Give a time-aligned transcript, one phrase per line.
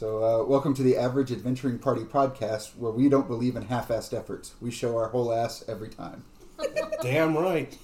[0.00, 4.18] So, uh, welcome to the Average Adventuring Party podcast, where we don't believe in half-assed
[4.18, 4.54] efforts.
[4.58, 6.24] We show our whole ass every time.
[7.02, 7.76] Damn right.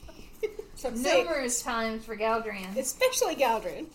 [0.76, 2.74] So Numerous times for Galdrien.
[2.74, 3.88] especially Galdrien.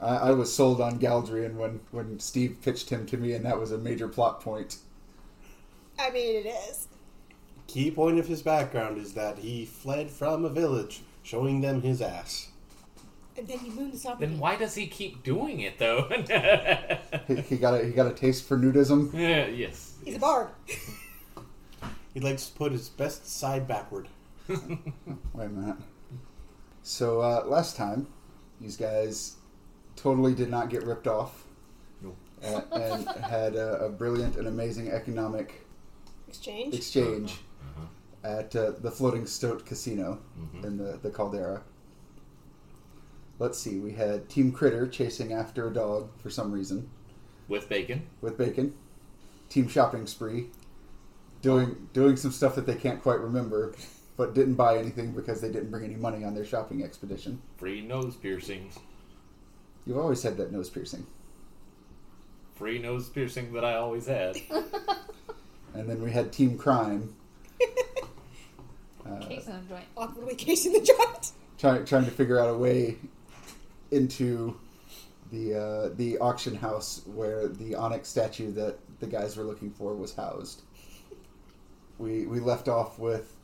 [0.00, 3.60] I, I was sold on Galdrien when when Steve pitched him to me, and that
[3.60, 4.78] was a major plot point.
[5.96, 6.88] I mean, it is.
[7.68, 12.02] Key point of his background is that he fled from a village, showing them his
[12.02, 12.48] ass.
[13.38, 16.08] And then you moon this off Then why does he keep doing it though?
[17.28, 19.12] He, he got a he got a taste for nudism.
[19.14, 19.94] yeah, yes.
[20.04, 20.48] He's a bard.
[22.14, 24.08] He likes to put his best side backward.
[24.48, 24.58] Wait
[25.36, 25.76] a minute.
[26.82, 28.08] So uh, last time,
[28.60, 29.36] these guys
[29.94, 31.44] totally did not get ripped off,
[32.02, 32.16] No.
[32.42, 35.64] uh, and had a, a brilliant and amazing economic
[36.26, 36.74] Exchange.
[36.74, 38.28] exchange Uh-huh.
[38.28, 40.64] at uh, the Floating Stoat Casino Mhm.
[40.64, 41.62] in the, the Caldera.
[43.38, 46.90] Let's see, we had Team Critter chasing after a dog for some reason
[47.46, 48.06] With bacon.
[48.20, 48.74] with Bacon.
[49.48, 50.46] Team Shopping Spree
[51.40, 53.74] doing doing some stuff that they can't quite remember,
[54.16, 57.40] but didn't buy anything because they didn't bring any money on their shopping expedition.
[57.56, 58.78] Free nose piercings.
[59.86, 61.06] You've always had that nose piercing.
[62.56, 64.36] Free nose piercing that I always had.
[65.74, 67.14] And then we had Team Crime
[69.06, 69.84] uh, Case in a joint.
[69.96, 71.32] Awkwardly casing the joint.
[71.58, 72.96] trying trying to figure out a way
[73.90, 74.56] into
[75.32, 79.94] the uh, the auction house where the onyx statue that the guys were looking for
[79.94, 80.62] was housed.
[81.98, 83.34] We we left off with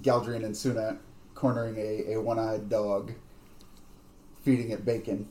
[0.00, 0.98] Galdrien and Suna
[1.34, 3.12] cornering a, a one eyed dog,
[4.42, 5.28] feeding it bacon.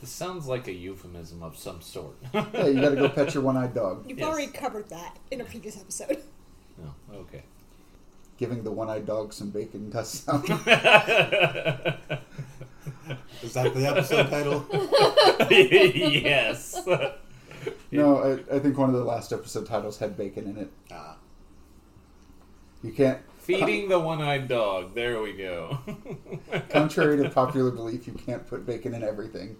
[0.00, 2.16] This sounds like a euphemism of some sort.
[2.52, 4.04] Hey, you got to go pet your one eyed dog.
[4.08, 4.28] You've Yes.
[4.28, 6.22] already covered that in a previous episode.
[6.84, 7.44] oh, okay.
[8.36, 10.44] Giving the one eyed dog some bacon does sound.
[13.42, 14.66] Is that the episode title?
[15.50, 16.80] yes.
[17.90, 20.70] no, I, I think one of the last episode titles had bacon in it.
[20.92, 21.16] Ah.
[22.82, 23.20] You can't.
[23.38, 24.94] Feeding the one-eyed dog.
[24.94, 25.78] There we go.
[26.68, 29.56] Contrary to popular belief, you can't put bacon in everything.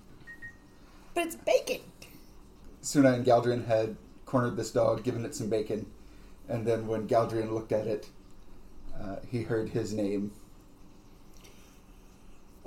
[1.14, 1.80] But it's bacon.
[2.80, 3.96] Suna and Galdrien had
[4.26, 5.86] cornered this dog, given it some bacon,
[6.48, 8.08] and then when Galdrien looked at it,
[9.00, 10.32] uh, he heard his name.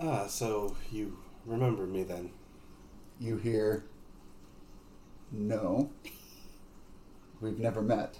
[0.01, 2.31] Ah, so you remember me then?
[3.19, 3.85] You hear,
[5.31, 5.91] No.
[7.41, 8.19] We've never met.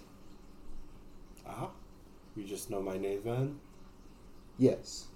[1.45, 1.69] Ah,
[2.35, 3.59] you just know my name then?
[4.57, 5.07] Yes.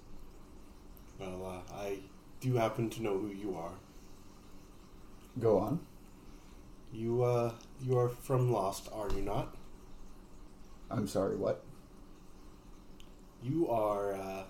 [1.18, 1.98] Well, uh, I
[2.40, 3.74] do happen to know who you are.
[5.38, 5.80] Go on.
[6.92, 7.52] You, uh,
[7.82, 9.54] you are from Lost, are you not?
[10.90, 11.62] I'm sorry, what?
[13.42, 14.44] You are, uh,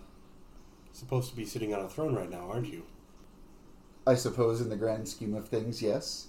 [1.05, 2.83] supposed to be sitting on a throne right now, aren't you?
[4.07, 6.29] I suppose in the grand scheme of things, yes.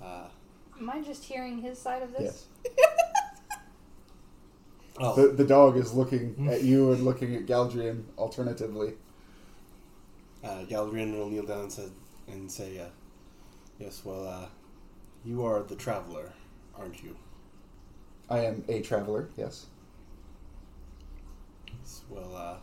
[0.00, 0.28] Uh,
[0.78, 2.46] Am I just hearing his side of this?
[2.64, 2.74] Yes.
[4.98, 8.94] oh, The, the dog is looking at you and looking at Galdrien alternatively.
[10.44, 11.88] uh, Galdrien will kneel down and, say,
[12.28, 12.86] and say, uh,
[13.78, 14.46] yes, well, uh,
[15.24, 16.32] you are the traveler,
[16.78, 17.16] aren't you?
[18.30, 19.66] I am a traveler, yes.
[22.08, 22.56] Well, uh,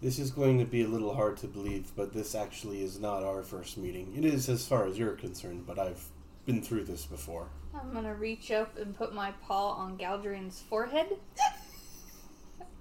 [0.00, 3.22] this is going to be a little hard to believe, but this actually is not
[3.22, 4.14] our first meeting.
[4.16, 6.04] It is as far as you're concerned, but I've
[6.46, 7.48] been through this before.
[7.74, 11.16] I'm gonna reach up and put my paw on Galdrien's forehead.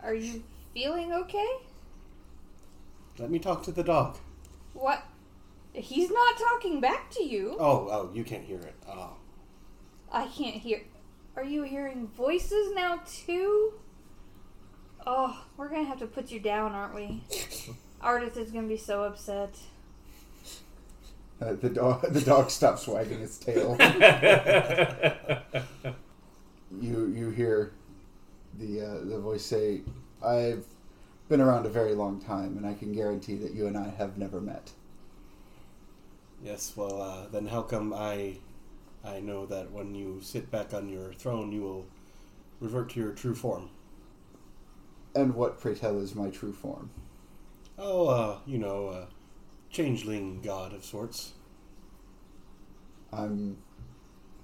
[0.01, 0.43] Are you
[0.73, 1.47] feeling okay?
[3.17, 4.17] Let me talk to the dog.
[4.73, 5.03] What?
[5.73, 7.57] He's not talking back to you.
[7.59, 8.75] Oh, oh, you can't hear it.
[8.87, 9.17] Oh.
[10.11, 10.81] I can't hear.
[11.35, 13.73] Are you hearing voices now too?
[15.05, 17.21] Oh, we're gonna have to put you down, aren't we?
[18.03, 19.55] Ardith is gonna be so upset.
[21.41, 23.77] Uh, the dog the dog stops wagging its tail.
[26.81, 27.71] you you hear
[28.57, 29.81] the uh, the voice say,
[30.23, 30.65] "I've
[31.29, 34.17] been around a very long time, and I can guarantee that you and I have
[34.17, 34.71] never met."
[36.43, 38.37] Yes, well, uh, then how come I,
[39.03, 41.85] I know that when you sit back on your throne, you will
[42.61, 43.69] revert to your true form?
[45.15, 46.91] And what, pray tell, is my true form?
[47.77, 49.05] Oh, uh, you know, uh,
[49.69, 51.33] changeling god of sorts.
[53.11, 53.57] I'm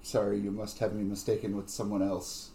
[0.01, 2.51] sorry, you must have me mistaken with someone else.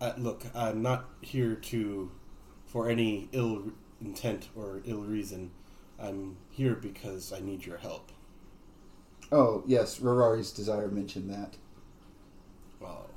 [0.00, 2.10] Uh, look, I'm not here to,
[2.66, 5.50] for any ill intent or ill reason.
[5.98, 8.10] I'm here because I need your help.
[9.32, 11.56] Oh yes, Rorari's desire mentioned that.
[12.80, 13.08] Well,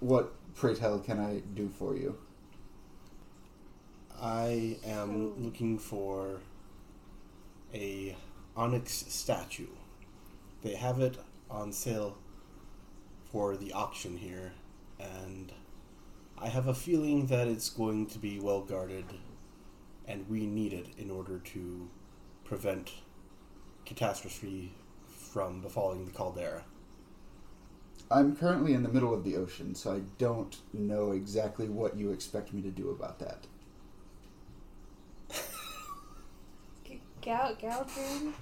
[0.00, 2.18] What, pray tell, can I do for you?
[4.20, 6.40] I am looking for
[7.72, 8.16] a
[8.56, 9.68] onyx statue.
[10.62, 11.16] They have it
[11.48, 12.18] on sale
[13.30, 14.52] for the auction here,
[14.98, 15.52] and
[16.36, 19.04] I have a feeling that it's going to be well guarded,
[20.08, 21.88] and we need it in order to
[22.42, 22.90] prevent
[23.86, 24.74] catastrophe
[25.06, 26.64] from befalling the caldera.
[28.10, 32.10] I'm currently in the middle of the ocean, so I don't know exactly what you
[32.10, 33.46] expect me to do about that.
[36.84, 38.32] G- Gal Galdrien,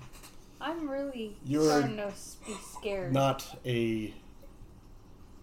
[0.61, 2.13] I'm really You're starting to
[2.47, 3.13] be scared.
[3.13, 4.15] Not a.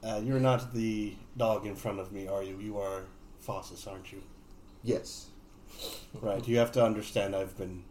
[0.02, 2.60] Uh, you're not the dog in front of me, are you?
[2.60, 3.04] You are
[3.46, 4.22] Fossus, aren't you?
[4.84, 5.28] Yes.
[6.22, 6.46] Right.
[6.48, 7.36] You have to understand.
[7.36, 7.84] I've been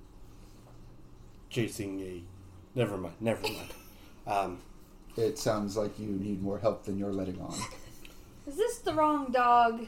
[1.50, 2.22] chasing a.
[2.74, 3.16] Never mind.
[3.20, 3.68] Never mind.
[4.24, 4.60] Um,
[5.16, 7.54] It sounds like you need more help than you're letting on.
[8.46, 9.86] Is this the wrong dog?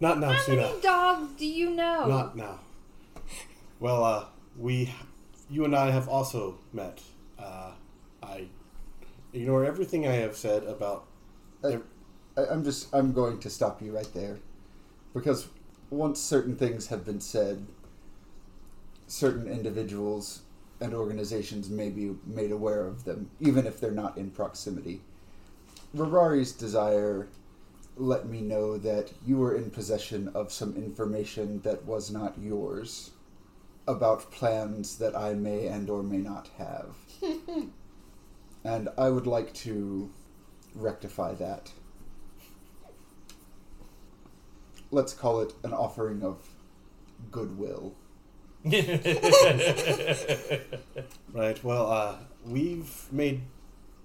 [0.00, 0.62] not now, How Suna.
[0.62, 2.06] many dogs do you know?
[2.06, 2.58] Not now.
[3.80, 4.24] Well, uh,
[4.58, 4.92] we,
[5.50, 7.00] you and I have also met.
[7.38, 7.70] Uh,
[8.22, 8.46] I
[9.32, 11.06] ignore everything I have said about.
[11.64, 11.78] I,
[12.36, 14.38] I- I'm just I'm going to stop you right there,
[15.14, 15.48] because
[15.90, 17.64] once certain things have been said,
[19.06, 20.42] certain individuals
[20.80, 25.00] and organizations may be made aware of them, even if they're not in proximity.
[25.94, 27.28] Rarari's desire
[27.96, 33.12] let me know that you were in possession of some information that was not yours
[33.86, 36.96] about plans that I may and or may not have.
[38.64, 40.10] and I would like to
[40.74, 41.70] rectify that.
[44.90, 46.38] Let's call it an offering of
[47.30, 47.94] goodwill.
[51.32, 51.62] Right.
[51.64, 52.16] Well, uh,
[52.46, 53.42] we've made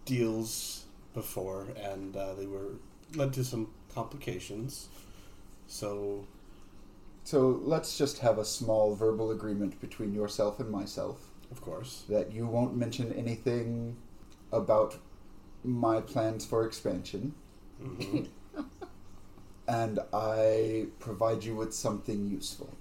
[0.06, 2.74] deals before, and uh, they were
[3.16, 4.90] led to some complications.
[5.68, 6.26] So,
[7.24, 12.32] So let's just have a small verbal agreement between yourself and myself of course, that
[12.32, 13.96] you won't mention anything
[14.52, 14.98] about
[15.64, 17.34] my plans for expansion,
[17.82, 18.24] hmm
[19.68, 22.76] and I provide you with something useful.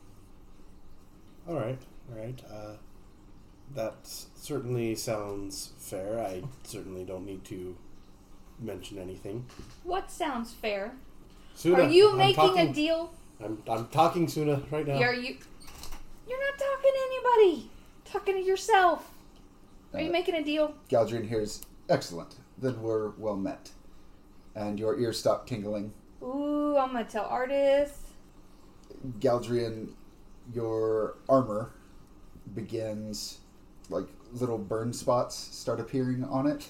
[1.49, 1.79] All right,
[2.13, 2.43] all right.
[2.53, 2.73] Uh,
[3.75, 6.19] that certainly sounds fair.
[6.21, 7.77] I certainly don't need to
[8.61, 9.47] mention anything.
[9.85, 10.93] What sounds fair?
[11.55, 13.11] Suna, Are you I'm making talking, a deal?
[13.43, 14.99] I'm, I'm talking Suna right now.
[15.01, 15.37] Are you?
[16.29, 17.71] You're not talking to anybody.
[18.05, 19.11] Talking to yourself.
[19.95, 20.75] Are you Uh, making a deal?
[20.91, 23.71] Galdrien hears, excellent, then we're well met.
[24.55, 25.93] And your ears stop tingling.
[26.23, 27.93] Ooh, I'm gonna tell Ardith.
[29.21, 29.91] Galdrien,
[30.53, 31.71] your armor
[32.55, 33.39] begins
[33.91, 36.69] like little burn spots start appearing on it.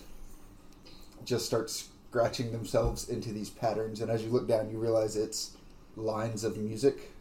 [1.25, 5.57] Just start scratching themselves into these patterns, and as you look down, you realize it's
[5.97, 7.13] lines of music,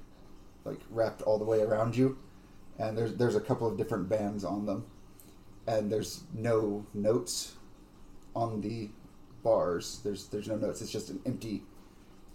[0.66, 2.18] like wrapped all the way around you.
[2.80, 4.86] And there's there's a couple of different bands on them,
[5.68, 7.56] and there's no notes
[8.36, 8.90] on the
[9.44, 10.00] bars.
[10.04, 10.82] There's there's no notes.
[10.82, 11.64] It's just an empty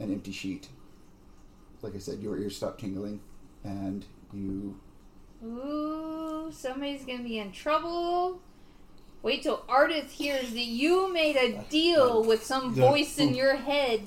[0.00, 0.68] an empty sheet.
[1.80, 3.20] Like I said, your ears stop tingling,
[3.64, 4.78] and you
[5.44, 8.40] Ooh, somebody's gonna be in trouble.
[9.22, 12.88] Wait till Ardith hears that you made a deal with some Yeah.
[12.90, 14.06] voice in your head.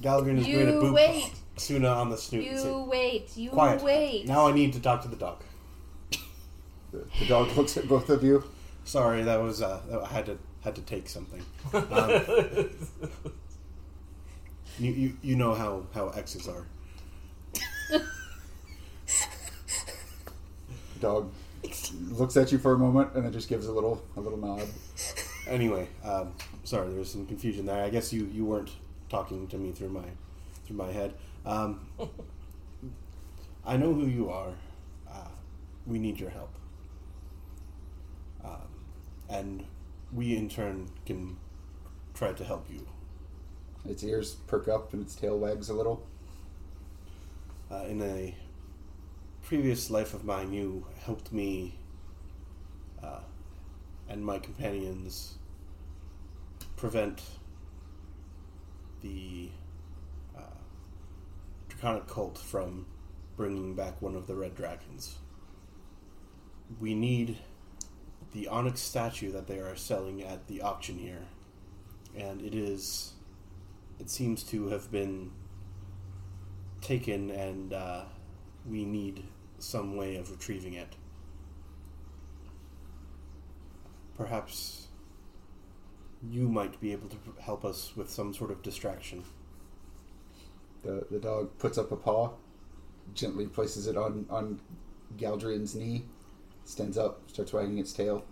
[0.00, 1.30] Galdrien is You going to boop wait.
[1.56, 3.36] Suna on the snoot and You say, wait.
[3.36, 3.82] You Quiet.
[3.82, 4.26] wait.
[4.26, 5.42] Now I need to talk to the dog.
[6.90, 8.44] the, the dog looks at both of you.
[8.84, 11.42] Sorry, that was uh, I had to had to take something.
[11.74, 12.70] Um,
[14.78, 16.66] you, you you know how how exes are.
[21.00, 21.30] Dog
[22.10, 24.66] looks at you for a moment and then just gives a little a little nod.
[25.48, 26.32] Anyway, um,
[26.64, 27.84] sorry, there was some confusion there.
[27.84, 28.70] I guess you, you weren't
[29.08, 30.02] talking to me through my
[30.66, 31.14] through my head.
[31.44, 31.86] Um,
[33.64, 34.54] I know who you are.
[35.08, 35.28] Uh,
[35.86, 36.52] we need your help,
[38.44, 38.66] um,
[39.28, 39.64] and
[40.12, 41.36] we in turn can
[42.14, 42.84] try to help you.
[43.88, 46.04] Its ears perk up and its tail wags a little.
[47.70, 48.34] Uh, in a
[49.46, 51.78] previous life of mine, you helped me
[53.00, 53.20] uh,
[54.08, 55.38] and my companions
[56.74, 57.22] prevent
[59.02, 59.48] the
[60.36, 60.40] uh,
[61.68, 62.86] Draconic cult from
[63.36, 65.18] bringing back one of the red dragons.
[66.80, 67.38] We need
[68.32, 71.22] the onyx statue that they are selling at the auction here,
[72.16, 73.12] and it is.
[74.00, 75.30] It seems to have been
[76.80, 78.04] taken, and uh,
[78.68, 79.22] we need
[79.58, 80.96] some way of retrieving it.
[84.16, 84.88] Perhaps
[86.30, 89.24] you might be able to help us with some sort of distraction.
[90.82, 92.30] The the dog puts up a paw,
[93.14, 94.60] gently places it on on
[95.16, 96.04] Galdrien's knee,
[96.64, 98.24] stands up, starts wagging its tail,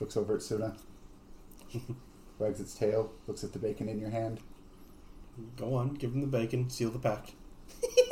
[0.00, 0.76] looks over at Suna,
[2.38, 4.40] wags its tail, looks at the bacon in your hand.
[5.56, 7.32] Go on, give him the bacon, seal the pact.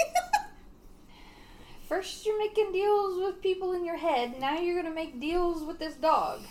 [1.88, 4.40] First, you're making deals with people in your head.
[4.40, 6.43] Now you're gonna make deals with this dog.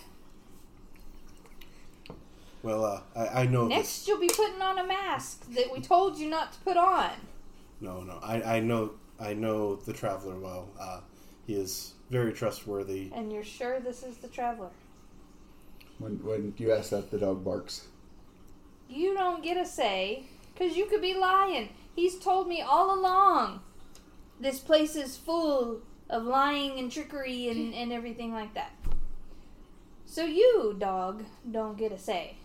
[2.64, 4.08] Well, uh, I, I know Next, this.
[4.08, 7.12] you'll be putting on a mask that we told you not to put on.
[7.82, 10.70] No, no, I, I know I know the traveler well.
[10.80, 11.02] Uh,
[11.46, 13.12] he is very trustworthy.
[13.14, 14.70] And you're sure this is the traveler?
[16.00, 17.88] When when you ask that, the dog barks.
[18.90, 20.24] You don't get a say,
[20.54, 21.70] because you could be lying.
[21.94, 23.60] He's told me all along
[24.40, 28.72] this place is full of lying and trickery and, and everything like that.
[30.06, 32.38] So you, dog, don't get a say.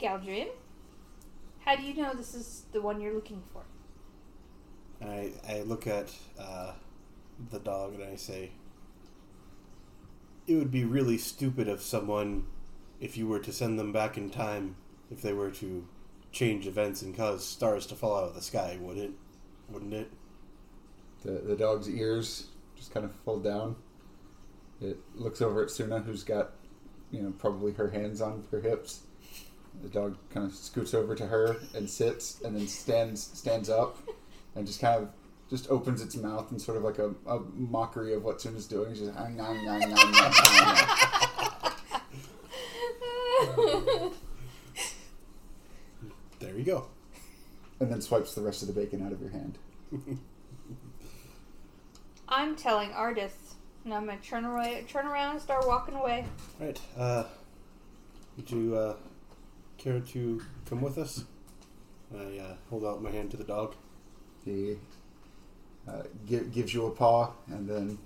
[0.00, 0.48] Galdrien,
[1.60, 3.62] how do you know this is the one you're looking for?
[5.02, 6.72] I I look at uh,
[7.50, 8.52] the dog and I say,
[10.46, 12.46] it would be really stupid of someone
[13.00, 14.76] if you were to send them back in time
[15.10, 15.86] if they were to
[16.32, 19.10] change events and cause stars to fall out of the sky, would it?
[19.70, 20.10] Wouldn't it?
[21.22, 22.46] The the dog's ears
[22.76, 23.76] just kind of fold down.
[24.80, 26.52] It looks over at Suna, who's got,
[27.10, 29.00] you know, probably her hands on her hips.
[29.82, 33.98] The dog kind of scoots over to her and sits, and then stands stands up,
[34.54, 35.10] and just kind of
[35.50, 38.94] just opens its mouth in sort of like a, a mockery of what Suna's doing.
[38.94, 40.34] She's just, "Ah, nom, nom, nom, nom, nom."
[46.40, 46.86] There you go.
[47.80, 49.58] And then swipes the rest of the bacon out of your hand.
[52.28, 53.32] I'm telling Ardith.
[53.84, 56.26] And I'm gonna turn away, turn around, and start walking away.
[56.60, 56.78] Right.
[56.96, 57.24] Uh,
[58.36, 58.96] would you uh,
[59.78, 61.24] care to come with us?
[62.14, 63.74] I uh, hold out my hand to the dog.
[64.44, 64.76] He
[65.88, 67.98] uh, gi- gives you a paw, and then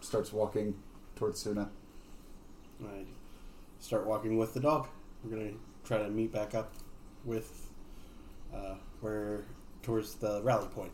[0.00, 0.74] starts walking
[1.16, 1.70] towards Suna.
[2.84, 3.04] I
[3.80, 4.88] start walking with the dog.
[5.22, 5.52] We're gonna
[5.84, 6.74] try to meet back up
[7.24, 7.70] with
[8.54, 8.74] uh,
[9.04, 9.44] where
[9.82, 10.92] towards the rally point.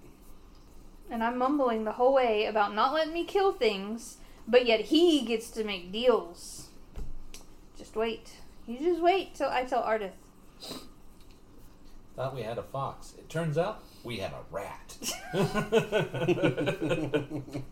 [1.09, 5.25] And I'm mumbling the whole way about not letting me kill things, but yet he
[5.25, 6.71] gets to make deals.
[7.79, 8.33] Just wait.
[8.67, 10.11] You just wait till I tell Ardith.
[12.17, 13.15] Thought we had a fox.
[13.17, 14.97] It turns out we had a rat.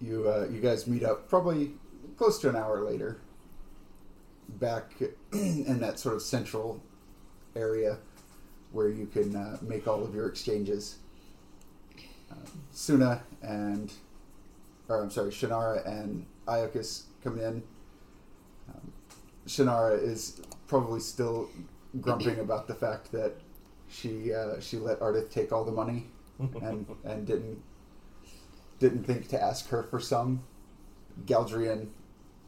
[0.00, 1.72] You uh, you guys meet up probably
[2.18, 3.22] close to an hour later,
[4.48, 4.92] back
[5.32, 6.82] in that sort of central
[7.56, 7.98] area
[8.72, 10.98] where you can uh, make all of your exchanges.
[12.30, 12.34] Uh,
[12.72, 13.92] Suna and,
[14.88, 17.62] or I'm sorry, Shannara and Iocus come in.
[18.68, 18.92] Um,
[19.46, 21.48] Shannara is probably still
[22.00, 23.34] grumping about the fact that
[23.88, 26.06] she uh, she let Ardith take all the money
[26.38, 27.62] and and didn't
[28.78, 30.42] didn't think to ask her for some.
[31.26, 31.88] Galdrien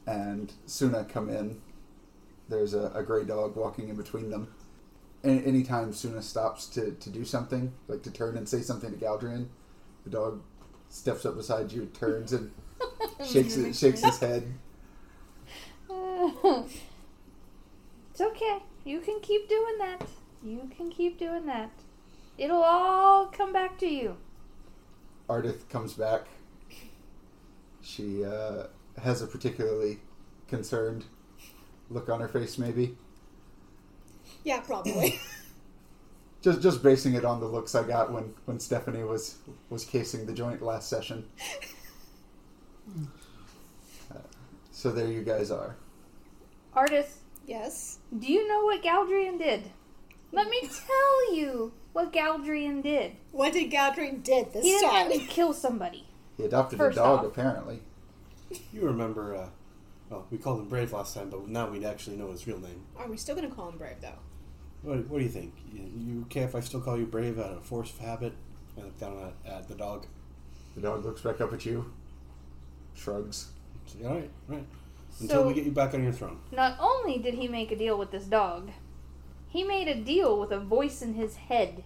[0.05, 1.61] and Suna come in.
[2.49, 4.53] There's a, a gray dog walking in between them.
[5.23, 8.97] And anytime Suna stops to, to do something, like to turn and say something to
[8.97, 9.47] Galdrien,
[10.03, 10.41] the dog
[10.89, 12.51] steps up beside you, turns and
[13.25, 14.53] shakes it, shakes his head.
[15.89, 18.59] it's okay.
[18.85, 20.07] You can keep doing that.
[20.43, 21.71] You can keep doing that.
[22.37, 24.17] It'll all come back to you.
[25.27, 26.27] Ardith comes back.
[27.81, 28.67] She uh,
[29.01, 29.99] has a particularly
[30.47, 31.05] concerned
[31.89, 32.97] look on her face, maybe.
[34.43, 35.19] Yeah, probably.
[36.43, 39.37] Just just basing it on the looks I got when, when Stephanie was
[39.71, 41.25] was casing the joint last session.
[44.11, 44.17] Uh,
[44.71, 45.75] so there you guys are.
[46.75, 47.15] Ardith,
[47.47, 47.97] yes.
[48.17, 49.63] do you know what Galdrien did?
[50.31, 53.13] Let me tell you what Galdrien did.
[53.31, 55.11] What did Galdrien did this He didn't time?
[55.11, 56.05] have to kill somebody.
[56.37, 57.25] He adopted First a dog, off.
[57.25, 57.79] apparently.
[58.71, 59.35] You remember?
[59.35, 59.49] Uh,
[60.09, 62.81] well, we called him Brave last time, but now we actually know his real name.
[62.97, 64.19] Are we still gonna call him Brave though?
[64.83, 65.53] What, what do you think?
[65.71, 68.33] You, you care if I still call you Brave out of force of habit?
[68.77, 70.05] I look down at, at the dog.
[70.75, 71.91] The dog looks back up at you,
[72.95, 73.49] shrugs.
[73.87, 74.65] Say, all right, right.
[75.19, 76.39] Until So- we get you back on your throne.
[76.51, 78.69] Not only did he make a deal with this dog,
[79.49, 81.83] he made a deal with a voice in his head.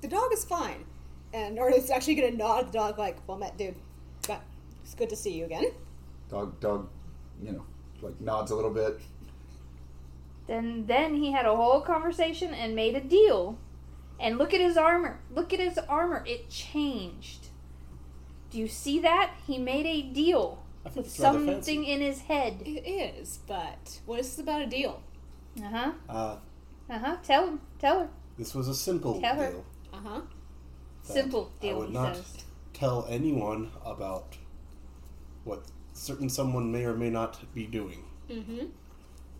[0.00, 0.84] The dog is fine.
[1.32, 3.76] And Ardith's actually gonna nod at the dog like, well met, dude.
[4.26, 4.42] But
[4.82, 5.66] it's good to see you again.
[6.28, 6.88] Dog, dog,
[7.42, 7.64] you know,
[8.02, 9.00] like nods a little bit.
[10.46, 13.58] Then then he had a whole conversation and made a deal.
[14.18, 15.20] And look at his armor.
[15.34, 16.24] Look at his armor.
[16.26, 17.48] It changed.
[18.50, 19.32] Do you see that?
[19.46, 20.62] He made a deal
[20.94, 22.62] with something in his head.
[22.64, 25.02] It is, but what is this about a deal?
[25.62, 25.92] Uh huh.
[26.08, 26.36] Uh,
[26.88, 27.16] Uh huh.
[27.22, 27.60] Tell him.
[27.78, 28.08] Tell her.
[28.38, 29.50] this was a simple Tell her.
[29.50, 29.64] deal.
[29.92, 30.20] Uh huh.
[31.02, 31.76] Simple deal.
[31.76, 32.44] I would he not says.
[32.72, 34.36] tell anyone about
[35.44, 35.62] what
[35.96, 38.04] certain someone may or may not be doing.
[38.30, 38.66] Mm-hmm.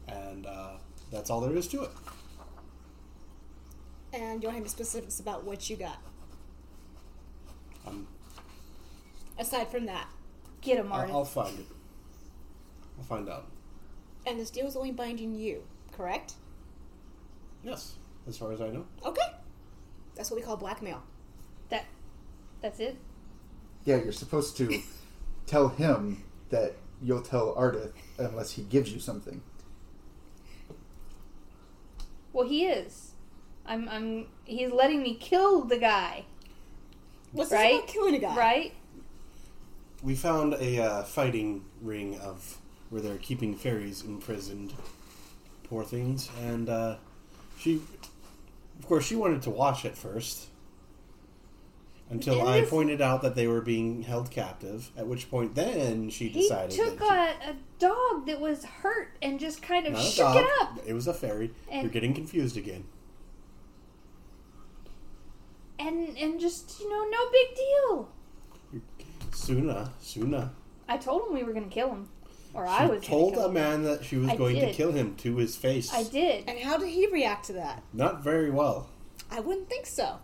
[0.08, 0.76] And uh,
[1.10, 1.90] that's all there is to it.
[4.12, 5.98] And you want any specifics about what you got
[7.86, 8.06] Um,
[9.38, 10.08] aside from that?
[10.60, 11.14] Get him, I'll, Martin.
[11.14, 11.66] I'll find it.
[12.98, 13.46] I'll find out.
[14.26, 16.34] And this deal is only binding you, correct?
[17.62, 17.94] Yes,
[18.26, 18.86] as far as I know.
[19.04, 19.20] Okay.
[20.14, 21.02] That's what we call blackmail.
[21.68, 21.84] That,
[22.62, 22.96] that's it.
[23.84, 24.80] Yeah, you're supposed to
[25.46, 29.42] tell him that you'll tell Ardith unless he gives you something.
[32.32, 33.12] Well, he is.
[33.64, 33.88] I'm.
[33.88, 34.26] I'm.
[34.44, 36.24] He's letting me kill the guy.
[37.32, 37.72] What's Right?
[37.72, 38.36] this about killing a guy?
[38.36, 38.74] Right?
[40.02, 42.58] We found a uh, fighting ring of
[42.90, 44.74] where they're keeping fairies imprisoned.
[45.64, 46.28] Poor things.
[46.42, 46.96] And uh,
[47.58, 47.80] she,
[48.78, 50.46] of course, she wanted to watch it first.
[52.08, 54.92] Until And I this- pointed out that they were being held captive.
[54.96, 58.64] At which point, then she decided He decided took that a, a dog that was
[58.64, 60.78] hurt and just kind of not shook dog, it up.
[60.86, 61.50] It was a fairy.
[61.70, 62.84] And- You're getting confused again.
[65.78, 68.08] And and just you know, no big deal.
[69.32, 70.52] Suna, Suna.
[70.88, 72.08] I told him we were gonna kill him,
[72.54, 73.04] or She I was.
[73.04, 73.52] told a him.
[73.54, 75.92] man that she was I going to kill him to his face.
[75.92, 76.44] I did.
[76.48, 77.82] And how did he react to that?
[77.92, 78.88] Not very well.
[79.30, 80.18] I wouldn't think so.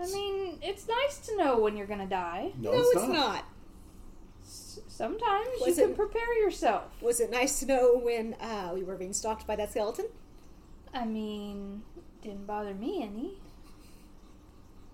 [0.00, 2.52] I mean, it's nice to know when you're gonna die.
[2.58, 3.08] No, No, it's, it's not.
[3.12, 3.44] not.
[4.42, 6.84] S- Sometimes Was you it- can prepare yourself.
[7.02, 10.06] Was it nice to know when uh, we were being stalked by that skeleton?
[10.94, 11.82] I mean,
[12.22, 13.38] didn't bother me any.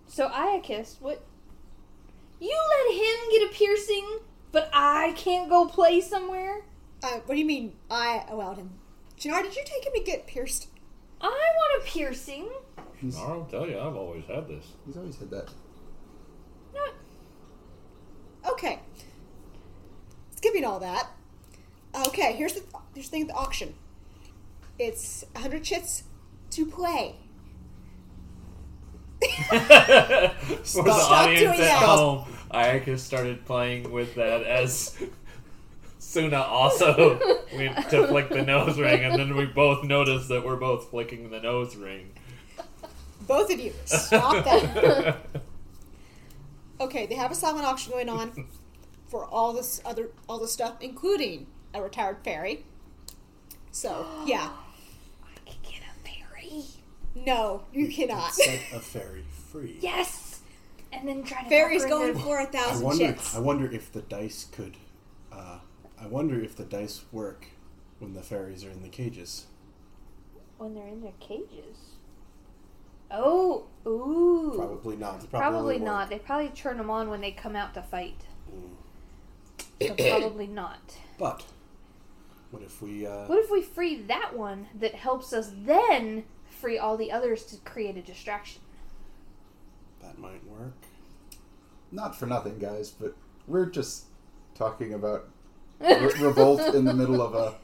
[0.07, 1.25] So Iocus, what?
[2.41, 4.19] You let him get a piercing,
[4.53, 6.63] but I can't go play somewhere.
[7.03, 8.71] Uh, what do you mean I allowed him?
[9.19, 10.69] Jannar, did you take him to get pierced?
[11.21, 12.49] I want a piercing.
[13.05, 14.65] He's, I'll tell you, I've always had this.
[14.87, 15.49] he's always had that.
[16.75, 16.93] Not
[18.53, 18.79] Okay.
[20.37, 21.09] Skipping all that.
[22.09, 22.63] Okay, here's the
[22.95, 23.75] here's the thing with the auction.
[24.79, 26.05] It's 100 chits
[26.51, 27.15] to play.
[29.49, 31.83] For the Stop audience doing at that.
[31.85, 34.97] home, I just started playing with that as
[35.99, 37.19] Suna also
[37.55, 41.31] went to flick the nose ring, and then we both noticed that we're both flicking
[41.31, 42.11] the nose ring.
[43.27, 45.17] Both of you, stop that.
[46.81, 48.47] Okay, they have a silent auction going on
[49.07, 52.65] for all this other all the stuff, including a retired fairy.
[53.71, 54.51] So yeah,
[55.23, 56.65] I can get a fairy.
[57.15, 58.35] no, you cannot.
[58.35, 59.77] Set a fairy free.
[59.81, 60.41] Yes,
[60.93, 61.49] and then try to.
[61.49, 63.07] Fairy's going into- for a I thousand wonder.
[63.13, 63.37] chits.
[63.37, 64.77] I wonder if the dice could.
[65.33, 65.59] Uh,
[65.99, 67.47] I wonder if the dice work
[68.01, 69.47] when the fairies are in the cages.
[70.59, 71.94] when they're in their cages.
[73.17, 74.53] Oh, ooh.
[74.57, 75.23] Probably not.
[75.23, 76.01] It Probably, won't not.
[76.03, 76.11] work.
[76.11, 78.17] They probably turn them on when they come out to fight.
[78.53, 79.89] Mm.
[79.89, 80.97] So probably not.
[81.19, 81.45] But
[82.51, 83.07] what if we?
[83.07, 87.45] Uh, What if we free that one that helps us then free all the others
[87.47, 88.61] to create a distraction?
[90.03, 90.75] that might work.
[91.91, 93.15] Not for nothing, guys, but
[93.47, 94.05] we're just
[94.55, 95.29] talking about
[95.81, 97.55] re- revolt in the middle of a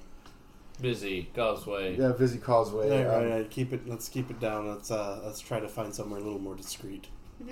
[0.81, 1.97] Busy causeway.
[1.99, 2.89] yeah, busy causeway.
[2.89, 3.51] Yeah, Um, right, right.
[3.51, 3.89] Keep it.
[3.89, 4.69] Let's keep it down.
[4.69, 7.09] Let's uh, let's try to find somewhere a little more discreet.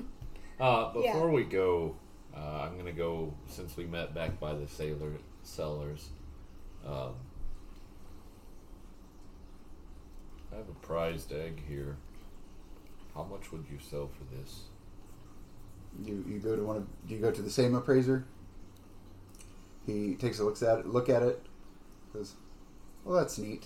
[0.61, 1.27] Uh, before Yeah.
[1.27, 1.95] we go,
[2.37, 5.13] uh, I'm gonna go since we met back by the sailor
[5.45, 6.09] sellers.
[6.85, 7.15] Um,
[10.53, 11.97] I have a prized egg here.
[13.15, 14.63] How much would you sell for this?
[16.05, 18.25] You you go to one of do you go to the same appraiser?
[19.87, 20.87] He takes a look at it.
[20.89, 21.41] Look at it.
[22.13, 22.35] Goes,
[23.09, 23.65] well, that's neat.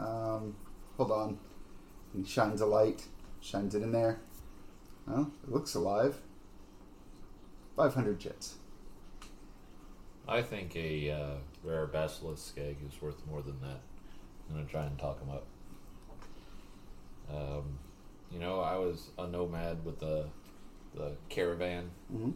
[0.00, 0.56] Um,
[0.96, 1.38] hold on.
[2.16, 3.04] He shines a light.
[3.40, 4.18] Shines it in there.
[5.08, 6.16] Oh, it looks alive.
[7.76, 8.56] Five hundred jets.
[10.28, 13.80] I think a uh, rare basilisk egg is worth more than that.
[14.48, 15.46] I'm gonna try and talk him up.
[17.30, 17.78] Um,
[18.30, 20.26] you know, I was a nomad with the
[20.94, 22.32] the caravan, Mm-hmm.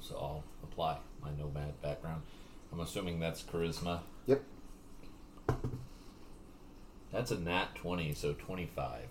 [0.00, 2.22] so I'll apply my nomad background.
[2.72, 4.00] I'm assuming that's charisma.
[4.26, 4.42] Yep.
[7.12, 9.02] That's a nat 20, so 25.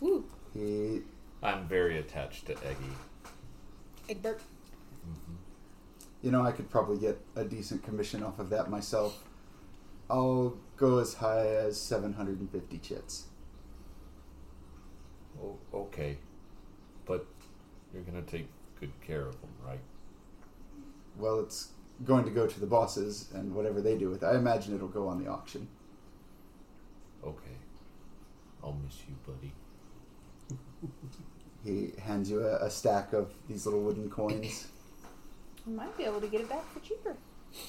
[0.00, 0.98] Woo, He hmm.
[1.42, 2.92] I'm very attached to Eggy.
[4.08, 4.40] Egbert.
[4.40, 5.34] Mm-hmm.
[6.22, 9.22] You know, I could probably get a decent commission off of that myself.
[10.08, 13.24] I'll go as high as 750 chits.
[15.42, 16.18] Oh, okay.
[17.04, 17.26] But
[17.92, 18.46] you're going to take
[18.80, 19.80] good care of them, right?
[21.18, 21.70] Well, it's
[22.04, 24.88] going to go to the bosses, and whatever they do with it, I imagine it'll
[24.88, 25.68] go on the auction.
[27.26, 27.56] Okay.
[28.62, 29.52] I'll miss you, buddy.
[31.64, 34.68] He hands you a, a stack of these little wooden coins.
[35.66, 37.16] We might be able to get it back for cheaper.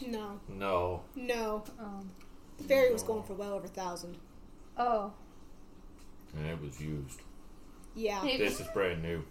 [0.06, 1.02] No, No.
[1.16, 1.64] no.
[1.80, 2.12] Um,
[2.60, 4.18] The fairy was going for well over a thousand.
[4.78, 5.12] oh.
[6.38, 7.20] And it was used.
[7.96, 9.24] Yeah, It- This is brand new.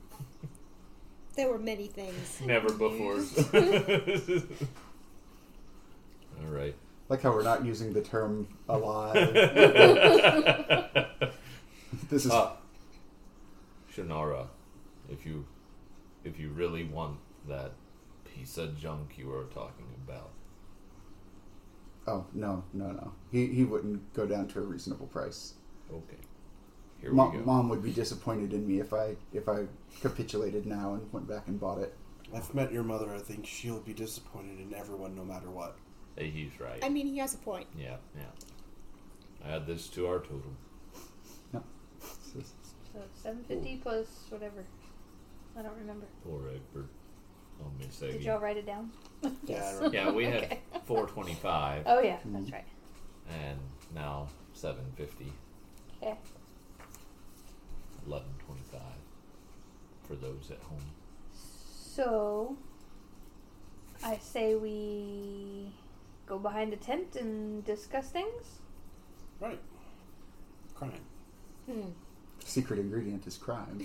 [1.37, 2.41] there were many things.
[2.45, 3.21] Never before.
[6.41, 6.75] All right.
[7.09, 9.14] Like how we're not using the term alive.
[12.11, 12.53] this is Uh,
[13.95, 14.49] Shannara,
[15.09, 15.47] if you
[16.25, 17.73] if you really want that
[18.25, 20.31] piece of junk you were talking about,
[22.09, 23.12] oh no no no.
[23.31, 25.55] He he wouldn't go down to a reasonable price.
[25.92, 26.16] okay.
[27.01, 27.45] Here Mo- we go.
[27.45, 29.66] Mom would be disappointed in me if I if I
[30.01, 31.95] capitulated now and went back and bought it.
[32.35, 33.14] I've met your mother.
[33.14, 35.77] I think she'll be disappointed in everyone, no matter what.
[36.16, 36.79] Hey, he's right.
[36.83, 37.66] I mean, he has a point.
[37.79, 39.52] yeah, yeah.
[39.55, 40.52] Add this to our total.
[42.38, 42.52] It's
[42.92, 44.64] So seven fifty plus whatever.
[45.59, 46.07] I don't remember.
[46.24, 46.88] Poor Egbert.
[47.62, 48.24] Oh, Miss Did Eggy.
[48.24, 48.90] y'all write it down?
[49.44, 50.61] Yeah, Yeah, we had Okay.
[51.87, 52.33] Oh yeah, Mhm.
[52.35, 52.64] that's right.
[53.31, 53.59] and
[53.94, 55.33] now seven fifty.
[56.02, 56.16] Okay.
[58.07, 58.81] Eleven twenty-five
[60.07, 60.85] for those at home.
[61.35, 62.57] So
[64.05, 65.72] I say we
[66.27, 68.61] go behind a tent and discuss things.
[69.41, 69.61] Right.
[70.75, 70.93] Crime.
[71.71, 71.89] Hmm.
[72.45, 73.85] secret ingredient is crime.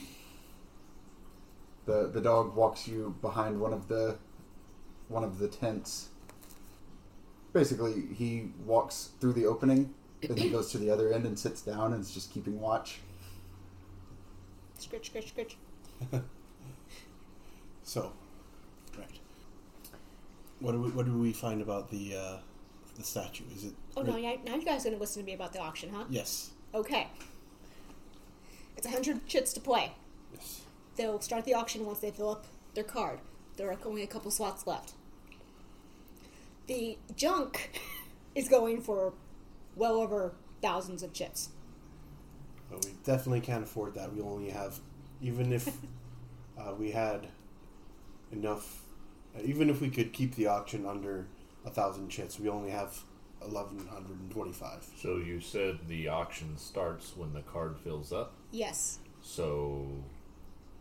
[1.85, 4.17] The the dog walks you behind one of the
[5.07, 6.09] one of the tents.
[7.53, 11.61] Basically, he walks through the opening, then he goes to the other end and sits
[11.61, 12.99] down and is just keeping watch.
[14.79, 15.55] Scritch, scritch, scritch.
[17.83, 18.13] So, right.
[20.61, 22.37] What do we what do we find about the uh,
[22.95, 23.43] the statue?
[23.55, 23.73] Is it?
[23.97, 26.05] Oh no, yeah, now you guys are gonna listen to me about the auction, huh?
[26.09, 26.51] Yes.
[26.73, 27.07] Okay.
[28.77, 29.91] It's a hundred chits to play.
[30.33, 30.61] Yes.
[30.95, 33.19] They'll start the auction once they fill up their card.
[33.57, 34.93] There are only a couple slots left.
[36.67, 37.79] The junk
[38.35, 39.13] is going for
[39.75, 41.49] well over thousands of chits.
[42.69, 44.13] But we definitely can't afford that.
[44.13, 44.79] We only have,
[45.21, 45.67] even if
[46.57, 47.27] uh, we had
[48.31, 48.81] enough,
[49.43, 51.27] even if we could keep the auction under
[51.65, 52.99] a thousand chits, we only have
[53.43, 54.85] eleven hundred and twenty-five.
[54.97, 58.33] So you said the auction starts when the card fills up.
[58.51, 58.99] Yes.
[59.21, 59.87] So,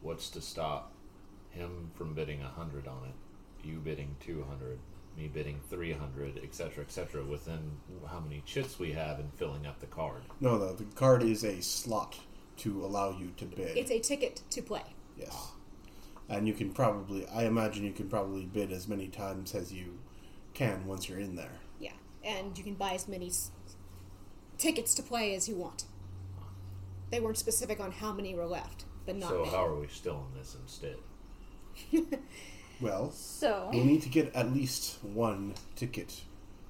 [0.00, 0.92] what's to stop
[1.50, 3.66] him from bidding a hundred on it?
[3.68, 4.78] You bidding two hundred,
[5.16, 7.22] me bidding three hundred, etc., etc.
[7.24, 7.72] Within
[8.10, 10.22] how many chits we have in filling up the card?
[10.40, 12.16] No, the the card is a slot
[12.58, 13.76] to allow you to bid.
[13.76, 14.82] It's a ticket to play.
[15.18, 15.48] yes,
[16.30, 19.98] and you can probably, I imagine, you can probably bid as many times as you
[20.54, 21.58] can once you're in there.
[21.78, 21.92] Yeah.
[22.24, 23.50] And you can buy as many s-
[24.56, 25.84] tickets to play as you want.
[27.10, 29.50] They weren't specific on how many were left, but not so many.
[29.50, 30.96] how are we still in this instead?
[32.80, 36.22] Well, So we need to get at least one ticket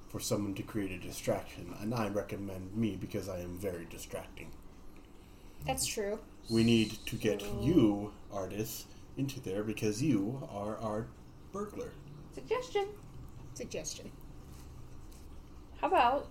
[0.09, 4.51] for someone to create a distraction, and I recommend me because I am very distracting.
[5.65, 6.19] That's true.
[6.49, 8.83] We need to get you, Ardith,
[9.21, 11.05] into there because you are our
[11.51, 11.91] burglar.
[12.33, 12.87] suggestion.
[13.53, 14.11] Suggestion.
[15.79, 16.27] How about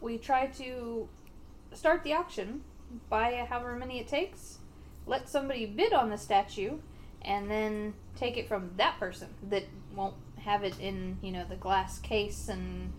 [0.00, 1.08] we try to
[1.72, 2.62] start the auction,
[3.08, 4.58] buy however many it takes,
[5.06, 6.78] let somebody bid on the statue,
[7.22, 11.56] and then take it from that person that won't have it in, you know, the
[11.56, 12.92] glass case and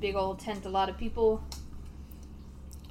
[0.00, 1.44] big old tent a lot of people.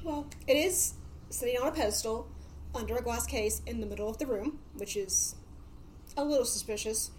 [0.04, 0.94] Well, it is
[1.30, 2.28] sitting on a pedestal
[2.76, 5.36] under a glass case in the middle of the room, which is
[6.18, 7.12] a little suspicious.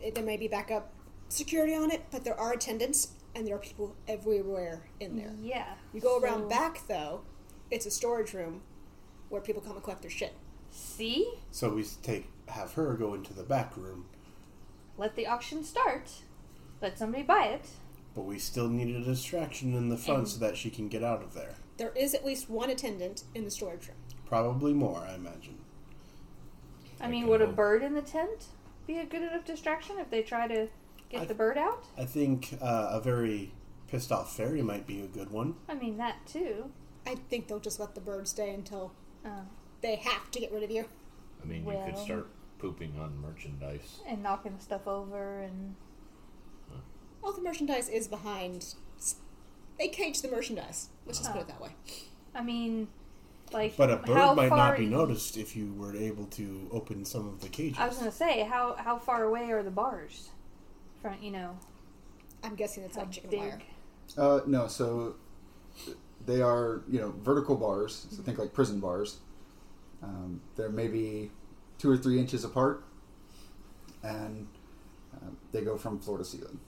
[0.00, 0.92] It- There may be backup
[1.28, 5.32] security on it, but there are attendants and there are people everywhere in there.
[5.40, 5.74] Yeah.
[5.92, 7.22] You go around back though,
[7.70, 8.62] it's a storage room
[9.30, 10.34] where people come and collect their shit.
[10.70, 11.32] See?
[11.50, 14.06] So we take have her go into the back room,
[14.98, 16.10] Let the auction start.
[16.82, 17.66] Let somebody buy it.
[18.14, 21.02] but we still need a distraction in the front And- so that she can get
[21.02, 21.54] out of there.
[21.78, 23.96] There is at least one attendant in the storage room.
[24.26, 25.61] Probably more, I imagine.
[27.02, 28.46] I I mean, would a bird in the tent
[28.86, 30.68] be a good enough distraction if they try to
[31.10, 31.84] get I- the bird out?
[31.98, 33.52] I think uh, a very
[33.88, 35.56] pissed off fairy might be a good one.
[35.68, 36.70] I mean, that too.
[37.06, 38.92] I think they'll just let the bird stay until
[39.24, 39.42] Uh,
[39.82, 40.84] they have to get rid of you.
[41.42, 44.00] I mean, you could start pooping on merchandise.
[44.06, 45.74] and knocking stuff over and
[47.24, 48.74] All the merchandise is behind.
[49.78, 50.88] They cage the merchandise.
[51.06, 51.70] Let's just put it that way.
[52.34, 52.88] I mean,
[53.52, 57.04] like But a bird how might not be noticed if you were able to open
[57.04, 57.78] some of the cages.
[57.78, 60.30] I was gonna say how how far away are the bars?
[61.00, 61.56] From you know,
[62.42, 63.40] I'm guessing it's like chicken big?
[63.40, 63.60] wire.
[64.16, 65.16] Uh, no, so
[66.26, 68.06] they are you know vertical bars.
[68.10, 69.18] So think like prison bars.
[70.02, 71.30] Um, they're maybe
[71.78, 72.84] two or three inches apart,
[74.02, 74.46] and
[75.14, 76.58] um, they go from floor to ceiling.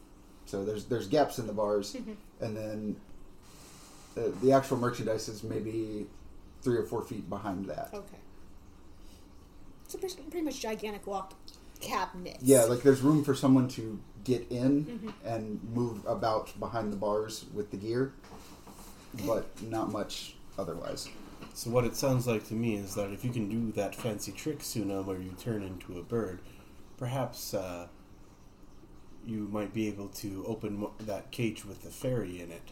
[0.47, 1.97] So there's there's gaps in the bars,
[2.41, 2.97] and then
[4.15, 6.07] the, the actual merchandise is maybe
[6.65, 7.91] three or four feet behind that.
[7.95, 8.17] Okay.
[9.87, 11.35] So pretty pretty much gigantic walk
[11.81, 12.39] cabinet.
[12.41, 15.11] Yeah, like there's room for someone to get in Mm-hmm.
[15.27, 18.15] and move about behind the bars with the gear,
[19.27, 21.09] but not much otherwise.
[21.53, 24.33] So what it sounds like to me is that if you can do that fancy
[24.33, 26.41] trick, Suna, where you turn into a bird,
[26.97, 27.87] perhaps uh,
[29.27, 32.71] you might be able to open that cage with the fairy in it,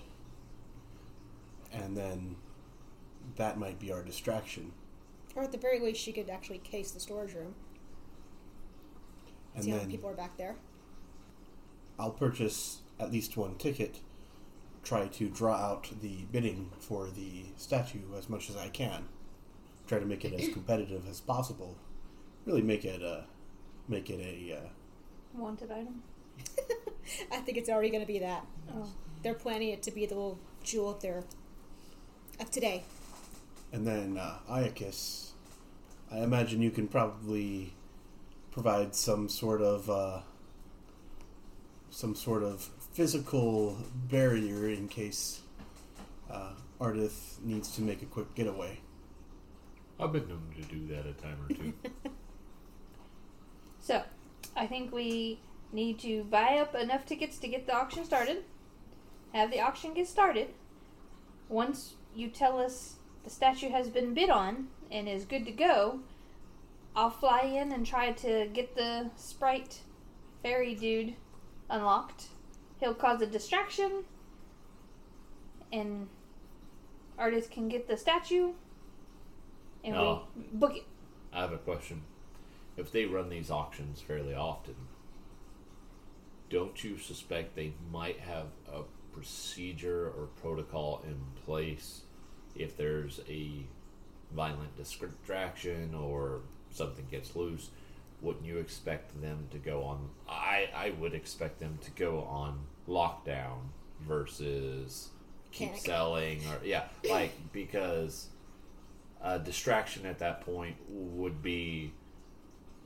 [1.73, 2.37] and then
[3.37, 4.73] that might be our distraction.
[5.35, 7.55] Or at the very least, she could actually case the storage room.
[9.55, 10.57] And see how many people are back there.
[11.99, 14.01] I'll purchase at least one ticket,
[14.83, 19.05] try to draw out the bidding for the statue as much as I can,
[19.87, 21.77] try to make it as competitive as possible.
[22.47, 23.25] Really make it a
[23.89, 24.69] make it a uh,
[25.35, 26.03] Wanted item.
[27.33, 28.45] I think it's already going to be that.
[28.75, 28.89] Oh.
[29.23, 31.25] They're planning it to be the little jewel up there
[32.41, 32.85] of today.
[33.73, 35.31] And then uh, Iocus,
[36.11, 37.73] I imagine you can probably
[38.51, 40.21] provide some sort of uh,
[41.91, 43.79] some sort of physical
[44.11, 45.41] barrier in case
[46.31, 48.79] uh, Ardith needs to make a quick getaway.
[49.99, 51.73] I've been known to do that a time or two.
[53.83, 54.05] So,
[54.57, 55.41] I think we
[55.73, 58.45] need to buy up enough tickets to get the auction started.
[59.33, 60.51] Have the auction get started.
[61.49, 66.01] Once you tell us the statue has been bid on and is good to go,
[66.95, 69.81] I'll fly in and try to get the sprite
[70.43, 71.15] fairy dude
[71.71, 72.27] unlocked.
[72.81, 74.05] He'll cause a distraction,
[75.73, 76.09] and
[77.19, 78.53] Ardith can get the statue,
[79.85, 80.23] and we oh.
[80.53, 80.85] book it.
[81.33, 82.03] I have a question.
[82.77, 84.75] If they run these auctions fairly often,
[86.51, 88.83] don't you suspect they might have a
[89.13, 92.03] procedure or protocol in place
[92.57, 93.65] if there's a
[94.33, 97.71] violent distraction or something gets loose?
[98.21, 100.09] Wouldn't you expect them to go on?
[100.29, 103.59] I I would expect them to go on lockdown
[104.01, 105.09] versus
[105.51, 105.83] keep Panic.
[105.85, 108.29] selling or yeah, like because
[109.21, 111.93] a distraction at that point would be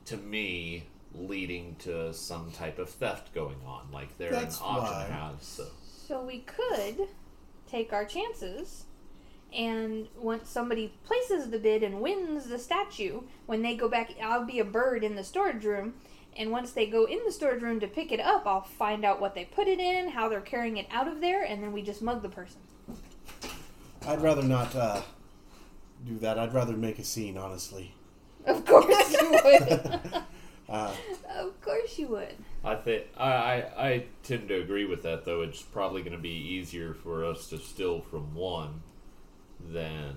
[0.05, 4.93] to me leading to some type of theft going on like they're That's an auction
[4.93, 5.65] why- house so
[6.07, 7.07] So we could
[7.69, 8.85] take our chances,
[9.55, 14.45] and once somebody places the bid and wins the statue, when they go back, I'll
[14.45, 15.95] be a bird in the storage room.
[16.35, 19.19] And once they go in the storage room to pick it up, I'll find out
[19.19, 21.81] what they put it in, how they're carrying it out of there, and then we
[21.81, 22.59] just mug the person.
[24.05, 25.01] I'd rather not uh,
[26.05, 26.37] do that.
[26.37, 27.95] I'd rather make a scene, honestly.
[28.45, 30.13] Of course you would.
[30.69, 30.93] Uh,
[31.39, 32.35] of course you would.
[32.65, 36.21] i think I, I i tend to agree with that though it's probably going to
[36.21, 38.81] be easier for us to steal from one
[39.71, 40.15] than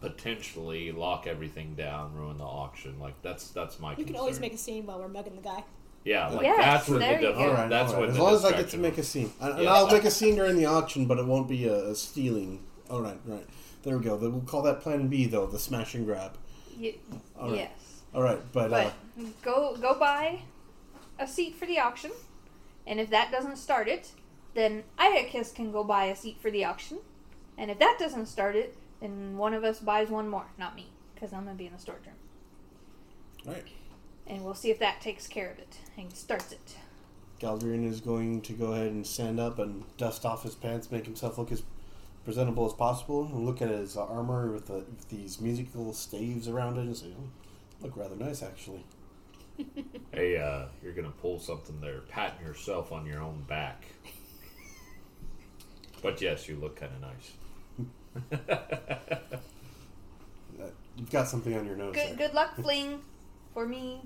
[0.00, 4.54] potentially lock everything down ruin the auction like that's that's my You can always make
[4.54, 5.62] a scene while we're mugging the guy.
[6.04, 7.42] yeah like Yes, that's what the there you diff- go.
[7.48, 8.00] all right, that's all right.
[8.00, 9.08] what As the long as I get to make a was.
[9.08, 9.72] scene, and, and Yeah.
[9.74, 12.64] I'll make a scene during the auction, but it won't be a, a stealing.
[12.88, 13.46] All right, right.
[13.82, 14.16] There we go.
[14.16, 16.36] We'll call that Plan B, though, the smash and grab.
[16.78, 16.94] Y-
[17.38, 17.56] All right.
[17.58, 17.70] yes.
[18.14, 18.90] All right, but, uh,
[19.42, 20.40] go go buy
[21.18, 22.10] a seat for the auction,
[22.86, 24.12] and if that doesn't start it,
[24.54, 26.98] then Iocus can go buy a seat for the auction,
[27.60, 30.86] and if that doesn't start it, then one of us buys one more, not me,
[31.14, 32.14] because I'm gonna be in the storage room,
[33.46, 33.64] all right.
[34.26, 36.76] and we'll see if that takes care of it and starts it.
[37.38, 41.04] Galdrien is going to go ahead and stand up and dust off his pants, make
[41.04, 41.62] himself look as
[42.24, 46.76] presentable as possible, and look at his armor with, the, with these musical staves around
[46.78, 47.28] it, and say, oh,
[47.82, 48.84] "Look rather nice, actually."
[50.12, 53.84] Hey, uh, you're gonna pull something there, patting yourself on your own back.
[56.02, 57.32] but yes, you look kind of nice.
[58.16, 58.36] Uh,
[60.96, 61.94] you've got something on your nose.
[61.94, 62.28] Good there.
[62.28, 63.00] good luck, fling,
[63.54, 64.00] for me.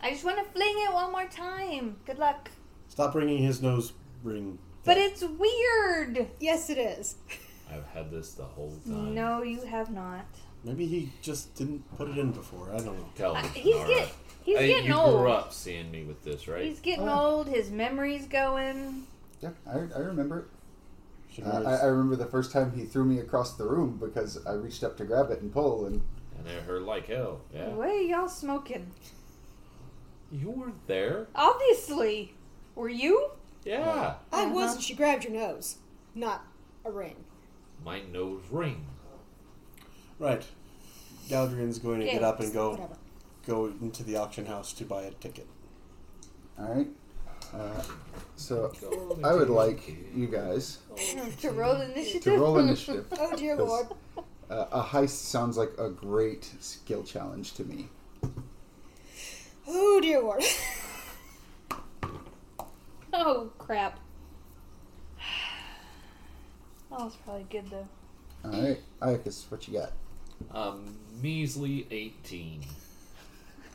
[0.00, 1.96] I just want to fling it one more time.
[2.06, 2.50] Good luck.
[2.88, 4.58] Stop bringing his nose ring.
[4.84, 6.28] But it's weird.
[6.40, 7.16] Yes, it is.
[7.70, 9.14] I've had this the whole time.
[9.14, 10.24] No, you have not.
[10.64, 12.68] Maybe he just didn't put it in before.
[12.72, 13.08] I don't know.
[13.16, 13.48] Tell Uh, me.
[13.54, 13.88] he's Nara.
[13.88, 14.08] get
[14.44, 15.18] he's Hey, getting you old.
[15.20, 16.64] grew up seeing me with this, right?
[16.64, 17.36] He's getting Oh.
[17.36, 17.48] old.
[17.48, 19.06] His memory's going.
[19.42, 20.44] Yeah, I, I remember it.
[21.38, 24.44] Should Uh, I, I remember the first time he threw me across the room because
[24.46, 26.02] I reached up to grab it and pull, and
[26.38, 27.40] and it hurt like hell.
[27.54, 27.68] Yeah.
[27.68, 28.90] What are y'all smoking?
[30.30, 31.26] You weren't there.
[31.34, 32.34] Obviously,
[32.74, 33.30] were you?
[33.64, 34.14] Yeah.
[34.32, 34.54] I Uh-huh.
[34.54, 35.76] was, and she grabbed your nose,
[36.14, 36.44] not
[36.84, 37.16] a ring.
[37.84, 38.86] My nose ring.
[40.18, 40.44] Right.
[41.28, 42.96] Galdrien's going to Okay, get up and go Whatever.
[43.46, 45.46] go into the auction house to buy a ticket.
[46.58, 46.88] All right.
[47.54, 47.82] Uh,
[48.36, 48.72] so
[49.24, 50.78] I would like you guys
[51.40, 52.22] to roll initiative.
[52.22, 53.06] to roll initiative.
[53.18, 53.88] Oh dear lord.
[54.50, 57.88] Uh, a heist sounds like a great skill challenge to me.
[59.66, 60.42] Oh dear lord.
[63.12, 63.98] oh crap.
[66.90, 67.86] Oh, it's probably good though.
[68.46, 69.92] All right, Iocus, what you got?
[70.56, 72.64] Um, measly 18.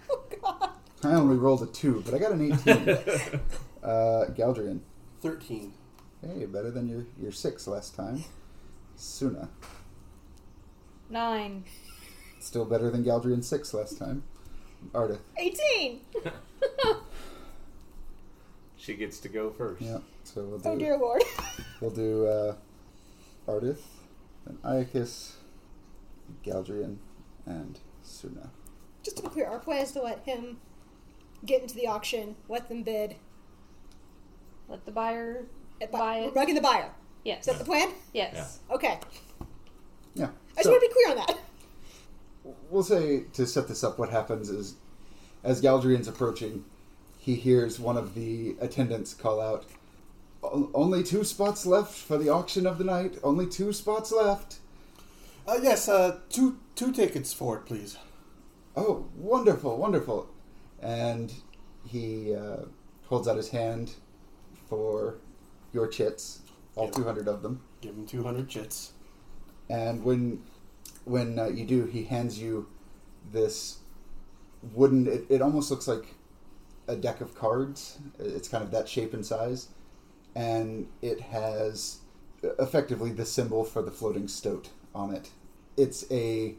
[0.10, 0.70] Oh god.
[1.06, 2.90] I only rolled a two, but I got an eighteen.
[3.84, 4.80] uh, Galdrien,
[5.22, 5.74] Thirteen.
[6.22, 8.24] hey, better than your your six last time.
[8.96, 9.50] Suna,
[11.10, 11.64] Nine.
[12.40, 14.24] still better than Galdrien's six last time.
[14.94, 16.02] Ardith, 18.
[18.78, 19.82] She gets to go first.
[19.82, 20.00] yeah.
[20.26, 21.24] So we'll do Oh dear lord.
[21.80, 22.56] we'll do uh,
[23.48, 23.80] Ardith,
[24.46, 25.36] then Iocus,
[26.46, 26.98] Galdrien,
[27.46, 28.50] and Suna.
[29.02, 30.58] Just to be clear, our plan is to let him
[31.46, 33.16] get into the auction, let them bid,
[34.70, 35.46] Let the buyer
[35.82, 36.34] and bu- buy we're it.
[36.48, 36.90] bugging the buyer.
[37.26, 37.42] Yes.
[37.42, 37.90] Is that the plan?
[38.14, 38.60] Yes.
[38.72, 39.00] Okay.
[40.16, 40.28] Yeah.
[40.58, 41.38] I just so- want to be clear on that.
[42.70, 44.76] we'll say to set this up, what happens is,
[45.44, 46.66] as Galdrien's approaching,
[47.18, 49.66] he hears one of the attendants call out,
[50.44, 53.18] "O- "Only two spots left for the auction of the night.
[53.24, 54.60] Only two spots left."
[55.48, 57.98] Uh, yes, uh, two two tickets for it, please.
[58.76, 60.28] Oh, wonderful, wonderful!
[60.84, 61.34] And
[61.88, 62.66] he uh,
[63.08, 63.94] holds out his hand
[64.68, 65.16] for
[65.72, 66.42] your chits,
[66.76, 67.62] all two hundred of them.
[67.82, 68.92] Give him two hundred chits.
[69.70, 70.44] And when
[71.06, 72.68] when uh, you do, he hands you
[73.32, 73.78] this
[74.74, 75.08] wooden.
[75.08, 76.16] It, it almost looks like
[76.90, 77.98] a deck of cards.
[78.20, 79.70] It's kind of that shape and size,
[80.36, 82.00] and it has
[82.60, 85.30] effectively the symbol for the floating stoat on it.
[85.78, 86.56] It's a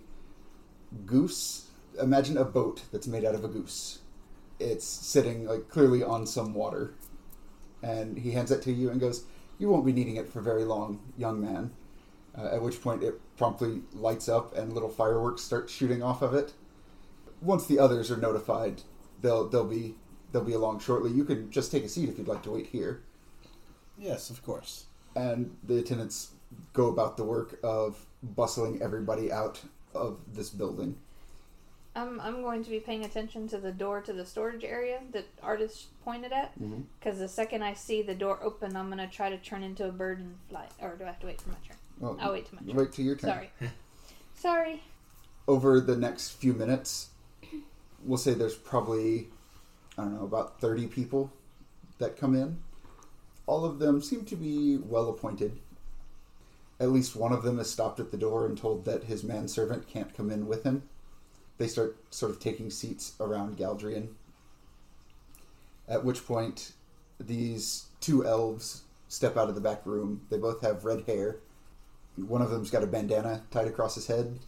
[1.04, 1.68] goose.
[2.00, 3.98] Imagine a boat that's made out of a goose.
[4.58, 6.94] It's sitting like clearly on some water,
[7.82, 9.24] and he hands it to you and goes,
[9.58, 11.72] "You won't be needing it for very long, young man."
[12.36, 16.34] Uh, at which point it promptly lights up and little fireworks start shooting off of
[16.34, 16.52] it.
[17.40, 18.82] Once the others are notified,
[19.20, 19.94] they'll they'll be
[20.32, 21.10] they'll be along shortly.
[21.12, 23.02] You can just take a seat if you'd like to wait here.
[23.96, 24.86] Yes, of course.
[25.14, 26.32] And the attendants
[26.72, 29.60] go about the work of bustling everybody out
[29.94, 30.96] of this building.
[31.96, 35.24] I'm I'm going to be paying attention to the door to the storage area that
[35.40, 36.58] Ardith pointed at.
[36.60, 36.84] Mhm.
[36.98, 39.92] Because the second I see the door open, I'm gonna try to turn into a
[39.92, 40.66] bird and fly.
[40.80, 41.76] Or do I have to wait for my turn?
[42.00, 42.76] Well, I'll wait till my turn.
[42.76, 43.30] wait till your turn.
[43.30, 43.50] Sorry.
[44.34, 44.82] Sorry.
[45.46, 47.10] Over the next few minutes,
[48.04, 49.28] we'll say there's probably
[49.96, 51.30] I don't know about thirty people
[51.98, 52.58] that come in.
[53.46, 55.60] All of them seem to be well appointed.
[56.80, 59.86] At least one of them is stopped at the door and told that his manservant
[59.86, 60.82] can't come in with him.
[61.58, 64.08] They start sort of taking seats around Galdrien.
[65.88, 66.72] At which point,
[67.20, 70.22] these two elves step out of the back room.
[70.30, 71.36] They both have red hair.
[72.16, 74.38] One of them's got a bandana tied across his head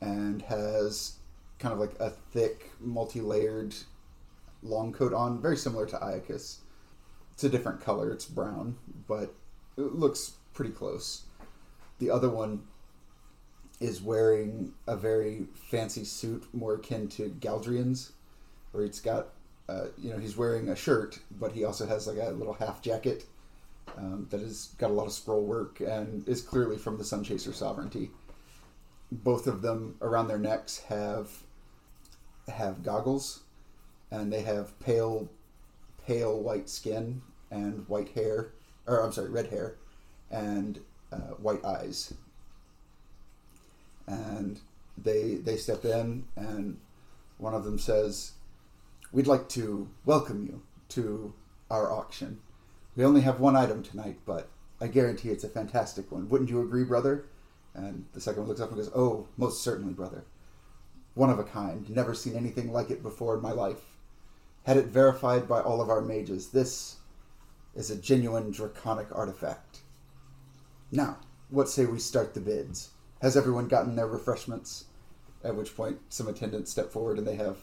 [0.00, 1.16] and has
[1.58, 3.74] kind of like a thick, multi layered
[4.62, 6.58] long coat on, very similar to Iocus.
[7.32, 9.34] It's a different color, it's brown, but
[9.76, 11.22] it looks pretty close.
[11.98, 12.64] The other one
[13.82, 18.12] is wearing a very fancy suit, more akin to Galdrien's,
[18.70, 19.28] where it's got,
[19.68, 22.80] uh, you know, he's wearing a shirt, but he also has like a little half
[22.80, 23.24] jacket
[23.98, 27.52] um, that has got a lot of scroll work and is clearly from the Sunchaser
[27.52, 28.10] Sovereignty.
[29.10, 31.28] Both of them around their necks have
[32.48, 33.40] have goggles,
[34.10, 35.28] and they have pale,
[36.06, 38.52] pale white skin and white hair,
[38.86, 39.76] or I'm sorry, red hair,
[40.30, 40.80] and
[41.12, 42.14] uh, white eyes.
[44.06, 44.60] And
[44.96, 46.78] they they step in, and
[47.38, 48.32] one of them says,
[49.12, 51.34] "We'd like to welcome you to
[51.70, 52.40] our auction.
[52.94, 54.48] We only have one item tonight, but
[54.80, 56.28] I guarantee it's a fantastic one.
[56.28, 57.26] Wouldn't you agree, brother?"
[57.74, 60.24] And the second one looks up and goes, "Oh, most certainly, brother.
[61.14, 61.88] One of a kind.
[61.88, 63.96] Never seen anything like it before in my life.
[64.64, 66.50] Had it verified by all of our mages.
[66.50, 66.96] This
[67.74, 69.80] is a genuine draconic artifact.
[70.90, 71.18] Now,
[71.48, 72.90] what say we start the bids?
[73.22, 74.84] Has everyone gotten their refreshments?"
[75.44, 77.56] At which point, some attendants step forward and they have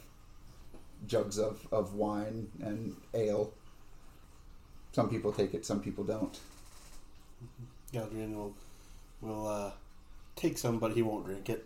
[1.07, 3.53] jugs of, of wine and ale.
[4.91, 6.37] Some people take it, some people don't.
[7.93, 8.53] Galdrien will
[9.21, 9.71] will uh,
[10.35, 11.65] take some, but he won't drink it.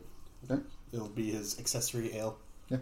[0.49, 0.61] Okay.
[0.91, 2.37] It'll be his accessory ale.
[2.69, 2.77] Yeah.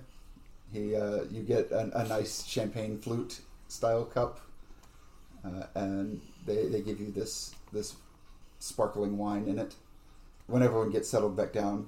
[0.73, 4.41] He, uh, you get an, a nice champagne flute style cup,
[5.45, 7.95] uh, and they, they give you this this
[8.59, 9.75] sparkling wine in it.
[10.51, 11.87] When everyone gets settled back down,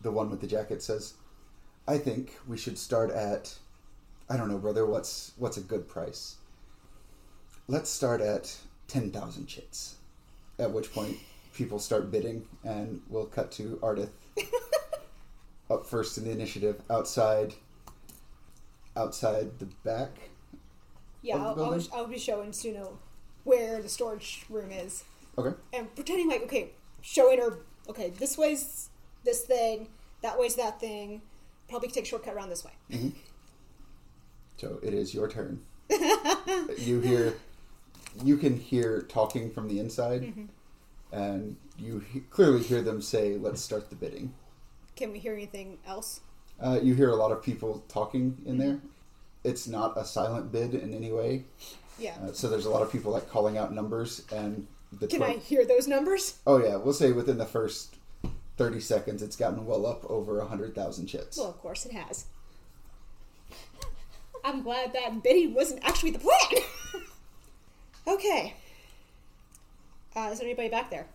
[0.00, 1.12] the one with the jacket says,
[1.86, 3.58] "I think we should start at,
[4.30, 4.86] I don't know, brother.
[4.86, 6.36] What's what's a good price?
[7.68, 8.56] Let's start at
[8.88, 9.96] ten thousand chits."
[10.58, 11.18] At which point,
[11.52, 14.12] people start bidding, and we'll cut to Ardith
[15.70, 17.52] up first in the initiative outside.
[18.96, 20.30] Outside the back.
[21.20, 21.82] Yeah, I'll, I'll.
[21.92, 22.88] I'll be showing Suna
[23.44, 25.04] where the storage room is.
[25.36, 25.54] Okay.
[25.72, 26.72] and pretending like okay,
[27.02, 28.88] showing her okay, this way's
[29.24, 29.88] this thing,
[30.22, 31.22] that way's that thing.
[31.68, 33.12] Probably take a shortcut around this way.
[34.56, 35.60] So it is your turn.
[36.78, 37.34] you hear,
[38.22, 40.32] you can hear talking from the inside,
[41.12, 44.34] and you he- clearly hear them say, "Let's start the bidding."
[44.96, 46.20] Can we hear anything else?
[46.60, 48.78] Uh, you hear a lot of people talking in there.
[49.42, 51.44] It's not a silent bid in any way.
[51.98, 52.14] Yeah.
[52.22, 54.66] Uh, so there's a lot of people like calling out numbers, and
[54.98, 56.38] the Can I hear those numbers?
[56.46, 57.96] oh yeah, we'll say within the first
[58.56, 61.38] thirty seconds, it's gotten well up over a hundred thousand chits.
[61.38, 62.26] Well, of course it has.
[64.44, 67.02] I'm glad that bidding wasn't actually the plan.
[68.06, 68.54] okay.
[70.14, 71.06] Uh, is there anybody back there?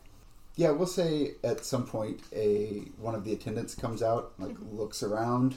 [0.56, 5.04] Yeah, we'll say at some point a one of the attendants comes out, like looks
[5.04, 5.56] around,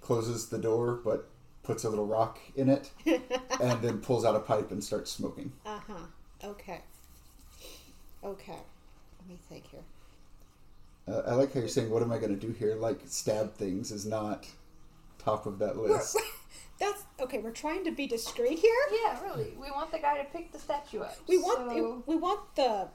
[0.00, 1.28] closes the door, but
[1.64, 5.52] puts a little rock in it, and then pulls out a pipe and starts smoking.
[5.64, 6.06] Uh huh.
[6.44, 6.82] Okay.
[8.26, 8.52] Okay.
[9.20, 9.80] Let me think here.
[11.08, 13.54] Uh, I like how you're saying, "What am I going to do here?" Like stab
[13.54, 14.46] things is not
[15.18, 16.18] top of that list.
[16.80, 17.38] That's okay.
[17.38, 18.74] We're trying to be discreet here.
[18.90, 19.54] Yeah, really.
[19.58, 21.16] We want the guy to pick the statue up.
[21.28, 22.88] We want so- we want the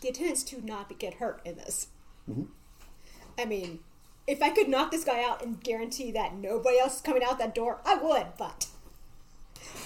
[0.00, 1.88] the attendants to not be, get hurt in this.
[2.28, 2.48] Mhm.
[3.38, 3.80] I mean,
[4.26, 7.38] if I could knock this guy out and guarantee that nobody else is coming out
[7.38, 8.26] that door, I would.
[8.36, 8.66] But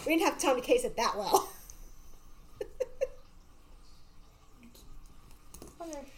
[0.07, 1.51] we didn't have time to case it that well.
[5.95, 6.09] wonder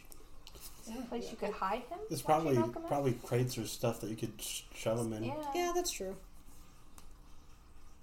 [0.86, 1.98] is there a place you could hide him?
[2.08, 2.88] There's probably knock him out?
[2.88, 5.24] probably crates or stuff that you could sh- shove him in.
[5.24, 5.34] Yeah.
[5.54, 6.16] yeah, that's true.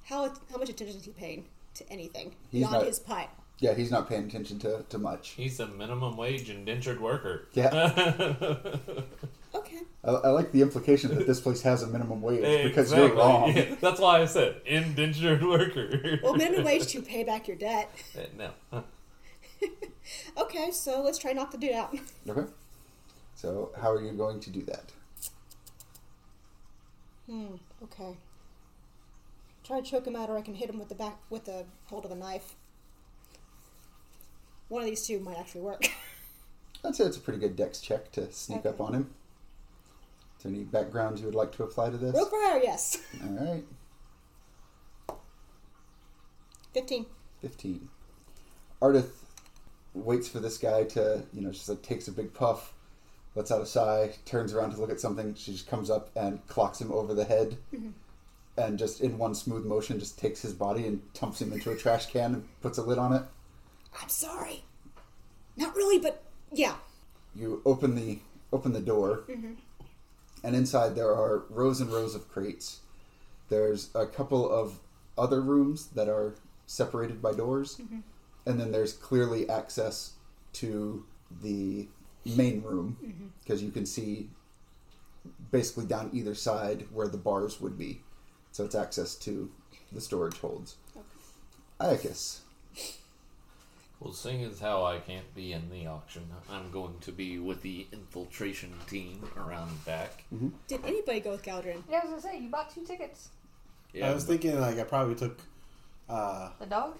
[0.05, 1.45] How how much attention is he paying
[1.75, 3.29] to anything He's beyond not- his pipe?
[3.59, 5.29] yeah, he's not paying attention to, to much.
[5.29, 7.47] He's a minimum wage indentured worker.
[7.53, 7.71] Yeah,
[9.55, 9.77] Okay.
[10.03, 13.17] I, I like the implication that this place has a minimum wage because you're Exactly.
[13.17, 13.53] wrong.
[13.55, 16.19] Yeah, that's why I said indentured worker.
[16.21, 17.89] Well, minimum wage to pay back your debt.
[18.15, 18.83] Uh, no.
[20.37, 21.93] Okay, so let's try not to do that.
[22.29, 22.49] Okay.
[23.35, 24.91] So how are you going to do that?
[27.29, 27.55] Hmm.
[27.83, 28.15] Okay.
[29.63, 31.65] Try to choke him out, or I can hit him with the back with the
[31.85, 32.55] hold of a knife.
[34.69, 35.85] One of these two might actually work.
[36.85, 39.09] I'd say it's a pretty good dex check to sneak up on him.
[40.37, 42.15] Is there any backgrounds you would like to apply to this?
[42.15, 42.97] Roll for hire, yes.
[43.23, 43.63] All right,
[46.73, 47.05] Fifteen.
[47.41, 47.89] 15.
[48.81, 49.09] Ardith
[49.97, 52.73] waits for this guy to, you know, just like takes a big puff,
[53.35, 55.35] lets out a sigh, turns around to look at something.
[55.35, 57.89] She just comes up and clocks him over the head mm-hmm.
[58.57, 61.75] and just in one smooth motion just takes his body and dumps him into a
[61.75, 63.23] trash can and puts a lid on it.
[64.01, 64.63] I'm sorry.
[65.55, 66.75] Not really, but yeah.
[67.35, 68.19] You open the
[68.53, 69.53] open the door, mm-hmm.
[70.43, 72.79] and inside there are rows and rows of crates.
[73.49, 74.79] There's a couple of
[75.17, 76.35] other rooms that are
[76.65, 77.99] separated by doors, mm-hmm.
[78.47, 80.13] And then there's clearly access
[80.53, 81.03] to
[81.43, 81.87] the
[82.25, 82.97] main room
[83.43, 84.29] because you can see
[85.51, 88.01] basically down either side where the bars would be.
[88.53, 89.51] So it's access to
[89.91, 90.77] the storage holds.
[91.81, 92.39] Iocus.
[93.99, 97.61] Well, seeing as how I can't be in the auction, I'm going to be with
[97.63, 100.23] the infiltration team around back.
[100.67, 101.81] Did anybody go with Galdrien?
[101.89, 103.29] Yeah, I was gonna say you bought two tickets.
[103.93, 105.39] Yeah, I was thinking like I probably took.
[106.07, 106.97] Uh, The dog.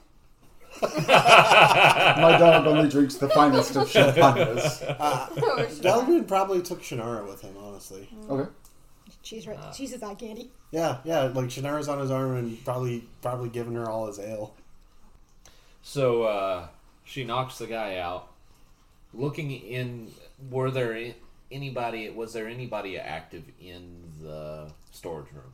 [0.82, 4.82] My dog only drinks the finest of champagnes.
[4.82, 7.56] uh, Or should I- Delvin probably took Shannara with him.
[7.60, 8.50] Honestly, Okay.
[9.24, 9.58] She's right.
[9.62, 9.72] Ah.
[9.72, 10.52] She's his eye candy.
[10.72, 11.24] yeah, yeah.
[11.24, 14.54] Like Shannara's on his arm and probably probably giving her all his ale.
[15.82, 16.68] So uh,
[17.04, 18.30] she knocks the guy out.
[19.14, 20.12] Looking in,
[20.50, 21.14] were there
[21.52, 22.10] anybody?
[22.10, 25.52] Was there anybody active in the storage room?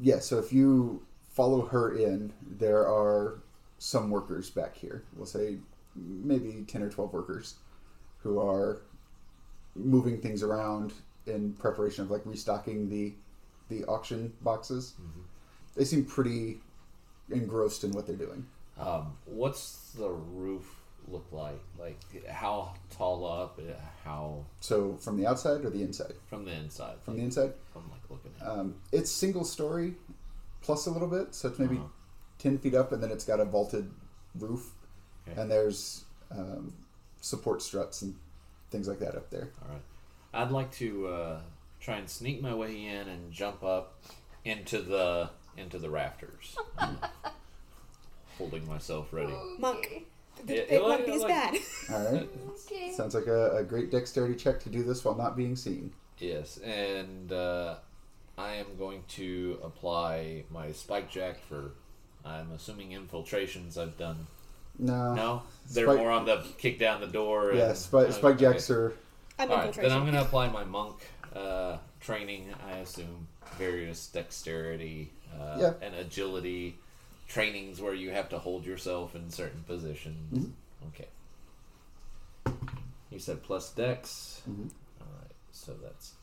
[0.00, 3.38] Yeah, so if you follow her in, there are
[3.78, 5.04] some workers back here.
[5.16, 5.58] We'll say
[5.96, 7.54] maybe 10 or 12 workers
[8.22, 8.82] who are
[9.74, 10.92] moving things around
[11.26, 13.12] in preparation of like restocking the
[13.70, 14.94] the auction boxes.
[15.74, 16.58] They seem pretty
[17.30, 18.46] engrossed in what they're doing.
[18.78, 20.64] Um, what's the roof
[21.08, 21.60] look like?
[21.78, 21.98] Like
[22.28, 23.58] how tall up?
[24.04, 26.14] How So from the outside or the inside?
[26.26, 26.96] from the inside?
[27.04, 28.46] From the inside, I'm like looking at.
[28.46, 29.94] um, it's single story
[30.60, 31.86] plus a little bit, so it's maybe Uh-huh.
[32.44, 33.90] 10 feet up, and then it's got a vaulted
[34.38, 34.72] roof,
[35.26, 35.40] Okay.
[35.40, 36.74] and there's um,
[37.22, 38.14] support struts and
[38.70, 39.48] things like that up there.
[39.62, 39.82] All right.
[40.34, 41.40] I'd like to uh,
[41.80, 43.98] try and sneak my way in and jump up
[44.44, 46.54] into the into the rafters,
[48.38, 49.32] holding myself ready.
[49.58, 50.04] Monk.
[50.46, 51.54] Yeah, It, it like- won't be as like- bad.
[51.92, 52.28] All right.
[52.66, 52.92] Okay.
[52.92, 55.92] Sounds like a, a great dexterity check to do this while not being seen.
[56.18, 57.76] Yes, and uh,
[58.36, 61.70] I am going to apply my spike jack for.
[62.24, 64.26] I'm assuming infiltrations I've done.
[64.78, 65.14] No.
[65.14, 67.52] No, they're Spike- more on the kick down the door.
[67.52, 68.12] Yeah, spike, okay.
[68.12, 68.94] spike jacks are.
[69.38, 69.88] I'm All right, infiltration.
[69.90, 70.96] then I'm going to apply my monk
[71.34, 72.52] uh, training.
[72.66, 75.72] I assume various dexterity uh, Yeah.
[75.82, 76.78] and agility
[77.28, 80.38] trainings where you have to hold yourself in certain positions.
[80.48, 80.52] Mhm.
[80.94, 81.08] Okay.
[83.10, 84.42] You said plus dex.
[84.48, 84.70] Mhm.
[85.00, 86.14] All right, so that's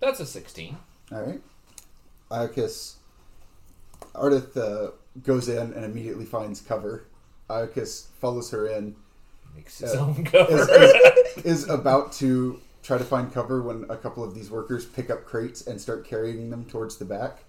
[0.00, 0.76] that's a sixteen.
[1.12, 1.40] All right.
[2.30, 2.96] Iocus.
[4.14, 4.92] Ardith uh,
[5.22, 7.06] goes in and immediately finds cover.
[7.50, 8.96] Iocus follows her in.
[9.54, 10.52] Makes his Uh, own cover.
[10.52, 14.84] Is, is, is about to try to find cover when a couple of these workers
[14.84, 17.44] pick up crates and start carrying them towards the back.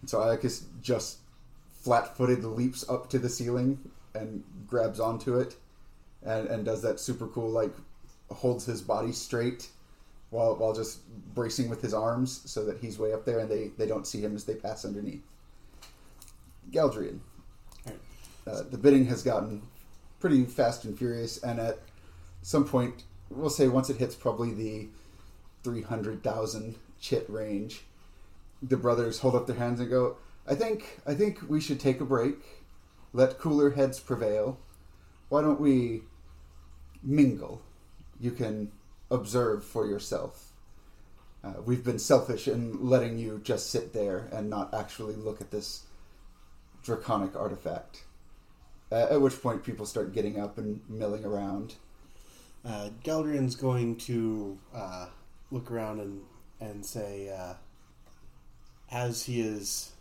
[0.00, 1.18] And so Iocus just
[1.82, 3.78] flat-footed leaps up to the ceiling
[4.14, 5.56] and grabs onto it,
[6.24, 7.72] and, and does that super cool like
[8.30, 9.68] holds his body straight
[10.30, 10.98] while while just
[11.34, 14.20] bracing with his arms so that he's way up there and they, they don't see
[14.20, 15.22] him as they pass underneath.
[16.70, 17.20] Galdrien.
[18.46, 19.62] Uh, the bidding has gotten
[20.20, 21.80] pretty fast and furious, and at
[22.42, 24.88] some point, we'll say once it hits probably the
[25.64, 27.82] 300,000 chit range,
[28.62, 32.00] the brothers hold up their hands and go, I think, I think we should take
[32.00, 32.38] a break,
[33.12, 34.58] let cooler heads prevail.
[35.28, 36.02] Why don't we
[37.02, 37.62] mingle?
[38.20, 38.70] You can
[39.10, 40.52] observe for yourself.
[41.42, 45.50] Uh, we've been selfish in letting you just sit there and not actually look at
[45.50, 45.85] this
[46.86, 48.04] draconic artifact.
[48.90, 51.74] Uh, at which point, people start getting up and milling around.
[52.64, 55.06] Uh, Galdrien's going to uh,
[55.50, 56.22] look around and
[56.60, 57.54] and say, uh,
[58.90, 59.92] as he is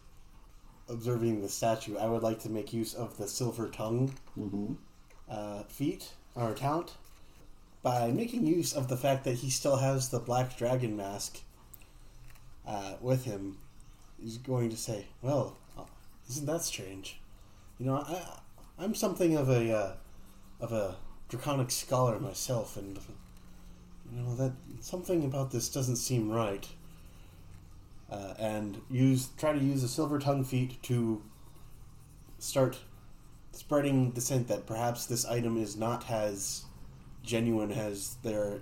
[0.88, 4.74] observing the statue, I would like to make use of the silver tongue Mm-hmm.
[5.30, 6.94] uh, feat or talent
[7.82, 11.40] by making use of the fact that he still has the black dragon mask
[12.68, 13.58] uh, with him.
[14.22, 15.58] He's going to say, "Well,
[16.30, 17.20] isn't that strange?
[17.80, 18.40] You know, I
[18.78, 19.94] I'm something of a uh,
[20.60, 20.96] of a
[21.30, 23.00] draconic scholar myself, and
[24.12, 26.68] you know that something about this doesn't seem right."
[28.10, 31.24] Uh, and use try to use a silver tongue feat to
[32.38, 32.78] start
[33.52, 36.66] spreading the scent that perhaps this item is not as
[37.24, 38.62] genuine as they're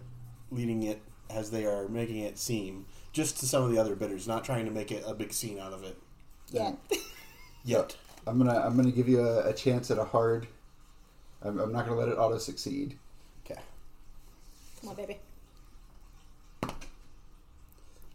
[0.50, 4.28] leading it as they are making it seem just to some of the other bidders
[4.28, 5.98] not trying to make it a big scene out of it
[6.52, 6.72] yeah.
[7.64, 7.96] Yet
[8.28, 10.48] I'm gonna I'm gonna give you a, a chance at a hard.
[11.42, 12.98] I'm, I'm not gonna let it auto succeed.
[13.46, 13.60] okay
[14.82, 15.18] Come on, baby.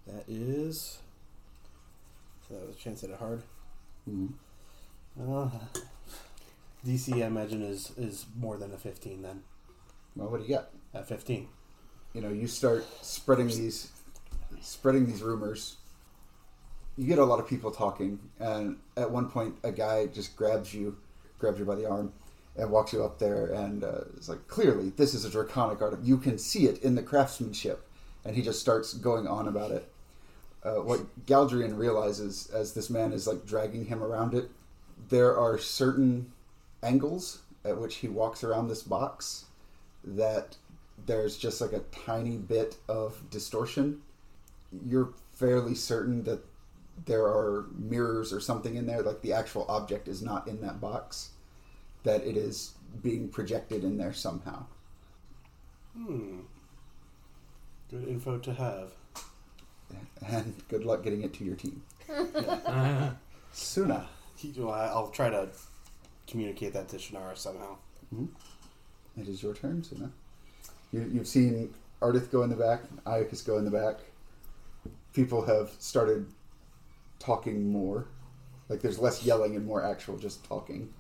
[0.07, 0.99] that is
[2.49, 3.42] so that was a chance at a hard
[4.09, 4.32] Mhm.
[5.20, 5.51] uh,
[6.86, 9.42] dc i imagine is is more than a 15 then
[10.16, 10.70] Well, what do you got?
[10.94, 11.49] at 15
[12.14, 13.90] You know, you start spreading these
[14.62, 15.76] spreading these rumors.
[16.99, 20.74] You get a lot of people talking, and at one point, a guy just grabs
[20.74, 20.96] you,
[21.38, 22.12] grabs you by the arm,
[22.57, 26.01] and walks you up there, and uh, it's like, clearly, this is a draconic art.
[26.03, 27.86] You can see it in the craftsmanship,
[28.24, 29.88] and he just starts going on about it.
[30.64, 34.51] Uh, what Galdrien realizes as this man is like dragging him around it,
[35.09, 36.32] there are certain
[36.82, 39.44] angles at which he walks around this box
[40.03, 40.57] that
[41.07, 44.01] there's just like a tiny bit of distortion.
[44.84, 46.40] You're fairly certain that
[47.07, 50.80] there are mirrors or something in there, like the actual object is not in that
[50.80, 51.30] box,
[52.05, 52.72] that it is
[53.03, 54.64] being projected in there somehow.
[55.96, 56.40] hmm
[57.90, 58.90] good info to have
[60.26, 61.82] And good luck getting it to your team.
[62.11, 63.11] Uh,
[63.53, 64.07] Suna.
[64.36, 65.49] He- I- I'll try to
[66.26, 67.76] communicate that to Shannara somehow.
[69.16, 70.11] It is your turn, Suna.
[70.92, 71.72] You, you've seen
[72.03, 73.96] Ardith go in the back, Iocus go in the back.
[75.14, 76.26] People have started
[77.18, 78.08] talking more.
[78.68, 80.92] Like there's less yelling and more actual just talking.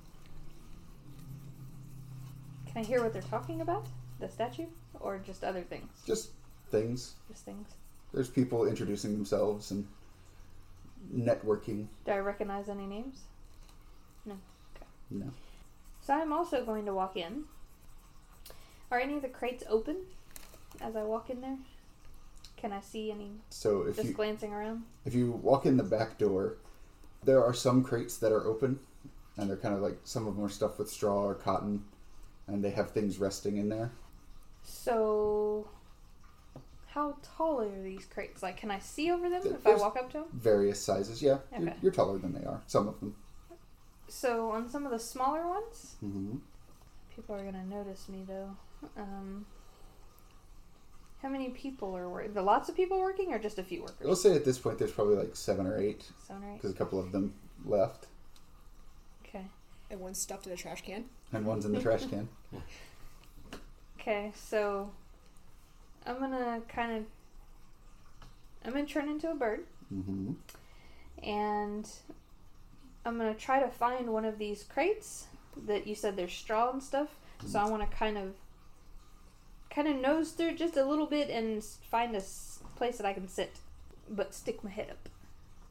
[2.66, 3.86] Can I hear what they're talking about?
[4.20, 4.66] The statue?
[5.00, 5.90] Or just other things?
[6.06, 6.30] Just
[6.70, 7.14] things.
[7.30, 7.68] Just things.
[8.12, 9.86] There's people introducing themselves and
[11.14, 11.86] networking.
[12.04, 13.20] Do I recognize any names?
[15.10, 15.30] You know.
[16.02, 17.44] So I'm also going to walk in.
[18.90, 19.96] Are any of the crates open
[20.80, 21.56] as I walk in there?
[22.58, 24.82] Can I see any So if just you glancing around?
[25.04, 26.56] if you walk in the back door,
[27.24, 28.80] there are some crates that are open,
[29.36, 31.84] and they're kind of like some of them are stuffed with straw or cotton,
[32.48, 33.92] and they have things resting in there.
[34.64, 35.68] So
[36.88, 38.42] how tall are these crates?
[38.42, 40.26] Like, can I see over them Th- if I there's- walk up to them?
[40.32, 41.38] Various sizes, yeah.
[41.58, 42.60] You're, you're taller than they are.
[42.66, 43.14] Some of them.
[44.08, 46.36] So on some of the smaller ones, hmm
[47.14, 48.50] people are gonna notice me though.
[48.96, 49.44] Um,
[51.22, 52.32] how many people are working?
[52.32, 54.04] The lots of people working, or just a few workers?
[54.06, 56.54] We'll say at this point there's probably like seven or eight Seven or eight.
[56.56, 58.06] because a couple of them left,
[59.26, 59.44] Okay.
[59.90, 61.04] And one's stuffed in a trash can.
[61.32, 62.28] and one's in the trash can.
[64.00, 64.90] Okay, so
[66.06, 67.04] I'm gonna kind of
[68.64, 70.32] I'm gonna turn into a bird, hmm
[71.22, 71.86] and
[73.04, 75.26] I'm gonna try to find one of these crates
[75.66, 77.08] that you said there's straw and stuff.
[77.46, 78.34] So I want to kind of
[79.78, 82.22] kind of nose through just a little bit and find a
[82.74, 83.58] place that I can sit,
[84.10, 85.08] but stick my head up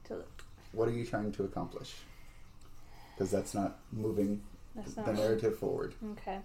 [0.06, 0.44] to look.
[0.72, 1.94] What are you trying to accomplish?
[3.14, 4.42] Because that's not moving
[4.76, 5.94] That's the not narrative forward.
[6.14, 6.40] okay.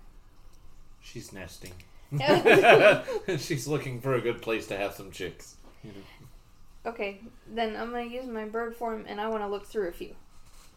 [1.01, 1.73] She's nesting.
[3.39, 5.55] She's looking for a good place to have some chicks.
[6.85, 7.21] Okay.
[7.47, 10.17] Then I'm gonna use my bird form, and I want to look through a few,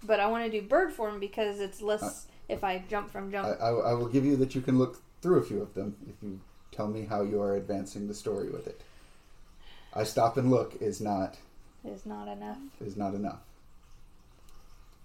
[0.03, 2.13] but I want to do bird form because it's less uh,
[2.53, 3.47] if I jump from I, jump.
[3.59, 6.15] I, I will give you that you can look through a few of them if
[6.21, 6.39] you
[6.75, 8.81] tell me how you are advancing the story with it.
[9.93, 11.37] I stop and look is not
[11.83, 12.57] is not enough.
[12.81, 13.39] is not enough.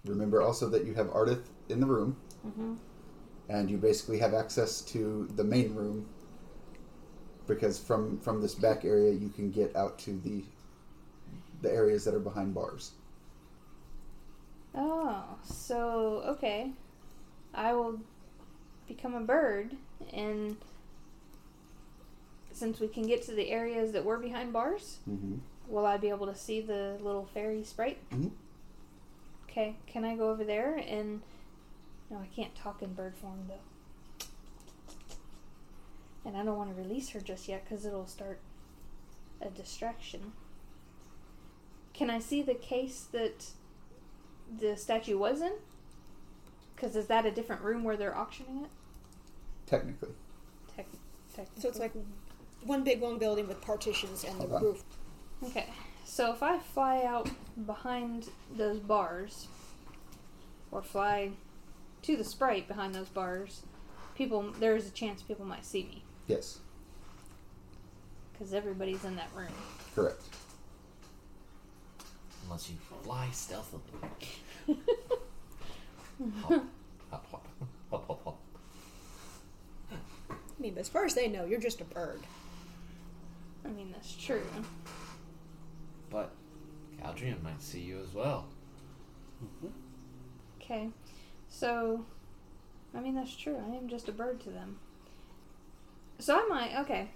[0.05, 2.73] Remember also that you have Ardith in the room, hmm
[3.49, 6.07] and you basically have access to the main room
[7.47, 10.43] because from from this back area you can get out to the
[11.61, 12.91] the areas that are behind bars.
[14.75, 16.71] Oh, so okay.
[17.53, 17.99] I will
[18.87, 19.75] become a bird,
[20.13, 20.55] and
[22.61, 25.37] since we can get to the areas that were behind bars, Mm-hmm.
[25.67, 27.97] will I be able to see the little fairy sprite?
[28.11, 28.29] Mhm.
[29.49, 31.21] Okay, can I go over there and.
[32.11, 34.25] No, I can't talk in bird form though.
[36.23, 38.39] And I don't want to release her just yet because it'll start
[39.41, 40.33] a distraction.
[41.93, 43.45] Can I see the case that
[44.59, 45.53] the statue was in?
[46.75, 48.69] Because is that a different room where they're auctioning it?
[49.65, 50.13] Technically,
[50.75, 50.85] Tec-
[51.33, 51.61] technically.
[51.61, 51.93] So it's like
[52.65, 54.63] one big long building with partitions and the Hold on.
[54.63, 54.83] roof.
[55.43, 55.67] Okay,
[56.05, 57.29] so if I fly out
[57.65, 59.47] behind those bars,
[60.71, 61.31] or fly
[62.03, 63.63] to the sprite behind those bars,
[64.15, 66.59] people there is a chance people might see me yes,
[68.33, 69.47] because everybody's in that room.
[69.95, 70.21] correct.
[72.45, 73.81] Unless you fly stealthily.
[76.41, 76.63] hop,
[77.09, 77.47] hop, hop,
[77.89, 78.39] hop, hop, hop.
[79.89, 82.19] I mean, but as far as they know, you're just a bird.
[83.65, 84.43] I mean that's true.
[86.09, 86.31] But
[87.01, 88.47] Galdrien might see you as well.
[90.61, 90.89] Okay,
[91.49, 92.05] so
[92.95, 93.57] I mean that's true.
[93.57, 94.77] I am just a bird to them.
[96.19, 97.09] So I might okay,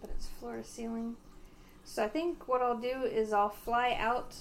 [0.00, 1.16] but it's floor to ceiling.
[1.84, 4.34] So I think what I'll do is I'll fly out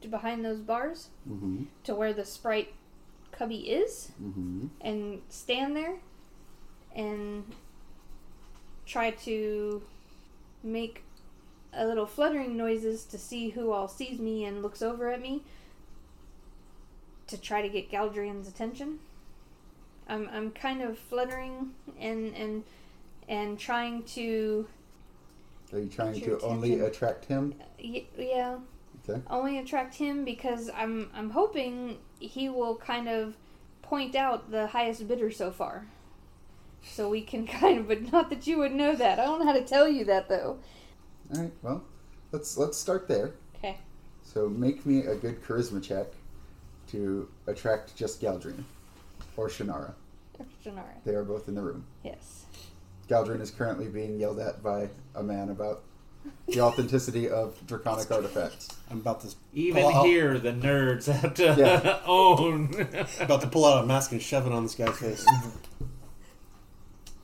[0.00, 1.64] to behind those bars Mm-hmm.
[1.84, 2.72] to where the sprite
[3.32, 4.66] cubby is Mm-hmm.
[4.80, 5.96] and stand there
[6.94, 7.44] and
[8.90, 9.82] try to
[10.62, 11.02] make
[11.72, 15.42] a little fluttering noises to see who all sees me and looks over at me
[17.28, 18.98] to try to get Galdrien's attention.
[20.08, 22.64] I'm I'm kind of fluttering and and
[23.28, 24.66] and trying to
[25.72, 26.86] Are you trying to only attention.
[26.90, 27.54] attract him?
[27.82, 28.56] y- yeah
[29.08, 29.22] Okay.
[29.30, 33.36] only attract him because I'm I'm hoping he will kind of
[33.82, 35.86] point out the highest bidder so far.
[36.82, 39.18] So we can kind of but not that you would know that.
[39.18, 40.58] I don't know how to tell you that though.
[41.34, 41.52] All right.
[41.62, 41.84] Well,
[42.32, 43.32] let's let's start there.
[43.56, 43.78] Okay.
[44.22, 46.06] So make me a good charisma check
[46.88, 48.64] to attract just Galdrien
[49.36, 49.92] or Shannara.
[50.36, 50.70] Dr.
[50.70, 51.04] Janara.
[51.04, 51.84] They are both in the room.
[52.02, 52.46] Yes.
[53.08, 55.82] Galdrien is currently being yelled at by a man about
[56.48, 58.68] the authenticity of draconic artifacts.
[58.90, 62.00] I'm about to Even pull out, here, the nerds have to Yeah.
[62.06, 62.70] own.
[63.20, 65.26] about to pull out a mask and shove it on this guy's face.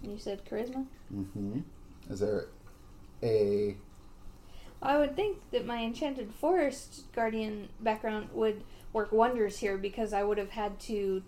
[0.07, 0.86] You said charisma?
[1.14, 1.61] Mm-hmm.
[2.11, 2.46] Is there
[3.22, 3.76] a
[4.82, 10.22] I would think that my enchanted forest guardian background would work wonders here because I
[10.22, 11.22] would have had to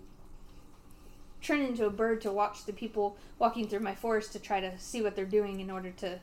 [1.41, 4.77] turn into a bird to watch the people walking through my forest to try to
[4.77, 6.19] see what they're doing in order to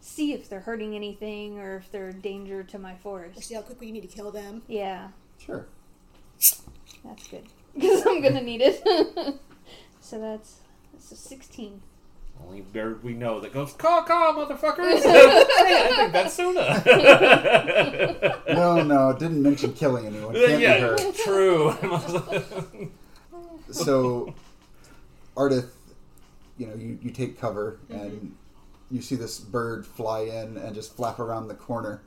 [0.00, 3.42] see if they're hurting anything or if they're a danger to my Or forest.
[3.44, 4.62] see how quickly you need to kill them.
[4.68, 5.66] Yeah, sure?
[7.04, 8.82] that's good because I'm gonna need it.
[10.00, 10.58] so that's
[11.02, 11.82] that's a 16.
[12.44, 15.02] Only bird we know that goes caw caw, motherfuckers.
[15.02, 16.82] hey, I think that's Suna.
[18.48, 20.34] No, no, didn't mention killing anyone.
[20.34, 20.96] Can't be yeah, her.
[21.24, 21.74] true.
[23.70, 24.34] So,
[25.34, 25.70] Ardith,
[26.58, 28.00] you know, you, you take cover mm-hmm.
[28.00, 28.36] and
[28.90, 32.02] you see this bird fly in and just flap around the corner.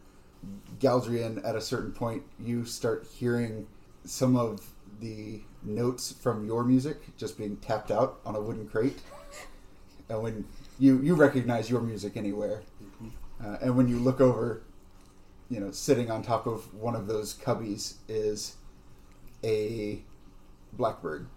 [0.79, 3.65] Galdrien, at a certain point, you start hearing
[4.03, 4.63] some of
[4.99, 8.99] the notes from your music just being tapped out on a wooden crate.
[10.07, 10.45] And when
[10.77, 12.61] you you recognize your music anywhere,
[13.43, 14.61] uh, and when you look over,
[15.49, 18.55] you know, sitting on top of one of those cubbies is
[19.43, 20.03] a
[20.73, 21.27] blackbird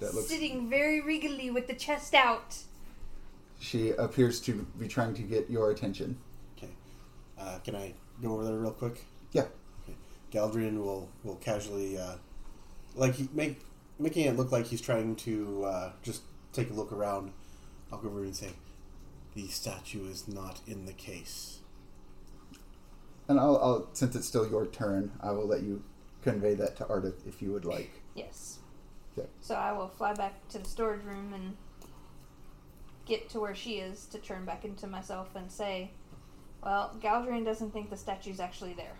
[0.00, 0.28] that looks.
[0.28, 2.58] Sitting very regally with the chest out.
[3.58, 6.18] She appears to be trying to get your attention.
[6.58, 6.72] Okay.
[7.38, 9.04] Uh, can I go over there real quick?
[9.32, 9.46] Yeah.
[9.84, 9.96] Okay.
[10.32, 12.16] Galdrien will will casually, uh,
[12.94, 13.60] like he make
[13.98, 16.22] making it look like he's trying to uh, just
[16.52, 17.32] take a look around.
[17.92, 18.50] I'll go over and say,
[19.34, 21.60] "The statue is not in the case."
[23.28, 25.82] And I'll, I'll since it's still your turn, I will let you
[26.22, 27.90] convey that to Ardith if you would like.
[28.14, 28.58] Yes.
[29.16, 29.28] Okay.
[29.40, 31.56] So I will fly back to the storage room and
[33.04, 35.90] get to where she is to turn back into myself and say,
[36.62, 38.96] well, Galdrien doesn't think the statue's actually there.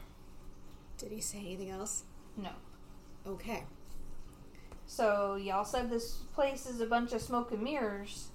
[0.99, 2.05] Did he say anything else?
[2.36, 2.51] No.
[3.26, 3.64] Okay.
[4.93, 8.28] So y'all said this place is a bunch of smoke and mirrors.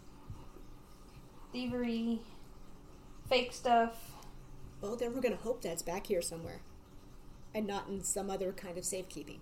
[1.52, 2.18] Thievery,
[3.30, 4.14] fake stuff.
[4.82, 6.62] Well, then we're gonna hope that it's back here somewhere,
[7.54, 9.40] and not in some other kind of safekeeping.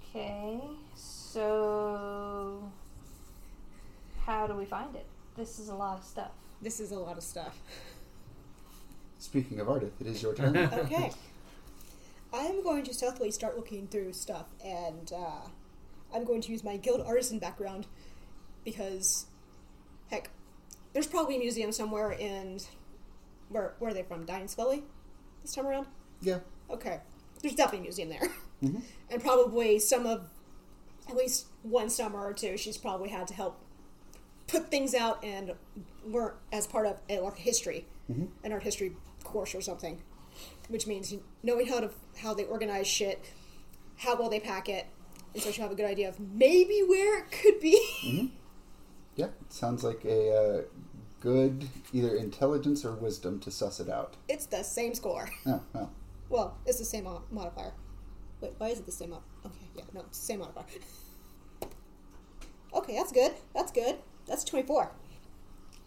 [0.00, 0.62] Okay,
[0.94, 2.72] so
[4.24, 5.04] how do we find it?
[5.36, 6.30] This is a lot of stuff.
[6.62, 7.60] This is a lot of stuff.
[9.18, 10.56] Speaking of Ardith, it is your turn.
[10.56, 11.10] Okay.
[12.32, 15.48] I'm going to stealthily start looking through stuff, and uh,
[16.14, 17.86] I'm going to use my guild artisan background
[18.64, 19.26] because,
[20.10, 20.30] heck,
[20.92, 22.58] there's probably a museum somewhere in
[23.48, 24.24] where where are they from?
[24.24, 24.82] Dying Scully,
[25.42, 25.86] this time around.
[26.20, 26.40] yeah.
[26.70, 26.98] Okay,
[27.42, 28.28] there's definitely a museum there,
[28.62, 28.82] Mhm.
[29.10, 30.28] and probably some of
[31.08, 33.60] at least one summer or two, she's probably had to help
[34.48, 35.54] put things out and
[36.08, 38.28] work as part of a like history, Mhm.
[38.42, 40.02] an art history course or something,
[40.68, 43.20] which means knowing how to how they organize shit,
[43.98, 44.86] how well they pack it,
[45.36, 48.32] and so she'll have a good idea of maybe where it could be.
[49.16, 49.28] Yeah.
[49.50, 50.62] Sounds like a uh,
[51.20, 54.16] good either intelligence or wisdom to suss it out.
[54.28, 55.28] it's the same score.
[55.46, 55.90] Oh, oh.
[56.30, 57.74] Well, it's the same mo- modifier.
[58.40, 59.10] Wait, why is it the same?
[59.10, 60.64] Mod- okay, yeah, no, it's the same modifier.
[62.74, 63.32] okay, that's good.
[63.54, 63.96] That's good.
[64.26, 64.90] That's twenty-four.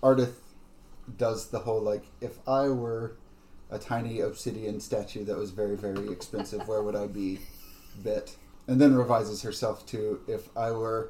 [0.03, 0.33] Ardith
[1.17, 3.17] does the whole like, if I were
[3.71, 7.39] a tiny obsidian statue that was very, very expensive, where would I be?
[8.03, 8.35] Bit.
[8.69, 11.09] And then revises herself to, if I were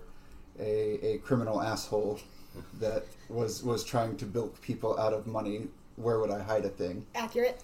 [0.57, 2.22] a, a criminal asshole
[2.80, 6.70] that was was trying to bilk people out of money, where would I hide a
[6.70, 7.05] thing?
[7.14, 7.62] Accurate.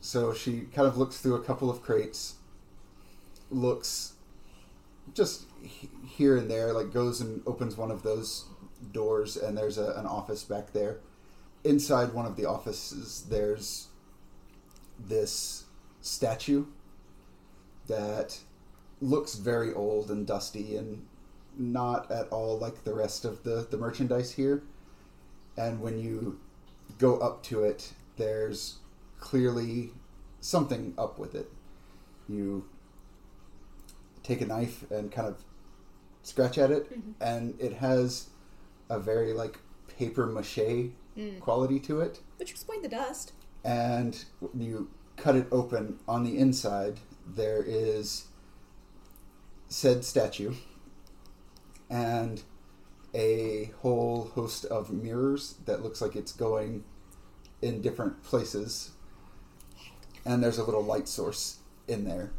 [0.00, 2.34] So she kind of looks through a couple of crates,
[3.48, 4.14] looks
[5.14, 5.44] just
[6.04, 8.46] here and there, like goes and opens one of those
[8.90, 10.98] doors, and there's a, an office back there.
[11.62, 13.86] Inside one of the offices, there's
[14.98, 15.66] this
[16.00, 16.66] statue
[17.86, 18.40] that
[19.00, 21.04] looks very old and dusty and
[21.58, 24.62] not at all like the rest of the, the merchandise here.
[25.56, 26.38] And when you
[26.98, 28.76] go up to it, there's
[29.18, 29.90] clearly
[30.40, 31.50] something up with it.
[32.28, 32.68] You
[34.22, 35.42] take a knife and kind of
[36.22, 37.12] scratch at it, mm-hmm.
[37.20, 38.28] and it has
[38.90, 39.58] a very like
[39.98, 41.40] paper mache mm.
[41.40, 42.20] quality to it.
[42.36, 43.32] Which explain the dust.
[43.64, 48.26] And when you cut it open on the inside, there is
[49.68, 50.54] said statue
[51.90, 52.42] and
[53.14, 56.84] a whole host of mirrors that looks like it's going
[57.62, 58.92] in different places.
[60.24, 61.58] And there's a little light source
[61.88, 62.32] in there,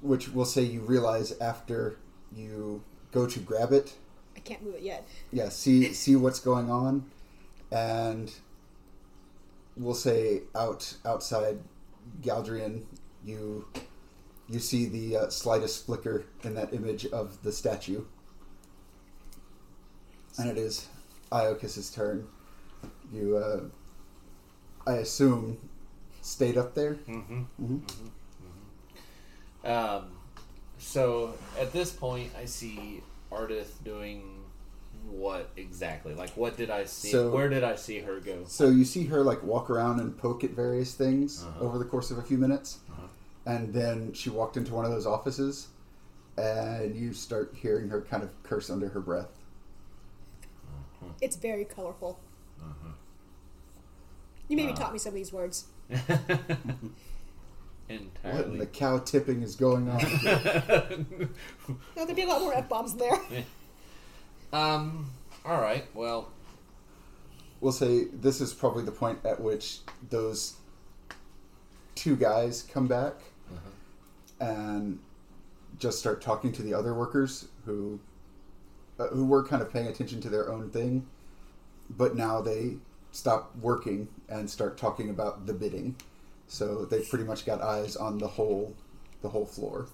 [0.00, 1.98] which will say you realize after
[2.34, 3.96] you go to grab it
[4.36, 5.06] I can't move it yet.
[5.32, 7.10] yeah see see what's going on
[7.72, 8.32] and
[9.76, 11.58] we'll say out outside
[12.20, 12.82] galdrian
[13.24, 13.66] you
[14.48, 18.02] you see the uh, slightest flicker in that image of the statue
[20.38, 20.86] and it is
[21.32, 22.26] iocus's turn
[23.12, 23.60] you uh,
[24.86, 25.58] i assume
[26.22, 27.42] stayed up there Mm-hmm.
[27.62, 27.80] Mhm.
[29.64, 30.04] Um,
[30.78, 34.22] so at this point, I see Ardith doing
[35.10, 36.14] what exactly?
[36.14, 37.10] Like, what did I see?
[37.10, 38.44] So- Where did I see her go?
[38.46, 41.64] So you see her like walk around and poke at various things Uh-huh.
[41.64, 43.07] over the course of a few minutes, Uh-huh.
[43.48, 45.68] And then she walked into one of those offices,
[46.36, 49.30] and you start hearing her kind of curse under her breath.
[51.22, 52.20] It's very colorful.
[52.60, 52.92] Uh-huh.
[54.48, 54.76] You maybe Wow.
[54.76, 55.64] taught me some of these words.
[57.88, 58.36] Entirely.
[58.38, 59.98] What in the cow tipping is going on?
[61.96, 63.18] No, there'd be a lot more f bombs in there.
[64.52, 65.10] um.
[65.44, 65.84] All right.
[65.94, 66.28] Well,
[67.62, 69.78] we'll say this is probably the point at which
[70.10, 70.56] those
[71.94, 73.14] two guys come back
[74.40, 74.98] and
[75.78, 78.00] just start talking to the other workers who
[78.98, 81.06] uh, who were kind of paying attention to their own thing,
[81.90, 82.76] but now they
[83.12, 85.94] stop working and start talking about the bidding.
[86.46, 88.74] So they pretty much got eyes on the whole
[89.22, 89.86] the whole floor.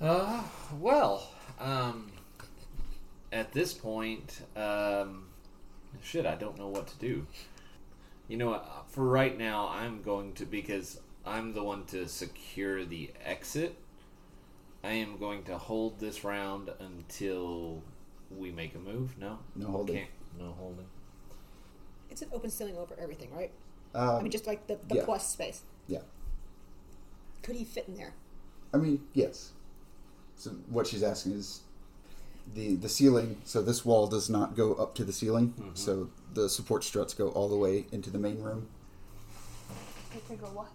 [0.00, 0.42] Uh,
[0.78, 2.12] well, um,
[3.32, 5.24] at this point, um,
[6.02, 7.26] shit, I don't know what to do.
[8.28, 8.84] You know what?
[8.88, 13.76] For right now, I'm going to because I'm the one to secure the exit.
[14.84, 17.82] I am going to hold this round until
[18.30, 19.18] we make a move.
[19.18, 19.96] No, No holding.
[19.96, 20.86] Can't, no holding.
[22.10, 23.50] It's an open ceiling over everything, right?
[23.94, 25.04] Um, I mean, just like the, the yeah.
[25.04, 25.62] plus space.
[25.88, 26.00] yeah.
[27.42, 28.12] Could he fit in there?
[28.74, 29.52] I mean, yes.
[30.36, 31.60] So what she's asking is
[32.54, 33.40] the the ceiling.
[33.44, 35.54] So this wall does not go up to the ceiling.
[35.74, 38.68] So the support struts go all the way into the main room.
[40.12, 40.68] I could go watch.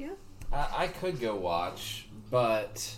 [0.00, 0.14] Yeah.
[0.50, 2.94] I, I could go watch, but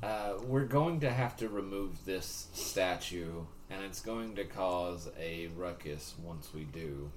[0.00, 5.48] uh, we're going to have to remove this statue, and it's going to cause a
[5.56, 7.10] ruckus once we do,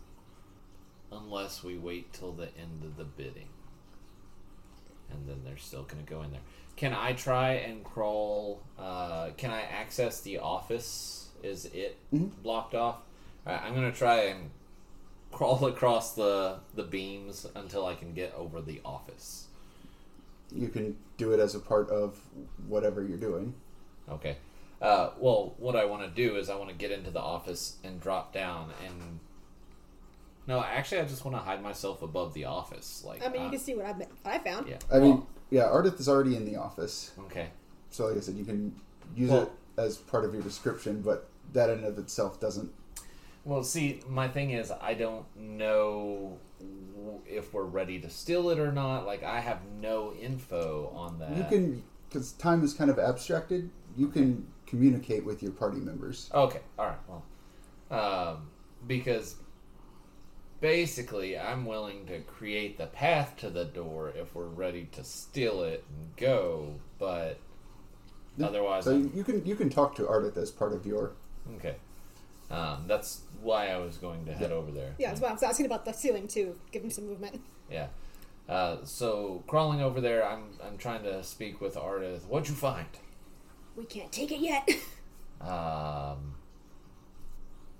[1.11, 3.49] unless we wait till the end of the bidding.
[5.11, 6.41] And then they're still going to go in there.
[6.75, 8.63] Can I try and crawl?
[8.79, 11.29] Uh, can I access the office?
[11.43, 12.31] Is it Mhm.
[12.41, 12.97] blocked off?
[13.45, 14.49] All right, I'm going to try and
[15.35, 19.47] crawl across the the beams until I can get over the office.
[20.55, 22.17] You can do it as a part of
[22.67, 23.53] whatever you're doing.
[24.09, 24.37] Okay.
[24.81, 27.77] Uh, well, what I want to do is I want to get into the office
[27.83, 29.19] and drop down and.
[30.47, 33.03] No, actually, I just want to hide myself above the office.
[33.05, 34.67] Like, I mean, you uh, can see what I've been, I found.
[34.67, 34.77] yeah.
[34.93, 37.11] I mean, yeah, Ardith is already in the office.
[37.25, 37.47] Okay.
[37.89, 38.73] So like I said, you can
[39.15, 42.71] use Well- it as part of your description, but that in and of itself doesn't.
[43.45, 46.39] Well, see, my thing is, I don't know
[47.27, 49.05] if we're ready to steal it or not.
[49.05, 51.37] Like, I have no info on that.
[51.37, 53.69] You can, because time is kind of abstracted.
[53.95, 56.29] You can communicate with your party members.
[56.33, 56.97] Okay, all right.
[57.07, 57.23] Well,
[57.91, 58.47] um,
[58.87, 59.35] because
[60.59, 65.61] basically, I'm willing to create the path to the door if we're ready to steal
[65.63, 66.73] it and go.
[66.97, 67.37] But
[68.37, 71.13] Yeah, otherwise, So I'm- you can you can talk to Ardith as part of your.
[71.57, 71.75] okay.
[72.51, 74.93] Um, that's why I was going to head over there.
[74.97, 76.55] Yeah, that's why I was asking about the ceiling too.
[76.71, 77.41] Give him some movement.
[77.71, 77.87] Yeah.
[78.47, 82.25] Uh, so crawling over there, I'm I'm trying to speak with Ardith.
[82.27, 82.85] What'd you find?
[83.75, 84.69] We can't take it yet.
[85.41, 86.35] Um,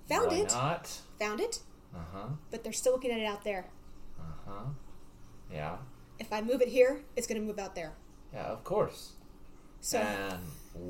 [0.10, 0.52] Found why it.
[0.52, 0.92] Not.
[1.20, 1.60] Found it,
[1.96, 2.28] Uh huh.
[2.52, 3.66] but they're still looking at it out there.
[4.20, 4.66] Uh huh.
[5.52, 5.78] Yeah.
[6.20, 7.94] If I move it here, it's going to move out there.
[8.34, 8.44] Yeah.
[8.44, 9.14] Of course.
[9.80, 10.40] So and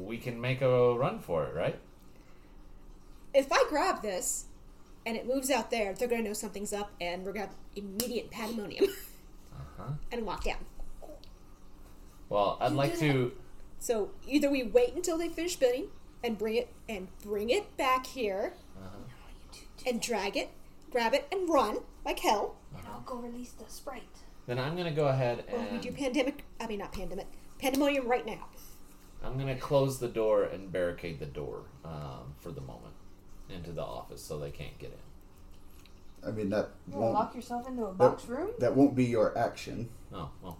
[0.05, 1.79] we can make a run for it, right?
[3.35, 4.45] If I grab this
[5.05, 7.51] and it moves out there, they're going to know something's up, and we're going to
[7.51, 8.85] have immediate pandemonium
[9.53, 9.91] Uh-huh.
[10.11, 10.57] and walk down.
[12.29, 13.31] Well, I'd You like to.
[13.79, 15.87] So either we wait until they finish building
[16.23, 19.59] and bring it and bring it back here Uh-huh.
[19.85, 20.49] and drag it,
[20.91, 24.03] grab it, and run like hell, And I'll go release the sprite.
[24.47, 26.43] Then I'm gonna go ahead or we do and pandemic.
[26.59, 27.27] I mean, not pandemic.
[27.59, 28.47] Pandemonium right now.
[29.23, 32.93] I'm gonna close the door and barricade the door um, for the moment
[33.49, 36.27] into the office so they can't get in.
[36.27, 38.49] I mean that You won't lock yourself into a box room?
[38.59, 39.89] that won't be your action.
[40.13, 40.57] Oh well.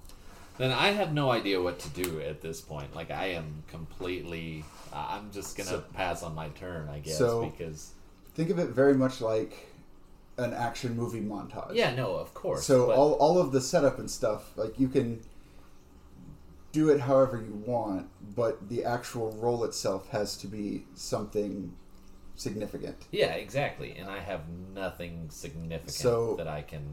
[0.57, 2.95] Then I have no idea what to do at this point.
[2.95, 4.63] Like I am completely.
[4.93, 7.91] I- I'm just gonna So- pass on my turn, I guess, So- because
[8.35, 9.67] Think of it very much like
[10.37, 11.73] an action movie montage.
[11.73, 12.65] yeah, no, of course.
[12.65, 15.21] So but- all all of the setup and stuff, like you can
[16.71, 21.73] do it however you want, but the actual role itself has to be something
[22.35, 22.95] significant.
[23.11, 23.95] yeah, exactly.
[23.97, 24.41] And I have
[24.73, 26.83] nothing significant So- that I can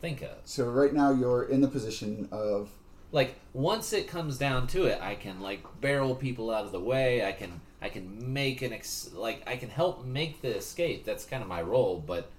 [0.00, 0.36] think of.
[0.44, 2.70] So right now you're in the position of
[3.12, 6.78] like once it comes down to it i can like barrel people out of the
[6.78, 11.04] way i can i can make an ex- like i can help make the escape
[11.04, 12.30] that's kind of my role but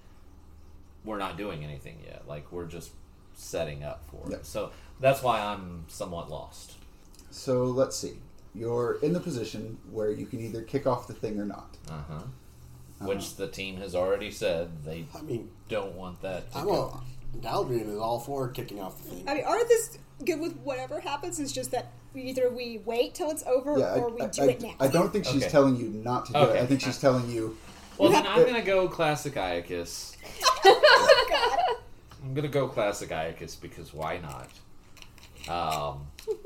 [1.04, 2.90] we're not doing anything yet like we're just
[3.34, 4.36] setting up for Yeah.
[4.36, 6.72] it so that's why i'm somewhat lost
[7.30, 8.14] so let's see.
[8.54, 11.76] You're in the position where you can either kick off the thing or not.
[11.90, 12.20] Uh-huh.
[13.06, 17.00] Which the team has already said they I mean, don't want that to I'm go.
[17.34, 19.28] a Galdrien is all for kicking off the thing.
[19.28, 21.40] I mean, Ardith is good with whatever happens.
[21.40, 24.42] It's just that either we wait till it's over Yeah, or I, we I, do
[24.42, 24.74] I, it now.
[24.80, 25.50] I don't think she's Okay.
[25.50, 26.58] telling you not to do Okay.
[26.58, 26.62] it.
[26.62, 27.56] I think she's telling you
[27.98, 30.16] well then i'm gonna go classic iocus
[30.64, 31.78] oh
[32.24, 34.48] I'm gonna go classic Iocus because why not?
[35.48, 36.06] Um,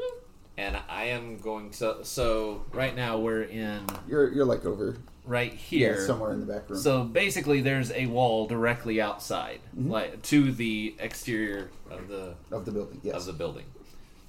[0.59, 1.99] and I am going to.
[2.05, 6.07] so right now we're in You're you're like over right here, yeah, here.
[6.07, 6.79] somewhere in the back room.
[6.79, 9.91] So basically, there's a wall directly outside, Mm-hmm.
[9.91, 13.15] like to the exterior of the of the building, yes.
[13.17, 13.65] of the building.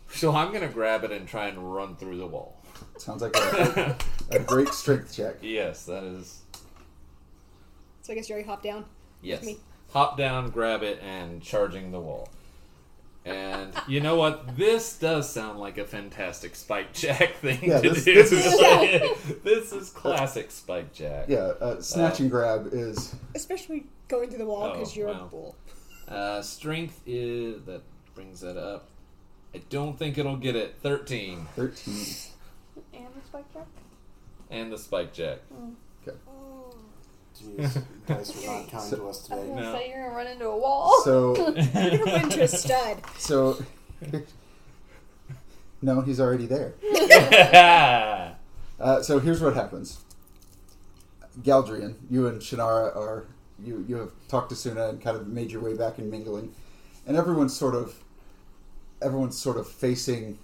[0.10, 2.62] So I'm gonna grab it and try and run through the wall.
[2.98, 3.98] Sounds like a,
[4.32, 5.36] a great strength check.
[5.42, 6.42] Yes, that is
[8.02, 8.86] So I guess you already hop down.
[9.22, 9.44] yes.
[9.44, 9.58] me.
[9.94, 12.30] Hop down, grab it, and charging the wall.
[13.28, 14.56] And you know what?
[14.56, 18.14] This does sound like a fantastic Spike Jack thing Yeah, to this- do.
[18.14, 21.26] this is- This is classic Spike Jack.
[21.28, 25.26] Yeah, uh, snatch and grab is Especially going through the wall because Oh, you're wow.
[25.26, 25.56] a bull.
[26.08, 27.82] Uh, strength is that
[28.16, 28.88] brings that up.
[29.54, 30.76] I don't think it'll get it.
[30.82, 32.06] Thirteen, thirteen.
[32.94, 33.66] And the spike jack?
[34.50, 35.40] and the Spike Jack.
[37.42, 39.48] Jeez, dice are not kind to us I was today.
[39.48, 39.74] gonna No.
[39.74, 41.02] say you're gonna run into a wall.
[41.04, 41.66] So You're
[41.98, 43.02] gonna run into a stud.
[43.18, 43.58] so.
[45.82, 46.74] no, he's already there.
[48.80, 50.00] Uh, so here's what happens.
[51.42, 53.26] Galdrien, you and Shannara are
[53.64, 56.54] you you have talked to Suna and kind of made your way back and mingling,
[57.08, 57.96] and everyone's sort of
[59.02, 60.38] everyone's sort of facing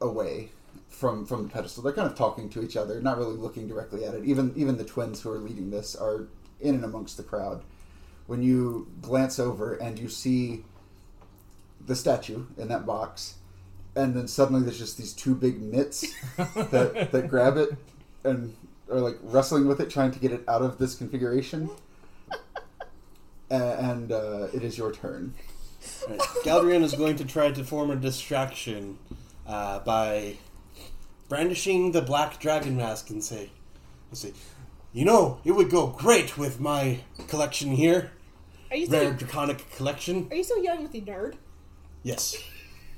[0.00, 0.50] away
[0.98, 1.82] from from the pedestal.
[1.82, 4.24] They're kind of talking to each other, not really looking directly at it.
[4.24, 6.26] Even even the twins who are leading this are
[6.60, 7.62] in and amongst the crowd.
[8.26, 10.64] When you glance over and you see
[11.86, 13.36] the statue in that box,
[13.94, 16.04] and then suddenly there's just these two big mitts
[16.36, 17.70] that, that grab it
[18.24, 18.54] and
[18.90, 21.70] are like wrestling with it, trying to get it out of this configuration.
[23.50, 25.32] And uh, it is your turn.
[26.06, 26.20] Right.
[26.44, 28.98] Galdrien is going to try to form a distraction
[29.46, 30.36] uh, by
[31.28, 33.50] brandishing the black dragon mask and say,
[34.10, 34.32] let's see,
[34.92, 38.12] you know, it would go great with my collection here,
[38.70, 40.28] Are you rare still, draconic collection.
[40.30, 41.34] are you still young with the nerd?
[42.02, 42.36] Yes.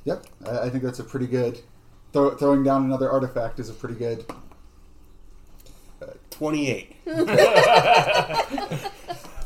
[0.04, 1.60] Yep, I, I think that's a pretty good.
[2.12, 4.24] Throw, throwing down another artifact is a pretty good.
[6.02, 6.96] Uh, 28.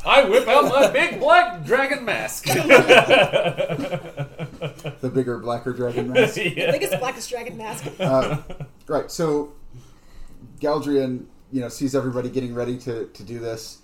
[0.07, 2.45] I whip out my big black dragon mask.
[5.01, 6.35] The bigger, blacker dragon mask.
[6.43, 7.85] The biggest blackest dragon mask.
[7.99, 8.37] Uh,
[8.87, 9.09] right.
[9.11, 9.53] So
[10.59, 13.79] Galdrien, you know, sees everybody getting ready to, to do this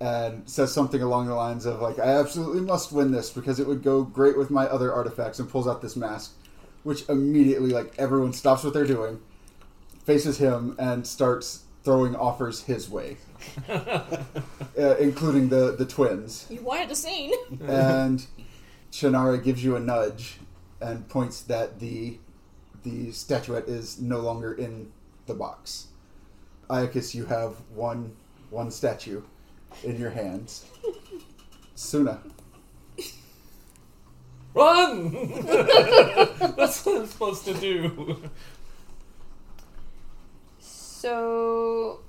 [0.00, 3.66] and says something along the lines of like, I absolutely must win this because it
[3.66, 6.32] would go great with my other artifacts and pulls out this mask,
[6.84, 9.20] which immediately like everyone stops what they're doing,
[10.04, 13.16] faces him and starts throwing offers his way.
[13.68, 14.16] uh,
[14.98, 16.46] including the, the twins.
[16.50, 17.32] You wanted a scene.
[17.66, 18.24] and
[18.92, 20.38] Shannara gives you a nudge
[20.80, 22.18] and points that the
[22.84, 24.90] the statuette is no longer in
[25.26, 25.88] the box.
[26.70, 28.16] Iocus, you have one
[28.50, 29.22] one statue
[29.84, 30.64] in your hands.
[31.74, 32.20] Suna,
[34.58, 35.12] Run!
[35.44, 38.22] That's what I'm supposed to do.
[40.58, 42.00] So,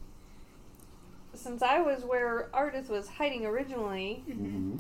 [1.36, 4.78] since I was where Ardith was hiding originally, mm-hmm.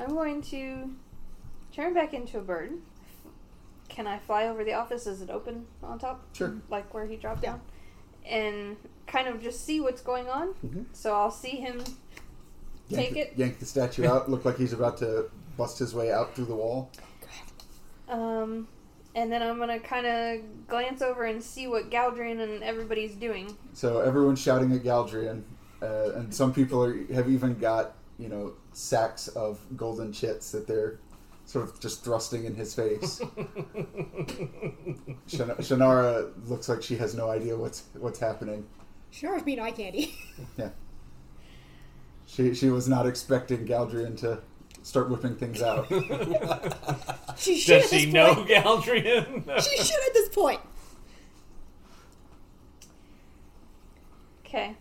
[0.00, 0.90] I'm going to
[1.72, 2.72] turn back into a bird.
[3.88, 5.06] Can I fly over the office?
[5.06, 6.24] Is it open on top?
[6.34, 6.54] Sure.
[6.68, 7.50] Like where he dropped Yeah.
[7.52, 7.60] down?
[8.26, 10.54] And kind of just see what's going on.
[10.64, 10.84] Mhm.
[10.92, 11.78] So I'll see him
[12.88, 13.32] yank, take it.
[13.36, 14.30] yank the statue out.
[14.30, 16.90] Look like he's about to bust his way out through the wall.
[18.08, 18.68] Um,
[19.14, 23.56] and then I'm gonna kind of glance over and see what Galdrien and everybody's doing.
[23.72, 25.42] So everyone's shouting at Galdrien,
[25.82, 30.66] uh, and some people are, have even got you know sacks of golden chits that
[30.66, 30.98] they're
[31.50, 33.18] sort of just thrusting in his face.
[35.28, 38.64] Shana- Shannara looks like she has no idea what's what's happening.
[39.10, 40.14] Sure, being eye candy.
[40.56, 40.68] Yeah,
[42.26, 44.40] she she was not expecting Galdrien to
[44.84, 45.90] start whipping things out.
[47.36, 48.48] She should Does at she this know point.
[48.50, 49.62] Galdrien?
[49.62, 50.60] She should at this point.
[54.44, 54.76] Okay.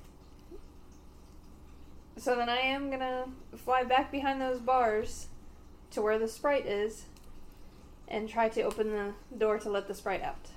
[2.17, 5.28] So then I am gonna fly back behind those bars
[5.91, 7.05] to where the sprite is
[8.07, 10.49] and try to open the door to let the sprite out.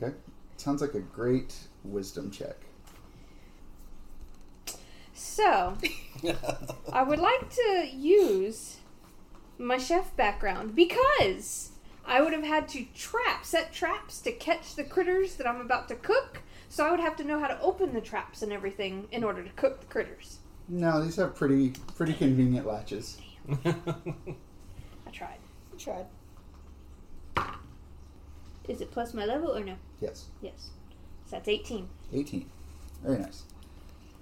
[0.00, 0.14] Okay,
[0.56, 2.56] sounds like a great wisdom check.
[5.14, 5.76] So,
[6.92, 8.78] I would like to use
[9.58, 11.72] my chef background because
[12.06, 15.88] I would have had to trap, set traps to catch the critters that I'm about
[15.88, 16.42] to cook.
[16.68, 19.42] So I would have to know how to open the traps and everything in order
[19.42, 20.38] to cook the critters.
[20.68, 23.18] No, these have pretty pretty convenient latches.
[23.64, 25.38] I tried.
[25.72, 26.06] I tried.
[28.68, 29.74] Is it plus my level or no?
[30.00, 30.70] Yes, Yes.
[31.26, 31.88] So that's 18.
[32.12, 32.50] eighteen.
[33.04, 33.44] Very nice.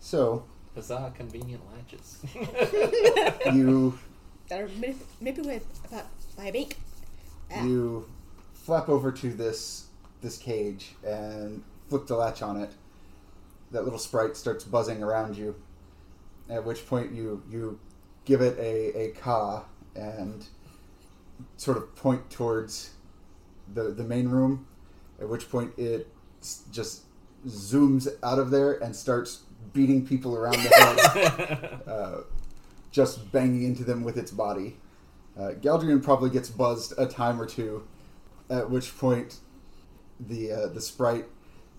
[0.01, 0.45] So
[0.75, 2.19] Huzzah, convenient latches.
[3.55, 3.99] you
[4.49, 6.05] That are manip- manipulated about
[6.37, 6.77] by a bank.
[7.51, 7.65] Ah.
[7.65, 8.07] you
[8.55, 9.87] flap over to this
[10.21, 12.71] this cage and flip the latch on it,
[13.71, 15.55] that little sprite starts buzzing around you.
[16.51, 17.79] At which point you you
[18.29, 19.65] give it a, a ka
[19.97, 20.45] and
[21.57, 22.91] sort of point towards
[23.73, 24.67] the the main room.
[25.19, 26.07] At which point it
[26.71, 27.03] just
[27.47, 29.41] zooms out of there and starts
[29.73, 32.21] beating people around the head, uh,
[32.93, 34.77] just banging into them with its body.
[35.37, 37.87] Uh, Galdrien probably gets buzzed a time or two,
[38.51, 39.39] at which point
[40.21, 41.25] the uh, the sprite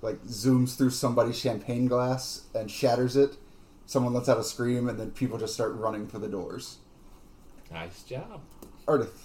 [0.01, 3.37] like zooms through somebody's champagne glass and shatters it.
[3.89, 6.77] Someone lets out a scream, and then people just start running for the doors.
[7.71, 8.39] nice job.
[8.87, 9.17] Ardith,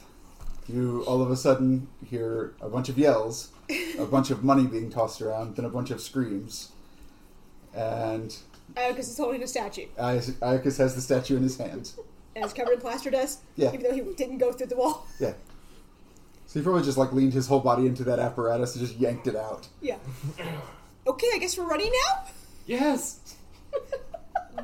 [0.67, 3.51] you all of a sudden hear a bunch of yells,
[3.99, 6.73] a bunch of money being tossed around, then a bunch of screams,
[7.75, 8.35] and
[8.75, 11.99] Iocus is holding a statue, Iocus Iocus has the statue in his hands.
[12.35, 13.41] and it's covered in plaster dust.
[13.57, 13.69] Yeah.
[13.75, 15.07] Even though he didn't go through the wall.
[15.21, 15.35] Yeah.
[16.47, 19.27] So he probably just like leaned his whole body into that apparatus and just yanked
[19.27, 19.69] it out.
[19.83, 19.99] Yeah.
[21.07, 22.25] Okay, I guess we're running now.
[22.67, 23.35] Yes,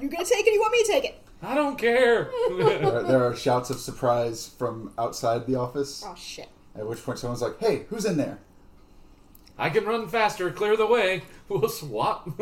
[0.00, 0.50] You gonna take it?
[0.50, 1.22] or You want me to take it?
[1.42, 2.30] I don't care.
[2.50, 6.48] There are, there are shouts of surprise from outside the office, Oh shit.
[6.76, 8.38] at which point someone's like, "Hey, who's in there?"
[9.58, 10.50] I can run faster.
[10.50, 11.22] Clear the way.
[11.48, 12.28] We'll swap.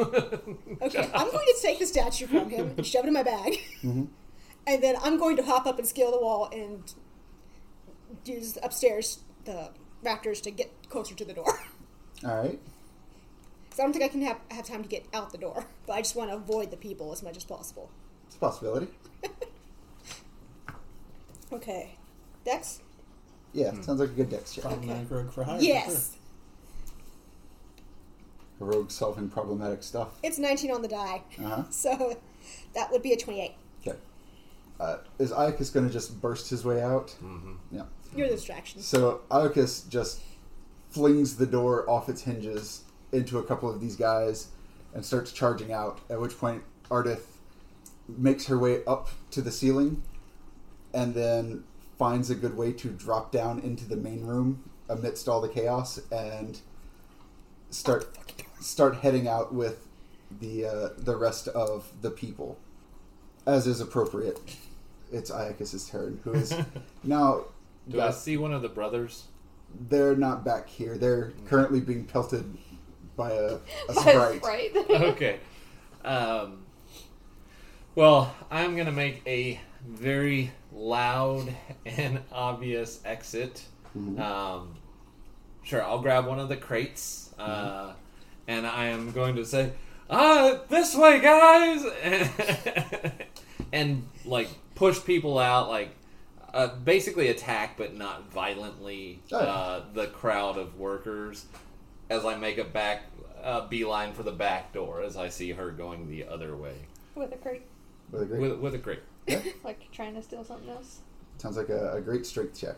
[0.82, 3.54] Okay, I'm going to take the statue from him and shove it in my bag,
[3.82, 4.04] mm-hmm.
[4.66, 6.92] and then I'm going to hop up and scale the wall and
[8.24, 9.70] use upstairs the
[10.02, 11.58] rafters to get closer to the door.
[12.24, 12.60] All right.
[13.78, 15.92] So I don't think I can have, have time to get out the door, but
[15.92, 17.88] I just want to avoid the people as much as possible.
[18.26, 18.88] It's a possibility.
[21.50, 21.92] Okay,
[22.44, 22.80] Dex.
[23.54, 24.64] Yeah, sounds like a good dex check.
[24.64, 25.58] Problematic rogue for hire.
[25.62, 26.14] Yes,
[28.60, 30.08] A rogue solving problematic stuff.
[30.22, 31.62] it's 19 on the die, Uh huh.
[31.70, 32.18] so
[32.74, 33.52] that would be a 28.
[33.86, 33.96] Okay.
[34.78, 37.12] Uh, is Iocus going to just burst his way out?
[37.12, 37.84] hmm Yeah.
[38.14, 38.82] You're the distraction.
[38.82, 40.20] So Iocus just
[40.90, 42.82] flings the door off its hinges
[43.12, 44.48] into a couple of these guys
[44.94, 46.00] and starts charging out.
[46.10, 47.24] At which point, Ardith
[48.08, 50.02] makes her way up to the ceiling
[50.94, 51.64] and then
[51.98, 56.00] finds a good way to drop down into the main room amidst all the chaos
[56.10, 56.60] and
[57.70, 58.16] start
[58.60, 59.86] start heading out with
[60.40, 62.58] the uh, the rest of the people
[63.46, 64.38] as is appropriate.
[65.12, 66.54] It's Iocus's turn, who is
[67.02, 67.44] now
[67.88, 69.24] Do I see one of the brothers?
[69.88, 70.96] they're not back here.
[70.96, 72.56] They're currently being pelted
[73.18, 73.58] by a, a
[73.88, 74.36] By a sprite.
[74.38, 74.76] sprite.
[74.90, 75.40] okay.
[76.04, 76.60] Um,
[77.94, 81.52] well, I'm gonna make a very loud
[81.84, 83.62] and obvious exit.
[84.16, 84.76] Um,
[85.64, 87.92] sure, I'll grab one of the crates, uh,
[88.46, 89.72] and I am going to say,
[90.08, 91.84] "Ah, this way, guys!"
[93.72, 95.90] and like push people out, like
[96.54, 99.20] uh, basically attack, but not violently.
[99.32, 99.38] Oh.
[99.38, 101.46] Uh, the crowd of workers
[102.10, 103.02] as I make a back
[103.42, 106.74] uh, beeline for the back door as I see her going the other way
[107.14, 107.62] With a crate.
[108.10, 109.00] With a great, with, with a crate.
[109.64, 111.00] Like you're trying to steal something else.
[111.38, 112.76] sounds like a, a great strength check.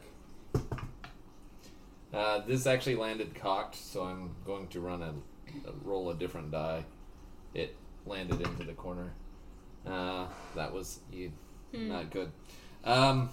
[2.12, 5.10] Uh, this actually landed cocked, so I'm going to run a,
[5.68, 6.84] a roll a different die.
[7.54, 9.12] It landed into the corner.
[9.86, 10.26] Uh,
[10.56, 11.30] that was you,
[11.72, 12.32] not good.
[12.84, 13.30] Um,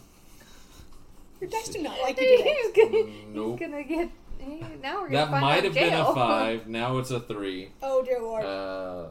[1.41, 2.56] Your dice do not like you today.
[2.62, 3.60] he's gonna, Nope.
[3.60, 4.10] he's gonna get.
[4.39, 6.68] Hey, Now we're that might out have been a five.
[6.68, 7.72] Now it's a three.
[7.81, 8.43] Oh dear lord.
[8.45, 9.05] Uh,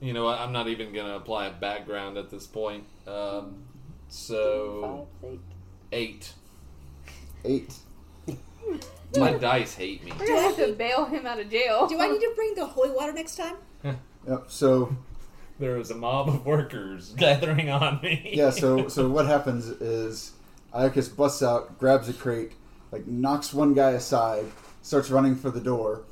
[0.00, 0.38] you know what?
[0.38, 2.84] I'm not even going to apply a background at this point.
[3.06, 3.64] Um,
[4.08, 5.38] so Five,
[5.92, 6.32] eight.
[7.44, 7.74] eight.
[8.28, 8.38] Eight.
[9.16, 10.12] My dice hate me.
[10.18, 11.86] We're gonna have to bail him out of jail.
[11.86, 13.56] Do I need to bring the holy water next time?
[14.26, 14.44] Yep.
[14.48, 14.94] So
[15.58, 18.32] There was a mob of workers gathering on me.
[18.34, 18.50] yeah.
[18.50, 20.32] So so what happens is
[20.74, 22.52] Iocus busts out, grabs a crate,
[22.92, 24.46] like knocks one guy aside,
[24.82, 26.02] starts running for the door,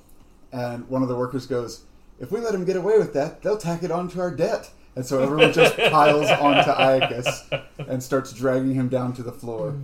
[0.53, 1.85] and one of the workers goes,
[2.19, 5.05] "If we let him get away with that, they'll tack it onto our debt." And
[5.05, 9.77] so everyone just piles onto Iocus and starts dragging him down to the floor.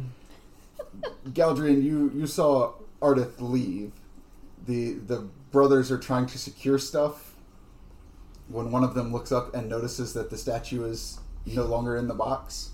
[1.28, 3.92] Galdrien, you you saw Ardith leave.
[4.66, 7.34] The the brothers are trying to secure stuff.
[8.48, 12.08] When one of them looks up and notices that the statue is no longer in
[12.08, 12.70] the box,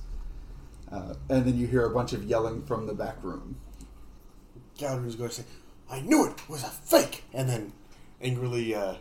[0.91, 3.57] uh, and then you hear a bunch of yelling from the back room.
[4.79, 5.45] Galdrien's going to say,
[5.91, 7.25] I knew it was a fake!
[7.33, 7.73] And then
[8.21, 8.95] angrily uh,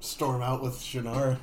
[0.00, 1.38] storm out with Shannara.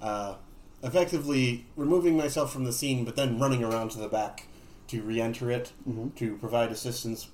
[0.00, 0.36] Uh,
[0.82, 4.46] effectively removing myself from the scene, but then running around to the back
[4.88, 5.72] to re enter it
[6.16, 7.28] to provide assistance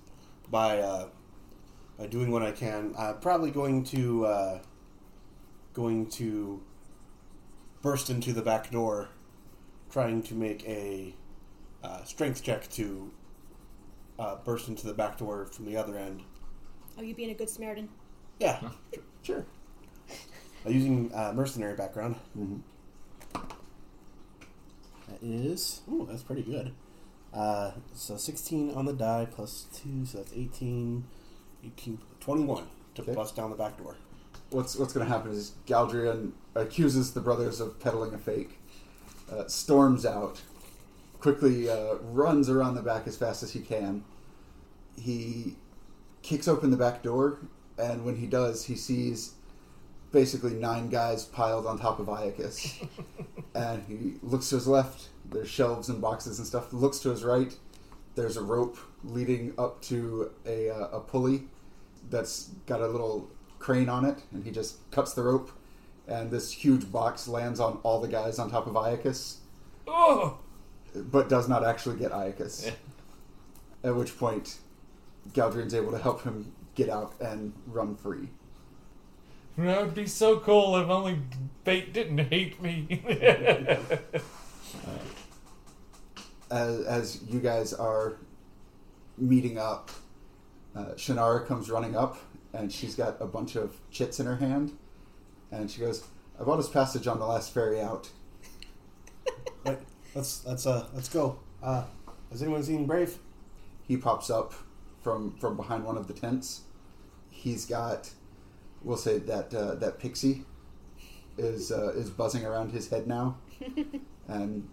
[0.50, 1.08] by, uh,
[1.98, 2.94] by doing what I can.
[2.96, 4.26] Uh, probably going to.
[4.26, 4.58] Uh,
[5.74, 6.62] going to
[7.82, 9.08] burst into the back door,
[9.90, 11.14] trying to make a
[11.82, 13.10] uh, strength check to
[14.18, 16.22] uh, burst into the back door from the other end.
[16.98, 17.88] Oh, you being a good Samaritan.
[18.38, 18.70] Yeah,
[19.22, 19.44] Sure.
[20.66, 22.16] uh, using uh, mercenary background.
[22.36, 22.60] Mhm.
[25.08, 26.72] That is, ooh, that's pretty good.
[27.32, 31.04] Uh, so 16 on the die plus 2, so that's 18,
[31.64, 32.64] 18 21
[32.94, 33.14] to Okay.
[33.14, 33.96] bust down the back door.
[34.50, 38.58] What's what's going to happen is Galdrien accuses the brothers of peddling a fake,
[39.30, 40.42] uh, storms out,
[41.24, 44.04] quickly uh, runs around the back as fast as he can.
[44.94, 45.56] He
[46.20, 47.38] kicks open the back door,
[47.78, 49.32] and when he does, he sees
[50.12, 52.86] basically nine guys piled on top of Iocus.
[53.54, 55.08] and he looks to his left.
[55.30, 56.74] There's shelves and boxes and stuff.
[56.74, 57.56] Looks to his right.
[58.16, 61.44] There's a rope leading up to a, uh, a pulley
[62.10, 65.50] that's got a little crane on it, and he just cuts the rope,
[66.06, 69.38] and this huge box lands on all the guys on top of Iocus,
[69.86, 70.38] Oh!
[70.94, 72.70] But does not actually get Iocus.
[73.82, 74.58] At which point,
[75.32, 78.28] Galdrien's able to help him get out and run free.
[79.56, 81.18] That would be so cool if only
[81.62, 83.02] Bait didn't hate me.
[86.50, 88.16] As, as you guys are
[89.16, 89.90] meeting up,
[90.76, 92.18] uh, Shannara comes running up,
[92.52, 94.72] and she's got a bunch of chits in her hand,
[95.50, 96.04] and she goes,
[96.38, 98.10] "I bought us passage on the last ferry out."
[100.14, 101.38] Right, let's let's uh let's go.
[101.62, 101.84] Uh,
[102.30, 103.18] has anyone seen Brave?
[103.86, 104.54] he pops up
[105.02, 106.62] from from behind one of the tents.
[107.30, 108.10] He's got,
[108.82, 110.44] we'll say that uh, that pixie
[111.36, 113.38] is uh, is buzzing around his head now,
[114.28, 114.68] and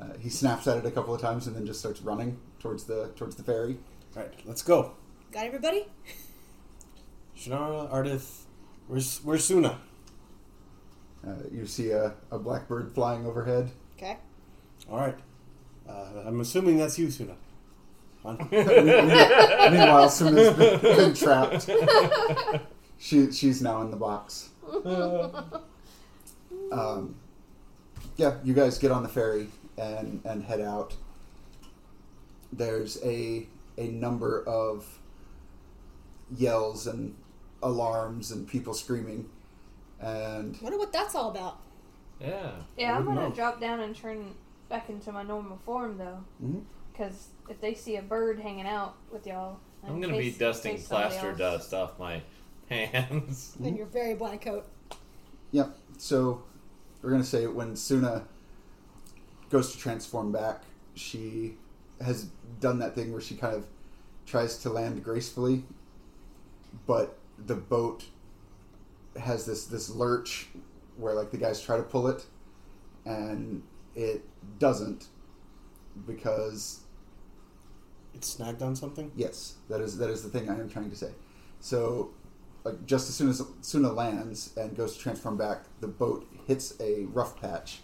[0.00, 2.84] uh, he snaps at it a couple of times and then just starts running towards
[2.84, 3.78] the towards the ferry.
[4.16, 4.92] All right, let's go.
[5.32, 5.86] Got everybody?
[7.36, 8.42] Shannara, Ardith,
[8.86, 9.78] where's where's Suna?
[11.26, 13.70] Uh, you see a, a blackbird flying overhead.
[13.96, 14.16] Okay.
[14.90, 15.16] All right,
[15.88, 17.36] uh, I'm assuming that's you, Suna.
[18.24, 21.70] Meanwhile, Suna's been, been trapped.
[22.98, 24.50] She she's now in the box.
[26.72, 27.16] Um,
[28.16, 30.94] yeah, you guys get on the ferry and and head out.
[32.52, 34.86] There's a a number of
[36.36, 37.16] yells and
[37.60, 39.28] alarms and people screaming,
[40.00, 41.58] and Wonder what that's all about.
[42.20, 42.50] Yeah.
[42.76, 43.34] Yeah, I'm wouldn't gonna know.
[43.34, 44.32] drop down and turn
[44.70, 46.60] back into my normal form though, mm-hmm.
[46.90, 51.32] because if they see a bird hanging out with y'all, I'm gonna be dusting plaster
[51.32, 52.22] dust off my
[52.70, 53.56] hands.
[53.62, 54.66] And your very black coat.
[55.50, 55.76] Yep.
[55.98, 56.44] So
[57.02, 58.24] we're gonna say when Suna
[59.50, 60.62] goes to transform back,
[60.94, 61.56] she
[62.00, 62.28] has
[62.60, 63.66] done that thing where she kind of
[64.24, 65.64] tries to land gracefully,
[66.86, 68.04] but the boat
[69.20, 70.48] has this this lurch
[70.96, 72.24] where like the guys try to pull it,
[73.04, 73.62] and
[73.94, 74.24] it
[74.58, 75.06] doesn't
[76.06, 76.80] because
[78.14, 79.12] It's snagged on something.
[79.16, 81.10] Yes, that is that is the thing I am trying to say.
[81.60, 82.10] So,
[82.64, 86.74] like just as soon as Suna lands and goes to transform back, the boat hits
[86.80, 87.80] a rough patch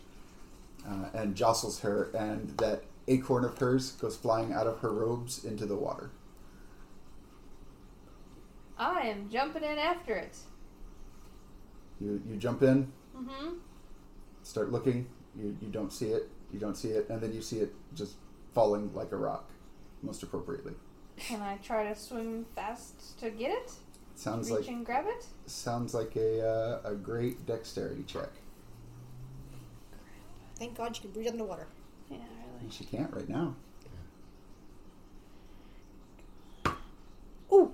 [0.87, 5.45] uh, and jostles her, and that acorn of hers goes flying out of her robes
[5.45, 6.11] into the water.
[8.78, 10.37] I am jumping in after it.
[12.01, 13.57] You you jump in, Mm-hmm.
[14.43, 15.07] start looking.
[15.39, 16.29] You you don't see it.
[16.53, 18.15] You don't see it, and then you see it just
[18.55, 19.51] falling like a rock,
[20.03, 20.73] most appropriately.
[21.17, 23.73] Can I try to swim fast to get it?
[24.15, 25.27] Sounds Reach like and grab it?
[25.47, 28.31] sounds like a uh, a great dexterity check.
[30.59, 31.67] Thank God you can breathe underwater.
[32.11, 32.17] Yeah,
[32.61, 32.71] really.
[32.71, 33.55] She can't right now.
[37.53, 37.73] Ooh,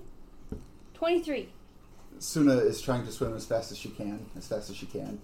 [0.94, 1.50] twenty-three.
[2.18, 5.20] Suna is trying to swim as fast as she can, as fast as she can.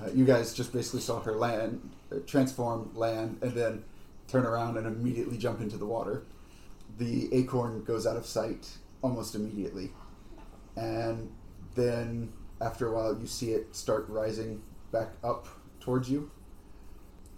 [0.00, 3.84] Uh, you guys just basically saw her land, uh, transform, land, and then
[4.28, 6.24] turn around and immediately jump into the water.
[6.98, 8.68] The acorn goes out of sight
[9.02, 9.92] almost immediately.
[10.76, 11.32] And
[11.74, 14.62] then, after a while, you see it start rising
[14.92, 15.46] back up
[15.80, 16.30] towards you.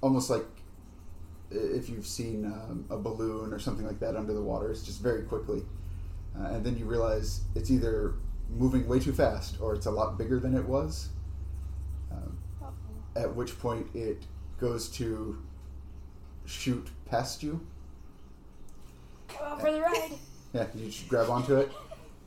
[0.01, 0.47] Almost like
[1.51, 5.01] if you've seen um, a balloon or something like that under the water, it's just
[5.01, 5.63] very quickly.
[6.39, 8.15] Uh, and then you realize it's either
[8.51, 11.09] moving way too fast or it's a lot bigger than it was.
[13.19, 14.23] At which point it
[14.61, 15.37] goes to
[16.47, 17.61] shoot past you.
[19.27, 20.13] Come out for the ride.
[20.55, 21.71] Yeah, you just grab onto it,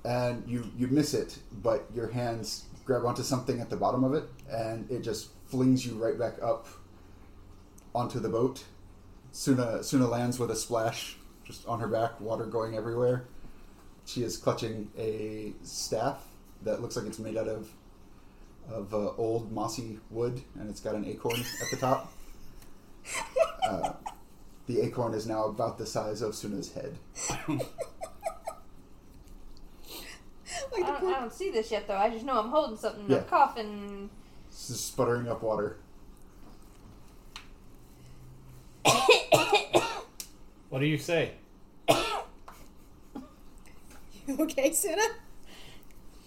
[0.06, 4.14] and you you miss it, but your hands grab onto something at the bottom of
[4.14, 6.68] it, and it just flings you right back up
[7.96, 8.64] onto the boat.
[9.32, 13.26] Suna Suna lands with a splash, just on her back, water going everywhere.
[14.06, 16.24] She is clutching a staff
[16.62, 17.72] that looks like it's made out of
[18.70, 22.12] of uh, old mossy wood, and it's got an acorn at the top.
[23.64, 23.94] Uh,
[24.66, 26.98] the acorn is now about the size of Suna's head.
[30.76, 31.96] I, don't see this yet, though.
[31.96, 33.06] I just know I'm holding something.
[33.08, 33.18] Yeah.
[33.18, 34.10] I'm coughing.
[34.50, 35.78] It's just sputtering up water.
[40.72, 41.34] What do you say?
[44.28, 45.02] You okay, Suna?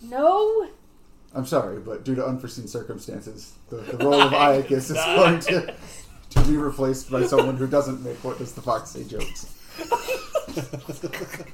[0.02, 0.68] No.
[1.34, 5.74] I'm sorry, but due to unforeseen circumstances, the, the role of Iocus is going to,
[6.30, 9.52] to be replaced by someone who doesn't make what does the fox say jokes.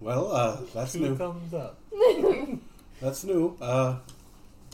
[0.00, 1.14] Well, uh, that's new.
[1.14, 1.78] thumbs up.
[3.00, 3.56] That's new.
[3.60, 3.96] Uh,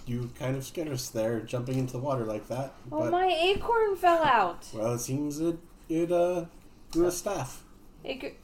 [0.07, 2.73] you kind of scared us there, jumping into the water like that.
[2.93, 4.67] Oh, but, my acorn fell out.
[4.73, 5.59] well, it seems it
[5.89, 6.45] it uh
[6.93, 7.63] grew a staff.
[8.05, 8.35] Acor-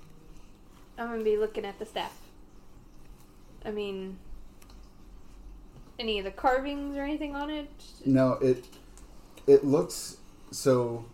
[0.99, 2.17] I'm gonna be looking at the staff.
[3.65, 4.19] I mean,
[5.99, 7.69] any of the carvings or anything on it?
[8.05, 8.65] No, it
[9.47, 10.19] it looks
[10.51, 11.05] so.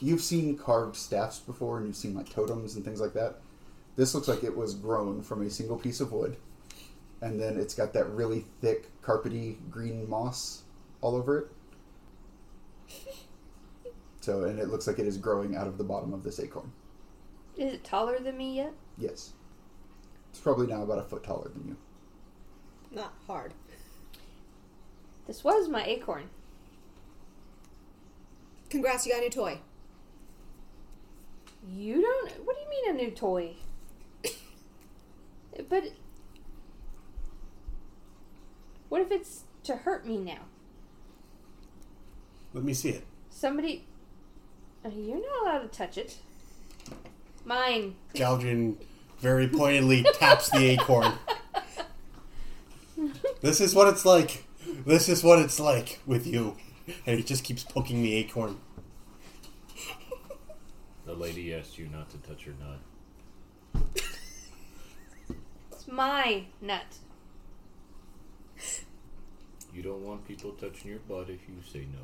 [0.00, 3.40] You've seen carved staffs before, and you've seen like totems and things like that.
[3.96, 6.36] This looks like it was grown from a single piece of wood,
[7.20, 10.62] and then it's got that really thick, carpety green moss
[11.00, 11.46] all over it.
[14.20, 16.72] So, and it looks like it is growing out of the bottom of this acorn.
[17.56, 18.72] Is it taller than me yet?
[18.98, 19.32] Yes,
[20.34, 21.76] it's probably now about a foot taller than you.
[22.90, 23.54] Not hard.
[25.28, 26.28] This was my acorn.
[28.68, 29.60] Congrats, you got a new toy.
[31.70, 32.32] You don't.
[32.44, 33.54] What do you mean a new toy?
[35.68, 35.84] but
[38.88, 40.40] what if it's to hurt me now?
[42.52, 43.04] Let me see it.
[43.30, 43.86] Somebody.
[44.84, 46.18] You're not allowed to touch it.
[47.44, 47.94] Mine.
[48.16, 48.74] Galdrien
[49.20, 51.12] very pointedly taps the acorn.
[53.40, 54.44] This is what it's like.
[54.86, 56.56] This is what it's like with you.
[57.06, 58.58] And he just keeps poking the acorn.
[61.06, 63.84] The lady asked you not to touch her nut.
[65.72, 66.98] It's my nut.
[69.74, 71.98] You don't want people touching your butt if you say no.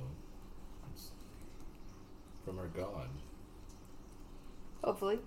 [0.92, 1.10] It's
[2.44, 3.08] from our God.
[4.82, 5.20] Hopefully.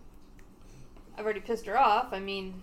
[1.17, 2.11] I've already pissed her off.
[2.11, 2.61] I mean,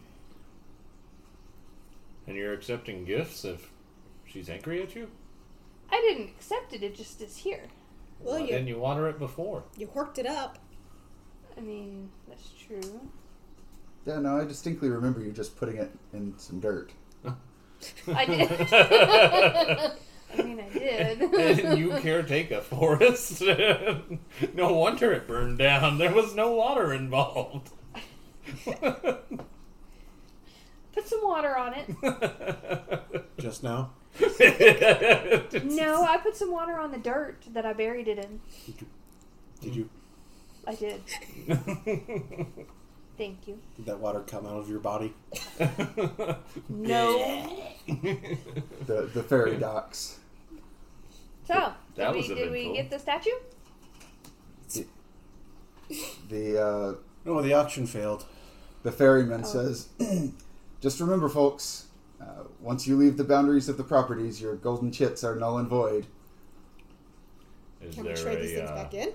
[2.27, 3.71] And you're accepting gifts if
[4.27, 5.09] she's angry at you?
[5.91, 6.83] I didn't accept it.
[6.83, 7.65] It just is here.
[8.21, 9.65] Well, Why you didn't you water it before?
[9.77, 10.59] you horked it up.
[11.57, 13.01] I mean, that's true.
[14.07, 16.93] Yeah, no, I distinctly remember you just putting it in some dirt.
[18.15, 18.51] I did.
[18.73, 21.23] I mean, I did.
[21.65, 23.43] and you caretake a forest.
[24.55, 25.99] no wonder it burned down.
[25.99, 27.71] There was no water involved.
[30.93, 31.87] Put some water on it.
[33.39, 33.93] Just now.
[35.65, 38.41] No, I put some water on the dirt that I buried it in.
[38.67, 38.87] Did you
[39.61, 39.89] Did you?
[40.67, 41.01] I did.
[43.17, 43.59] Thank you.
[43.77, 45.15] did that water come out of your body?
[46.69, 47.57] No.
[48.87, 50.19] The the fairy docks.
[51.47, 53.31] So, That did, was we, did we get the statue?
[56.29, 56.95] The uh,
[57.25, 58.25] No, the auction failed.
[58.83, 59.47] The ferryman Oh.
[59.47, 59.89] says,
[60.81, 61.87] "Just remember, folks.
[62.21, 65.69] Uh, once you leave the boundaries of the properties, your golden chits are null and
[65.69, 66.07] void.
[67.81, 69.13] Is Can we there trade these things uh, back in?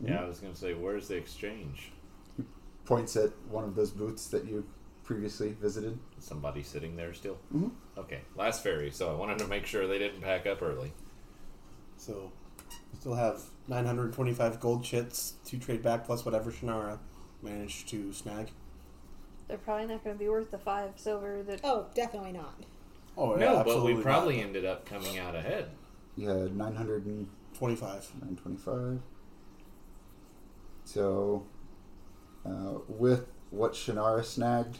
[0.00, 1.92] Yeah, I was going to say, where's the exchange?
[2.36, 2.42] He
[2.84, 4.66] points at one of those booths that you
[5.04, 5.98] previously visited.
[6.18, 7.38] Is somebody sitting there still?
[7.54, 7.70] Mhm.
[7.96, 10.92] Okay, last ferry, so I wanted to make sure they didn't pack up early.
[11.96, 12.32] So
[12.92, 16.98] we still have 925 gold chits to trade back plus whatever Shannara
[17.40, 18.50] managed to snag.
[19.48, 21.60] They're probably not going to be worth the five silver that.
[21.64, 22.54] Oh, definitely not.
[23.16, 24.46] Oh no, but absolutely we probably not.
[24.46, 25.68] ended up coming out ahead.
[26.16, 27.86] Yeah, had 900 and 25.
[28.20, 29.00] 925.
[30.84, 31.46] So,
[32.46, 34.78] uh, with what Shannara snagged,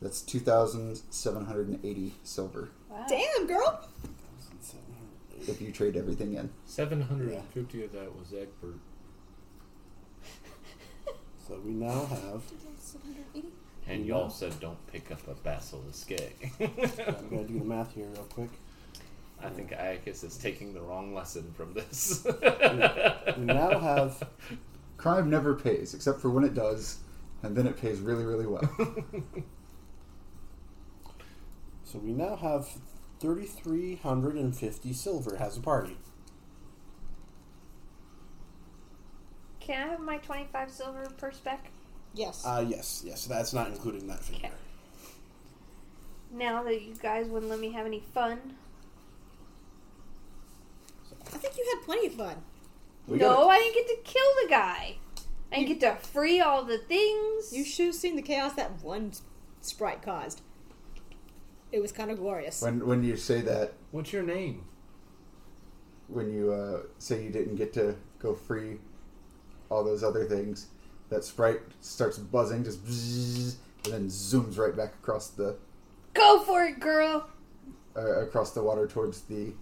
[0.00, 3.04] that's 2,780 silver Wow.
[3.08, 3.88] Damn, girl.
[5.46, 6.50] if you trade everything in.
[6.66, 8.78] 750 of that was Egbert.
[11.46, 12.42] So we now have.
[13.88, 16.52] And y'all said don't pick up a basilisk egg.
[16.60, 18.50] I'm going to do the math here real quick.
[19.42, 22.26] I think Iocus is taking the wrong lesson from this.
[23.36, 24.22] We now have
[24.98, 26.98] Crime never pays, except for when it does,
[27.42, 28.68] and then it pays really, really well.
[31.84, 32.68] so we now have
[33.20, 35.96] 3,350 silver has a party.
[39.60, 41.70] Can I have my 25 silver per spec?
[42.14, 42.44] Yes.
[42.44, 44.48] Uh, yes, yes, that's not including that figure.
[44.48, 44.54] Okay.
[46.32, 48.38] Now that you guys wouldn't let me have any fun.
[51.26, 52.36] I think you had plenty of fun.
[53.06, 54.96] We no, got I didn't get to kill the guy.
[55.52, 57.52] and get to free all the things.
[57.52, 59.12] You should have seen the chaos that one
[59.60, 60.42] sprite caused.
[61.72, 62.62] It was kind of glorious.
[62.62, 64.64] When when you say that, What's your name?
[66.08, 68.78] when you uh, say you didn't get to go free
[69.70, 70.68] all those other things,
[71.10, 75.56] that sprite starts buzzing, just bzzz, and then zooms right back across the
[76.14, 77.28] Go for it, girl.
[77.96, 79.52] uh, across the water towards the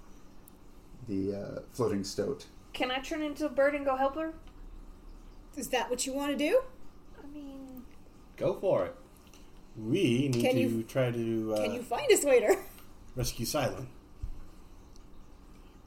[1.09, 2.47] the uh, floating stoat.
[2.73, 4.35] Can I turn into a bird and go help her?
[5.56, 6.60] Is that what you want to do?
[7.23, 7.82] I mean,
[8.36, 8.94] Go for it.
[9.78, 12.56] We need Can to you- try to uh, Can you find us later?
[13.14, 13.89] rescue Silent.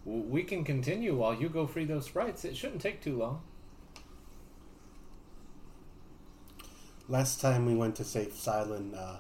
[0.06, 2.44] We can continue while you go free those sprites.
[2.46, 3.42] It shouldn't take too long.
[7.10, 9.16] Last time we went to save Silent, uh,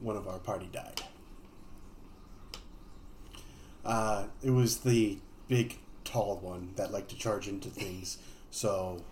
[0.00, 1.02] one of our party died.
[3.84, 8.16] Uh, it was the big, tall one that liked to charge into things.
[8.50, 9.02] So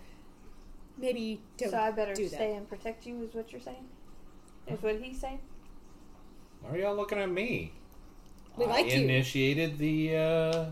[0.97, 2.35] Maybe don't so I better do that.
[2.35, 3.85] stay and protect you, is what you're saying?
[4.67, 5.39] Is what he's saying?
[6.61, 7.73] Why are y'all looking at me?
[8.57, 9.01] We I like you.
[9.01, 10.65] initiated the uh,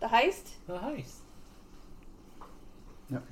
[0.00, 0.50] The heist?
[0.66, 1.16] the heist.
[3.10, 3.22] Yep.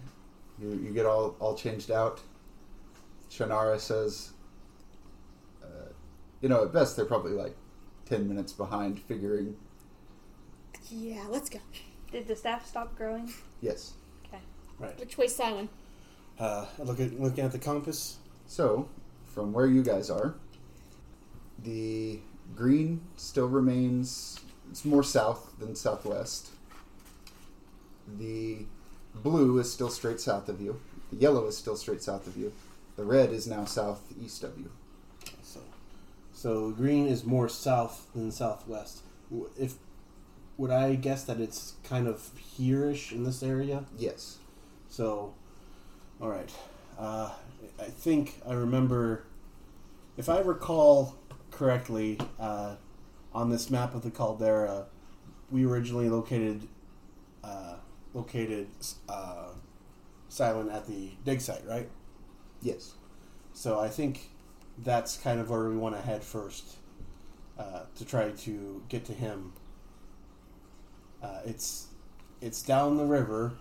[0.60, 2.20] You you get all all changed out.
[3.32, 4.32] Shannara says,
[5.64, 5.88] uh,
[6.42, 7.56] you know, at best they're probably like
[8.04, 9.56] ten minutes behind figuring.
[10.90, 11.59] Yeah, let's go.
[12.10, 13.32] Did the staff stop growing?
[13.62, 13.94] Yes.
[14.26, 14.42] Okay.
[14.78, 15.68] Right, Which way, Simon?
[16.38, 18.18] uh, look at looking at the compass.
[18.46, 18.88] So,
[19.26, 20.34] from where you guys are,
[21.62, 22.20] the
[22.54, 24.40] green still remains.
[24.70, 26.50] It's more south than southwest.
[28.18, 28.66] The
[29.14, 30.80] blue is still straight south of you.
[31.10, 32.52] The yellow is still straight south of you.
[33.02, 34.70] The red is now southeast of you.
[35.42, 35.58] So,
[36.32, 39.02] so green is more south than southwest.
[39.58, 39.74] If
[40.56, 43.86] would I guess that it's kind of here-ish in this area?
[43.98, 44.38] Yes.
[44.88, 45.34] So,
[46.20, 46.48] all right.
[46.96, 47.32] Uh,
[47.80, 49.24] I think I remember,
[50.16, 51.16] if I recall
[51.50, 52.76] correctly, uh,
[53.34, 54.86] on this map of the caldera,
[55.50, 56.68] we originally located
[57.42, 57.74] uh,
[58.14, 58.68] located
[59.08, 59.48] uh,
[60.28, 61.88] Silent at the dig site, right?
[62.62, 62.94] Yes.
[63.52, 64.30] So I think
[64.78, 66.76] that's kind of where we want to head first
[67.59, 69.52] uh, to try to get to him.
[71.22, 71.89] Uh, it's
[72.40, 73.52] it's down the river.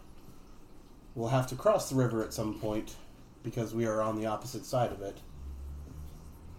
[1.14, 2.95] We'll have to cross the river at some point
[3.44, 5.18] because we are on the opposite side of it.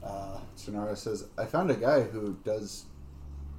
[0.02, 2.84] Uh, Shannara says, I found a guy who does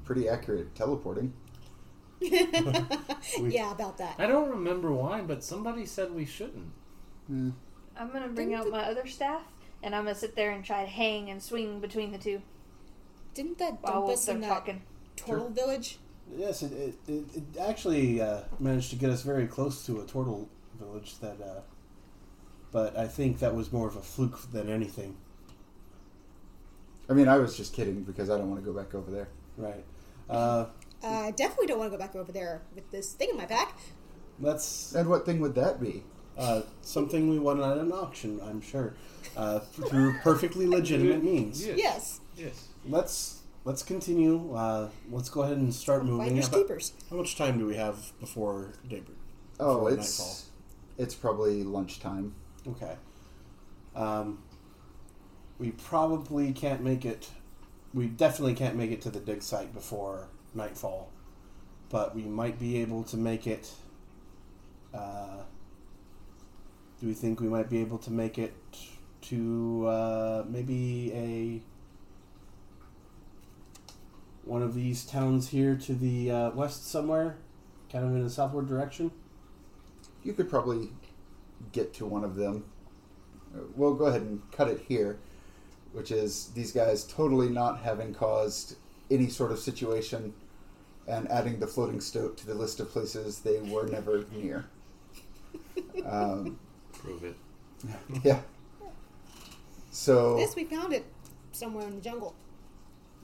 [0.03, 1.33] pretty accurate teleporting.
[2.21, 4.15] yeah, about that.
[4.19, 6.71] I don't remember why, but somebody said we shouldn't.
[7.27, 7.51] Hmm.
[7.97, 9.43] I'm gonna bring Didn't out the- my other staff
[9.81, 12.41] and I'm gonna sit there and try to hang and swing between the two
[13.33, 14.81] Didn't that while dump us they're in that talking.
[15.15, 15.99] turtle village?
[16.35, 20.05] yes, it, it, it, it actually uh, managed to get us very close to a
[20.05, 20.49] turtle
[20.79, 21.19] village.
[21.19, 21.61] That, uh,
[22.71, 25.15] but I think that was more of a fluke than anything.
[27.09, 29.27] I mean, I was just kidding because I don't want to go back over there.
[29.57, 29.83] Right.
[30.29, 30.67] Uh,
[31.03, 33.45] Uh, I definitely don't want to go back over there with this thing in my
[33.45, 33.77] back.
[34.39, 36.03] let's And what thing would that be?
[36.37, 38.93] Uh, something we won at an auction, I'm sure,
[39.37, 41.65] uh, through perfectly legitimate means.
[41.65, 42.21] Yes.
[42.35, 42.67] Yes.
[42.87, 44.53] Let's let's continue.
[44.55, 46.25] Uh, let's go ahead and start moving.
[46.27, 46.93] Finders How, keepers.
[47.09, 49.17] how much time do we have before daybreak?
[49.59, 50.37] Oh, Before it's nightfall.
[50.97, 52.33] it's probably lunchtime.
[52.67, 52.95] Okay.
[53.95, 54.39] Um,
[55.59, 57.29] we probably can't make it.
[57.93, 61.11] We definitely can't make it to the dig site before nightfall,
[61.89, 63.71] but we might be able to make it.
[64.93, 65.43] Uh,
[67.03, 68.53] do we think we might be able to make it
[69.19, 71.61] to uh, maybe a
[74.47, 77.35] one of these towns here to the uh, west somewhere,
[77.91, 79.11] kind of in a southward direction?
[80.23, 80.91] You could probably
[81.73, 82.63] get to one of them.
[83.53, 85.19] Uh, We'll go ahead and cut it here,
[85.91, 88.77] which is these guys totally not having caused
[89.11, 90.33] any sort of situation
[91.05, 94.67] and adding the floating stoat to the list of places they were never near.
[96.05, 96.59] Um,
[97.03, 97.35] Prove it.
[98.23, 98.39] yeah.
[99.91, 101.05] So Yes, we found it
[101.51, 102.33] somewhere in the jungle.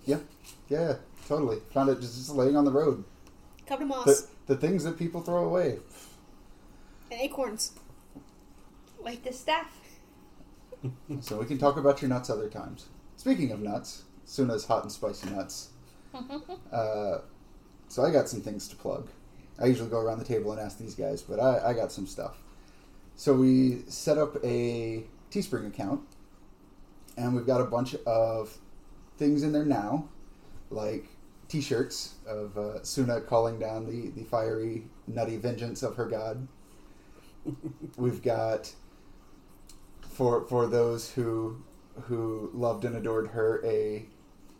[0.06, 0.18] yeah,
[0.69, 0.95] yeah,
[1.27, 3.03] totally found it just, just laying on the road.
[3.65, 5.80] Covered in moss The, the things that people throw away.
[7.11, 7.72] and acorns.
[9.01, 9.72] Like the staff.
[11.22, 12.85] So we can talk about your nuts other times.
[13.18, 15.69] Speaking of nuts, Suna's hot and spicy nuts.
[16.72, 17.19] Uh,
[17.89, 19.10] so I got some things to plug.
[19.60, 22.06] I usually go around the table and ask these guys, but I, I got some
[22.07, 22.38] stuff.
[23.19, 25.99] So we set up a Teespring account,
[27.17, 28.57] and we've got a bunch of
[29.17, 30.07] things in there now,
[30.69, 31.03] like
[31.49, 36.47] T-shirts of uh, Suna calling down the, the fiery, nutty vengeance of her god.
[37.97, 38.73] we've got
[39.99, 41.61] for for those who
[42.03, 44.05] who loved and adored her a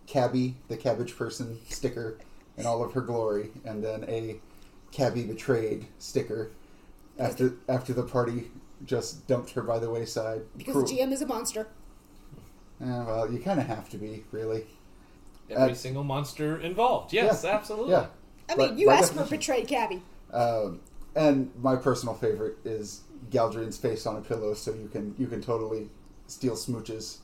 [0.06, 2.18] cabbie, the cabbage person sticker
[2.58, 4.42] in all of her glory, and then a
[4.92, 6.52] cabbie betrayed sticker
[7.20, 8.52] after after the party
[8.86, 10.42] just dumped her by the wayside.
[10.58, 11.68] Because Cruel- the GM is a monster.
[12.82, 14.66] Eh, well, you kind of have to be, really.
[15.50, 17.12] Every Uh, single monster involved.
[17.12, 17.56] Yes, Yeah.
[17.56, 17.92] absolutely.
[17.92, 18.08] Yeah.
[18.50, 20.02] I But mean, you asked for a betrayed cabbie.
[20.34, 20.80] Um,
[21.16, 23.02] and my personal favorite is
[23.32, 25.90] Galdrien's face on a pillow, so you can you can totally
[26.28, 27.18] steal smooches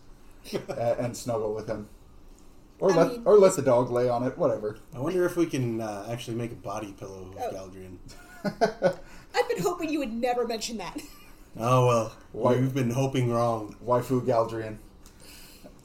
[0.69, 1.87] uh, and snuggle with him,
[2.79, 4.77] or I let mean- or let the dog lay on it, whatever.
[4.93, 7.53] I wonder if we can uh, actually make a body pillow of Oh.
[7.55, 7.97] Galdrien.
[9.35, 10.99] I've been hoping you would never mention that.
[11.57, 13.77] Oh well, Why- you've been hoping wrong.
[13.81, 14.75] Waifu Galdrien.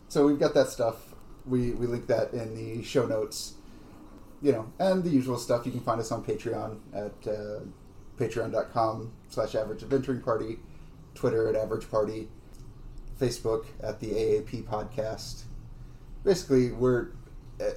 [0.09, 1.15] So we've got that stuff.
[1.47, 3.55] We we link that in the show notes.
[4.43, 5.65] You know, and the usual stuff.
[5.67, 7.61] You can find us on Patreon at uh,
[8.19, 10.59] patreon.com slash average adventuring party,
[11.15, 12.27] Twitter at average party,
[13.21, 15.45] Facebook at the AAP podcast.
[16.25, 17.11] Basically, we're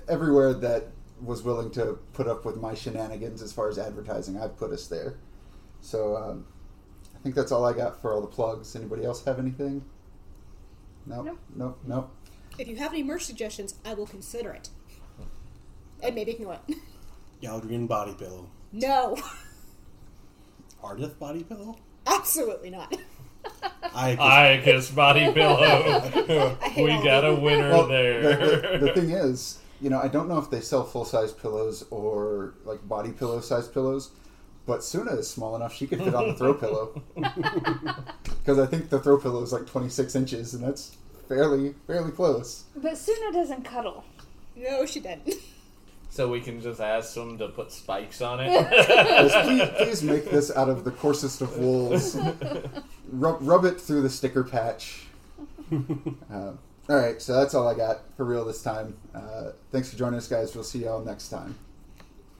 [0.09, 0.87] everywhere that
[1.21, 4.41] was willing to put up with my shenanigans as far as advertising.
[4.41, 5.17] I've put us there.
[5.83, 6.45] So um,
[7.13, 8.75] I think that's all I got for all the plugs.
[8.75, 9.83] Anybody else have anything?
[11.05, 11.25] Nope.
[11.25, 11.37] No.
[11.55, 11.79] Nope.
[11.85, 12.15] Nope.
[12.57, 14.69] If you have any merch suggestions, I will consider it.
[16.01, 16.77] And maybe ignore it.
[17.41, 18.49] Galdrien body pillow.
[18.71, 19.17] No,
[20.83, 21.77] Ardith body pillow?
[22.07, 22.95] absolutely not.
[23.93, 24.17] I,
[24.57, 26.57] I kiss body pillow.
[26.77, 28.21] We got a winner Well, there.
[28.21, 31.31] The, the, the thing is, you know, I don't know if they sell full size
[31.33, 34.11] pillows or like body pillow size pillows,
[34.65, 37.01] but Suna is small enough she could fit on the throw pillow.
[38.43, 40.97] Because I think the throw pillow is like 26 inches, and that's
[41.29, 42.65] fairly fairly close.
[42.75, 44.03] But Suna doesn't cuddle.
[44.57, 45.35] No, she didn't.
[46.09, 48.51] So we can just ask them to put spikes on it.
[48.69, 52.17] Just please, please make this out of the coarsest of wools.
[53.11, 55.05] rub, rub it through the sticker patch.
[55.71, 56.51] Uh,
[56.89, 58.95] all right, so that's all I got for real this time.
[59.15, 60.53] Uh, thanks for joining us, guys.
[60.53, 61.55] We'll see y'all next time.